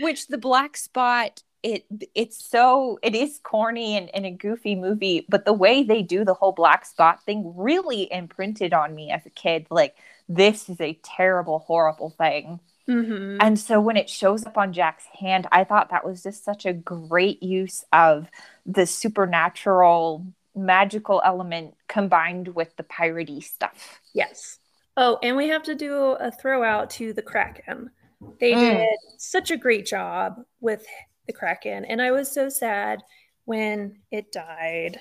which 0.00 0.26
the 0.26 0.38
black 0.38 0.76
spot 0.76 1.42
it 1.62 1.84
it's 2.14 2.44
so 2.44 2.98
it 3.02 3.14
is 3.14 3.38
corny 3.44 3.96
and, 3.96 4.10
and 4.12 4.26
a 4.26 4.30
goofy 4.32 4.74
movie, 4.74 5.24
but 5.28 5.44
the 5.44 5.52
way 5.52 5.84
they 5.84 6.02
do 6.02 6.24
the 6.24 6.34
whole 6.34 6.52
black 6.52 6.84
spot 6.84 7.22
thing 7.24 7.52
really 7.56 8.12
imprinted 8.12 8.72
on 8.72 8.94
me 8.94 9.10
as 9.12 9.24
a 9.24 9.30
kid. 9.30 9.68
Like 9.70 9.94
this 10.28 10.68
is 10.68 10.80
a 10.80 10.98
terrible, 11.04 11.60
horrible 11.60 12.10
thing. 12.10 12.58
Mm-hmm. 12.88 13.38
And 13.40 13.58
so 13.58 13.80
when 13.80 13.96
it 13.96 14.10
shows 14.10 14.44
up 14.46 14.58
on 14.58 14.72
Jack's 14.72 15.06
hand, 15.18 15.46
I 15.52 15.64
thought 15.64 15.90
that 15.90 16.04
was 16.04 16.22
just 16.22 16.44
such 16.44 16.66
a 16.66 16.72
great 16.72 17.42
use 17.42 17.84
of 17.92 18.28
the 18.66 18.86
supernatural 18.86 20.26
magical 20.54 21.22
element 21.24 21.74
combined 21.88 22.48
with 22.48 22.76
the 22.76 22.82
piratey 22.82 23.42
stuff. 23.42 24.00
Yes. 24.12 24.58
Oh, 24.96 25.18
and 25.22 25.36
we 25.36 25.48
have 25.48 25.62
to 25.64 25.74
do 25.74 25.94
a 25.94 26.30
throw 26.30 26.62
out 26.62 26.90
to 26.90 27.12
the 27.12 27.22
Kraken. 27.22 27.90
They 28.38 28.52
mm. 28.52 28.76
did 28.76 28.98
such 29.18 29.50
a 29.50 29.56
great 29.56 29.86
job 29.86 30.42
with 30.60 30.84
the 31.26 31.32
Kraken, 31.32 31.84
and 31.84 32.02
I 32.02 32.10
was 32.10 32.30
so 32.30 32.48
sad 32.48 33.02
when 33.44 33.98
it 34.10 34.32
died. 34.32 35.00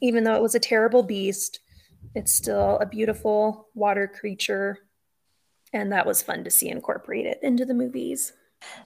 Even 0.00 0.24
though 0.24 0.34
it 0.34 0.42
was 0.42 0.54
a 0.54 0.60
terrible 0.60 1.02
beast, 1.02 1.60
it's 2.14 2.32
still 2.32 2.78
a 2.78 2.86
beautiful 2.86 3.68
water 3.74 4.06
creature 4.06 4.78
and 5.72 5.92
that 5.92 6.06
was 6.06 6.22
fun 6.22 6.44
to 6.44 6.50
see 6.50 6.68
incorporated 6.68 7.38
into 7.42 7.64
the 7.64 7.74
movies. 7.74 8.32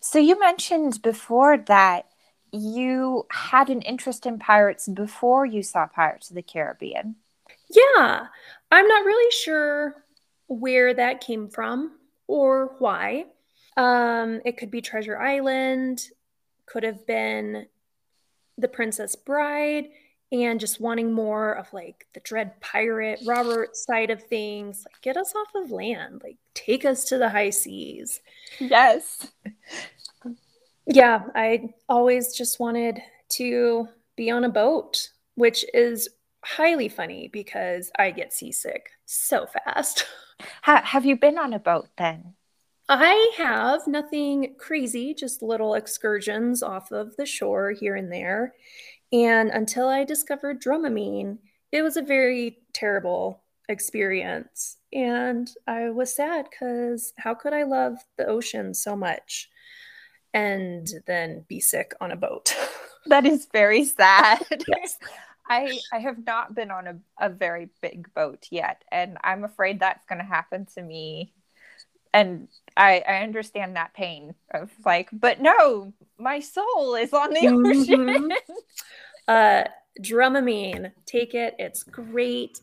So 0.01 0.18
you 0.18 0.39
mentioned 0.39 1.03
before 1.03 1.59
that 1.59 2.07
you 2.53 3.26
had 3.30 3.68
an 3.68 3.82
interest 3.82 4.26
in 4.26 4.39
pirates 4.39 4.89
before 4.89 5.45
you 5.45 5.62
saw 5.62 5.87
Pirates 5.87 6.30
of 6.30 6.37
the 6.37 6.43
Caribbean. 6.43 7.16
Yeah, 7.68 8.26
I'm 8.70 8.87
not 8.87 9.05
really 9.05 9.30
sure 9.32 10.05
where 10.47 10.95
that 10.95 11.20
came 11.20 11.49
from 11.49 11.99
or 12.26 12.76
why. 12.78 13.26
Um, 13.76 14.41
it 14.45 14.57
could 14.57 14.70
be 14.70 14.80
Treasure 14.80 15.18
Island, 15.18 16.09
could 16.64 16.82
have 16.82 17.07
been 17.07 17.66
The 18.57 18.68
Princess 18.68 19.16
Bride, 19.16 19.89
and 20.33 20.59
just 20.59 20.81
wanting 20.81 21.12
more 21.12 21.53
of 21.53 21.72
like 21.72 22.07
the 22.12 22.20
dread 22.20 22.61
pirate 22.61 23.20
Robert 23.24 23.77
side 23.77 24.11
of 24.11 24.22
things. 24.22 24.85
Like, 24.87 25.01
get 25.03 25.16
us 25.16 25.35
off 25.35 25.55
of 25.55 25.70
land, 25.70 26.22
like, 26.24 26.37
take 26.55 26.85
us 26.85 27.05
to 27.07 27.18
the 27.18 27.29
high 27.29 27.51
seas. 27.51 28.20
Yes. 28.59 29.29
Yeah, 30.87 31.24
I 31.35 31.70
always 31.89 32.35
just 32.35 32.61
wanted 32.61 33.01
to 33.31 33.89
be 34.16 34.31
on 34.31 34.45
a 34.45 34.49
boat, 34.49 35.11
which 35.35 35.64
is 35.74 36.09
highly 36.45 36.89
funny 36.89 37.29
because 37.33 37.91
I 37.99 38.12
get 38.12 38.33
seasick 38.33 38.91
so 39.05 39.47
fast. 39.47 40.07
have 40.62 41.05
you 41.05 41.16
been 41.16 41.39
on 41.39 41.53
a 41.53 41.59
boat 41.59 41.89
then? 41.99 42.35
I 42.89 43.33
have 43.37 43.89
nothing 43.89 44.55
crazy, 44.59 45.12
just 45.12 45.43
little 45.43 45.74
excursions 45.74 46.62
off 46.62 46.93
of 46.93 47.16
the 47.16 47.27
shore 47.27 47.72
here 47.72 47.97
and 47.97 48.12
there. 48.12 48.55
And 49.13 49.51
until 49.51 49.89
I 49.89 50.05
discovered 50.05 50.63
Dramamine, 50.63 51.39
it 51.73 51.83
was 51.83 51.97
a 51.97 52.03
very 52.03 52.59
terrible 52.73 53.43
experience. 53.69 54.79
And 54.93 55.51
I 55.67 55.91
was 55.91 56.15
sad 56.15 56.49
because 56.51 57.13
how 57.19 57.35
could 57.35 57.53
I 57.53 57.65
love 57.65 57.99
the 58.17 58.27
ocean 58.27 58.75
so 58.75 58.97
much 58.97 59.49
and 60.35 60.89
then 61.07 61.45
be 61.49 61.61
sick 61.61 61.95
on 62.01 62.11
a 62.11 62.17
boat? 62.17 62.55
That 63.09 63.25
is 63.25 63.47
very 63.53 63.85
sad. 63.85 64.45
Yes. 64.67 64.99
I 65.49 65.79
I 65.93 66.01
have 66.01 66.27
not 66.27 66.57
been 66.57 66.73
on 66.73 66.87
a, 66.89 66.97
a 67.21 67.29
very 67.29 67.69
big 67.81 68.13
boat 68.15 68.49
yet, 68.51 68.83
and 68.91 69.17
I'm 69.23 69.45
afraid 69.45 69.79
that's 69.79 70.05
going 70.07 70.19
to 70.19 70.25
happen 70.25 70.67
to 70.75 70.83
me. 70.83 71.33
And 72.13 72.49
I 72.77 73.03
I 73.07 73.17
understand 73.23 73.77
that 73.77 73.95
pain 73.95 74.35
of 74.53 74.71
like, 74.85 75.09
but 75.13 75.41
no, 75.41 75.93
my 76.19 76.41
soul 76.41 76.95
is 76.95 77.13
on 77.13 77.31
the 77.33 77.49
ocean. 77.49 78.29
Mhm. 78.31 78.37
uh 79.29 79.65
Dramamine, 80.01 80.93
take 81.07 81.35
it. 81.35 81.55
It's 81.59 81.83
great. 81.83 82.61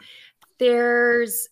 There's 0.60 1.50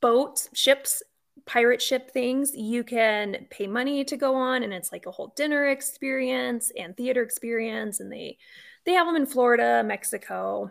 boats, 0.00 0.48
ships, 0.52 1.02
pirate 1.46 1.80
ship 1.82 2.10
things 2.10 2.54
you 2.54 2.84
can 2.84 3.46
pay 3.50 3.66
money 3.66 4.04
to 4.04 4.16
go 4.16 4.34
on 4.34 4.62
and 4.62 4.72
it's 4.72 4.92
like 4.92 5.06
a 5.06 5.10
whole 5.10 5.32
dinner 5.36 5.68
experience 5.68 6.70
and 6.78 6.96
theater 6.96 7.22
experience 7.22 7.98
and 7.98 8.12
they 8.12 8.36
they 8.84 8.92
have 8.92 9.06
them 9.06 9.16
in 9.16 9.26
Florida, 9.26 9.82
Mexico. 9.84 10.70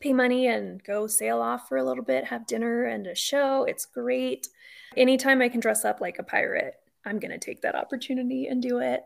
Pay 0.00 0.12
money 0.12 0.46
and 0.48 0.82
go 0.84 1.06
sail 1.06 1.40
off 1.40 1.68
for 1.68 1.78
a 1.78 1.84
little 1.84 2.04
bit, 2.04 2.24
have 2.26 2.46
dinner 2.46 2.84
and 2.84 3.06
a 3.06 3.14
show. 3.14 3.64
It's 3.64 3.86
great. 3.86 4.48
Anytime 4.96 5.42
I 5.42 5.48
can 5.48 5.60
dress 5.60 5.84
up 5.84 6.00
like 6.00 6.18
a 6.18 6.22
pirate, 6.22 6.74
I'm 7.04 7.18
going 7.18 7.30
to 7.30 7.38
take 7.38 7.62
that 7.62 7.74
opportunity 7.74 8.46
and 8.46 8.62
do 8.62 8.78
it. 8.78 9.02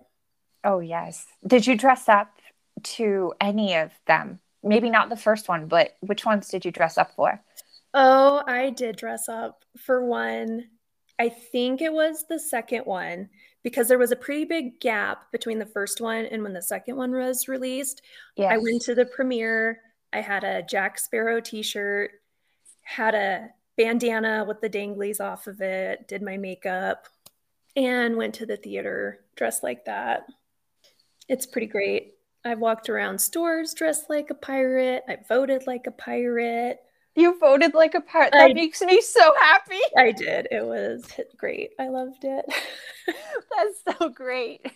Oh 0.64 0.80
yes. 0.80 1.26
Did 1.46 1.66
you 1.66 1.76
dress 1.76 2.08
up 2.08 2.30
to 2.82 3.32
any 3.40 3.74
of 3.74 3.92
them? 4.06 4.40
Maybe 4.62 4.90
not 4.90 5.08
the 5.08 5.16
first 5.16 5.48
one, 5.48 5.66
but 5.66 5.96
which 6.00 6.24
ones 6.24 6.48
did 6.48 6.64
you 6.64 6.70
dress 6.70 6.96
up 6.96 7.12
for? 7.16 7.42
Oh, 7.94 8.42
I 8.46 8.70
did 8.70 8.96
dress 8.96 9.28
up 9.28 9.64
for 9.76 10.04
one. 10.04 10.66
I 11.18 11.28
think 11.28 11.82
it 11.82 11.92
was 11.92 12.24
the 12.28 12.38
second 12.38 12.84
one 12.84 13.28
because 13.62 13.88
there 13.88 13.98
was 13.98 14.12
a 14.12 14.16
pretty 14.16 14.44
big 14.44 14.80
gap 14.80 15.30
between 15.30 15.58
the 15.58 15.66
first 15.66 16.00
one 16.00 16.26
and 16.26 16.42
when 16.42 16.52
the 16.52 16.62
second 16.62 16.96
one 16.96 17.12
was 17.12 17.48
released. 17.48 18.02
Yes. 18.36 18.52
I 18.52 18.58
went 18.58 18.82
to 18.82 18.94
the 18.94 19.06
premiere. 19.06 19.80
I 20.12 20.20
had 20.20 20.44
a 20.44 20.62
Jack 20.62 20.98
Sparrow 20.98 21.40
t 21.40 21.62
shirt, 21.62 22.12
had 22.82 23.14
a 23.14 23.48
bandana 23.76 24.44
with 24.46 24.60
the 24.60 24.70
danglies 24.70 25.20
off 25.20 25.46
of 25.46 25.60
it, 25.60 26.08
did 26.08 26.22
my 26.22 26.36
makeup, 26.36 27.08
and 27.76 28.16
went 28.16 28.34
to 28.34 28.46
the 28.46 28.56
theater 28.56 29.20
dressed 29.36 29.62
like 29.62 29.84
that. 29.86 30.26
It's 31.28 31.46
pretty 31.46 31.66
great. 31.66 32.14
I've 32.44 32.58
walked 32.58 32.88
around 32.90 33.20
stores 33.20 33.72
dressed 33.74 34.10
like 34.10 34.30
a 34.30 34.34
pirate. 34.34 35.04
I 35.08 35.18
voted 35.28 35.66
like 35.66 35.86
a 35.86 35.92
pirate. 35.92 36.80
You 37.14 37.38
voted 37.38 37.74
like 37.74 37.94
a 37.94 38.00
pirate. 38.00 38.32
That 38.32 38.50
I- 38.50 38.54
makes 38.54 38.80
me 38.82 39.00
so 39.00 39.34
happy. 39.40 39.78
I 39.96 40.12
did. 40.12 40.48
It 40.50 40.64
was 40.64 41.04
great. 41.36 41.70
I 41.78 41.88
loved 41.88 42.24
it. 42.24 42.44
That's 43.06 43.98
so 43.98 44.08
great. 44.08 44.66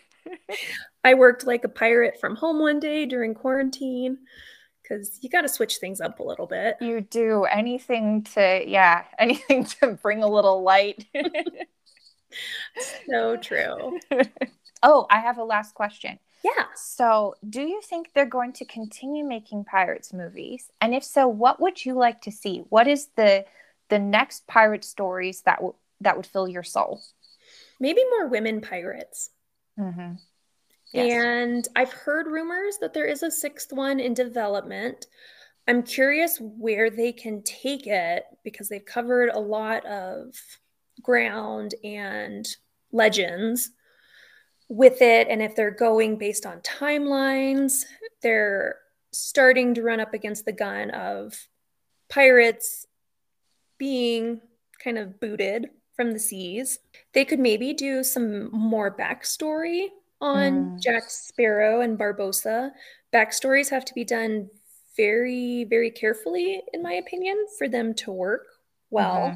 I 1.04 1.14
worked 1.14 1.46
like 1.46 1.64
a 1.64 1.68
pirate 1.68 2.18
from 2.20 2.36
home 2.36 2.58
one 2.58 2.80
day 2.80 3.06
during 3.06 3.34
quarantine 3.34 4.18
because 4.86 5.18
you 5.22 5.28
got 5.28 5.42
to 5.42 5.48
switch 5.48 5.76
things 5.76 6.00
up 6.00 6.20
a 6.20 6.22
little 6.22 6.46
bit. 6.46 6.76
You 6.80 7.00
do 7.00 7.44
anything 7.44 8.22
to, 8.34 8.62
yeah, 8.66 9.04
anything 9.18 9.64
to 9.64 9.98
bring 10.02 10.22
a 10.22 10.28
little 10.28 10.62
light. 10.62 11.04
So 13.08 13.36
true. 13.36 13.98
oh, 14.82 15.06
I 15.10 15.20
have 15.20 15.38
a 15.38 15.44
last 15.44 15.74
question. 15.74 16.18
Yeah. 16.44 16.66
So, 16.74 17.34
do 17.48 17.62
you 17.62 17.80
think 17.82 18.10
they're 18.12 18.26
going 18.26 18.52
to 18.54 18.64
continue 18.64 19.24
making 19.24 19.64
pirates 19.64 20.12
movies? 20.12 20.70
And 20.80 20.94
if 20.94 21.02
so, 21.02 21.26
what 21.26 21.60
would 21.60 21.84
you 21.84 21.94
like 21.94 22.20
to 22.22 22.30
see? 22.30 22.64
What 22.68 22.86
is 22.86 23.08
the 23.16 23.44
the 23.88 23.98
next 23.98 24.46
pirate 24.46 24.84
stories 24.84 25.42
that 25.42 25.62
will 25.62 25.78
that 26.02 26.16
would 26.16 26.26
fill 26.26 26.46
your 26.46 26.62
soul? 26.62 27.02
Maybe 27.80 28.02
more 28.10 28.28
women 28.28 28.60
pirates. 28.60 29.30
Mm-hmm. 29.78 30.14
And 30.96 31.66
I've 31.76 31.92
heard 31.92 32.26
rumors 32.26 32.78
that 32.78 32.94
there 32.94 33.06
is 33.06 33.22
a 33.22 33.30
sixth 33.30 33.72
one 33.72 34.00
in 34.00 34.14
development. 34.14 35.06
I'm 35.68 35.82
curious 35.82 36.38
where 36.40 36.90
they 36.90 37.12
can 37.12 37.42
take 37.42 37.86
it 37.86 38.24
because 38.44 38.68
they've 38.68 38.84
covered 38.84 39.30
a 39.30 39.40
lot 39.40 39.84
of 39.86 40.34
ground 41.02 41.74
and 41.82 42.46
legends 42.92 43.70
with 44.68 45.02
it. 45.02 45.28
And 45.28 45.42
if 45.42 45.56
they're 45.56 45.70
going 45.70 46.18
based 46.18 46.46
on 46.46 46.60
timelines, 46.60 47.84
they're 48.22 48.76
starting 49.12 49.74
to 49.74 49.82
run 49.82 50.00
up 50.00 50.14
against 50.14 50.44
the 50.44 50.52
gun 50.52 50.90
of 50.90 51.48
pirates 52.08 52.86
being 53.78 54.40
kind 54.82 54.98
of 54.98 55.18
booted 55.20 55.70
from 55.96 56.12
the 56.12 56.18
seas. 56.18 56.78
They 57.12 57.24
could 57.24 57.40
maybe 57.40 57.72
do 57.72 58.04
some 58.04 58.50
more 58.52 58.94
backstory 58.94 59.88
on 60.20 60.70
Mm. 60.70 60.80
Jack 60.82 61.04
Sparrow 61.10 61.80
and 61.80 61.98
Barbossa. 61.98 62.72
Backstories 63.12 63.70
have 63.70 63.84
to 63.84 63.94
be 63.94 64.04
done 64.04 64.48
very, 64.96 65.64
very 65.64 65.90
carefully, 65.90 66.62
in 66.72 66.82
my 66.82 66.94
opinion, 66.94 67.46
for 67.58 67.68
them 67.68 67.94
to 67.94 68.10
work 68.12 68.46
well. 68.90 69.34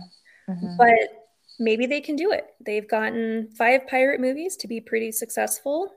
Mhm. 0.49 0.77
But 0.79 1.27
maybe 1.59 1.87
they 1.87 2.01
can 2.01 2.17
do 2.17 2.33
it. 2.33 2.55
They've 2.61 2.89
gotten 2.89 3.51
five 3.57 3.87
pirate 3.87 4.21
movies 4.21 4.57
to 4.57 4.69
be 4.69 4.81
pretty 4.81 5.13
successful. 5.13 5.93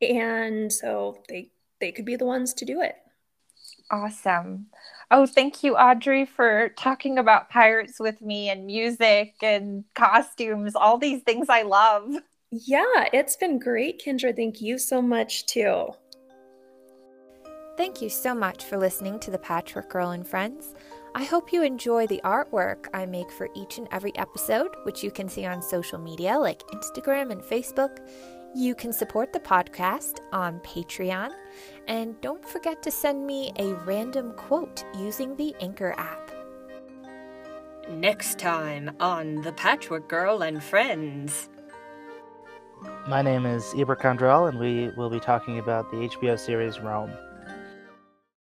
And 0.00 0.72
so 0.72 1.22
they 1.28 1.50
they 1.80 1.90
could 1.90 2.04
be 2.04 2.14
the 2.14 2.24
ones 2.26 2.54
to 2.54 2.64
do 2.64 2.80
it. 2.80 2.96
Awesome. 3.90 4.66
Oh, 5.10 5.26
thank 5.26 5.62
you, 5.64 5.76
Audrey, 5.76 6.24
for 6.24 6.70
talking 6.78 7.18
about 7.18 7.50
pirates 7.50 7.98
with 7.98 8.22
me 8.22 8.48
and 8.48 8.66
music 8.66 9.34
and 9.42 9.84
costumes, 9.94 10.74
all 10.76 10.96
these 10.96 11.22
things 11.22 11.48
I 11.48 11.62
love. 11.62 12.14
Yeah, 12.52 13.08
it's 13.14 13.36
been 13.36 13.58
great, 13.58 14.02
Kendra. 14.04 14.36
Thank 14.36 14.60
you 14.60 14.76
so 14.76 15.00
much 15.00 15.46
too. 15.46 15.86
Thank 17.78 18.02
you 18.02 18.10
so 18.10 18.34
much 18.34 18.64
for 18.64 18.76
listening 18.76 19.18
to 19.20 19.30
the 19.30 19.38
Patchwork 19.38 19.88
Girl 19.88 20.10
and 20.10 20.28
Friends. 20.28 20.74
I 21.14 21.24
hope 21.24 21.50
you 21.50 21.62
enjoy 21.62 22.06
the 22.06 22.20
artwork 22.24 22.88
I 22.92 23.06
make 23.06 23.30
for 23.30 23.48
each 23.56 23.78
and 23.78 23.88
every 23.90 24.14
episode, 24.16 24.68
which 24.82 25.02
you 25.02 25.10
can 25.10 25.30
see 25.30 25.46
on 25.46 25.62
social 25.62 25.98
media 25.98 26.38
like 26.38 26.62
Instagram 26.68 27.32
and 27.32 27.40
Facebook. 27.40 27.96
You 28.54 28.74
can 28.74 28.92
support 28.92 29.32
the 29.32 29.40
podcast 29.40 30.18
on 30.32 30.60
Patreon. 30.60 31.30
And 31.88 32.20
don't 32.20 32.46
forget 32.46 32.82
to 32.82 32.90
send 32.90 33.26
me 33.26 33.52
a 33.58 33.72
random 33.86 34.34
quote 34.34 34.84
using 34.98 35.34
the 35.36 35.54
Anchor 35.58 35.94
app. 35.96 36.30
Next 37.88 38.38
time 38.38 38.94
on 39.00 39.36
The 39.36 39.52
Patchwork 39.52 40.06
Girl 40.06 40.42
and 40.42 40.62
Friends. 40.62 41.48
My 43.08 43.20
name 43.20 43.46
is 43.46 43.64
Ibra 43.74 44.00
Condrell, 44.00 44.48
and 44.48 44.56
we 44.60 44.90
will 44.90 45.10
be 45.10 45.18
talking 45.18 45.58
about 45.58 45.90
the 45.90 45.96
HBO 45.96 46.38
series 46.38 46.78
Rome. 46.78 47.10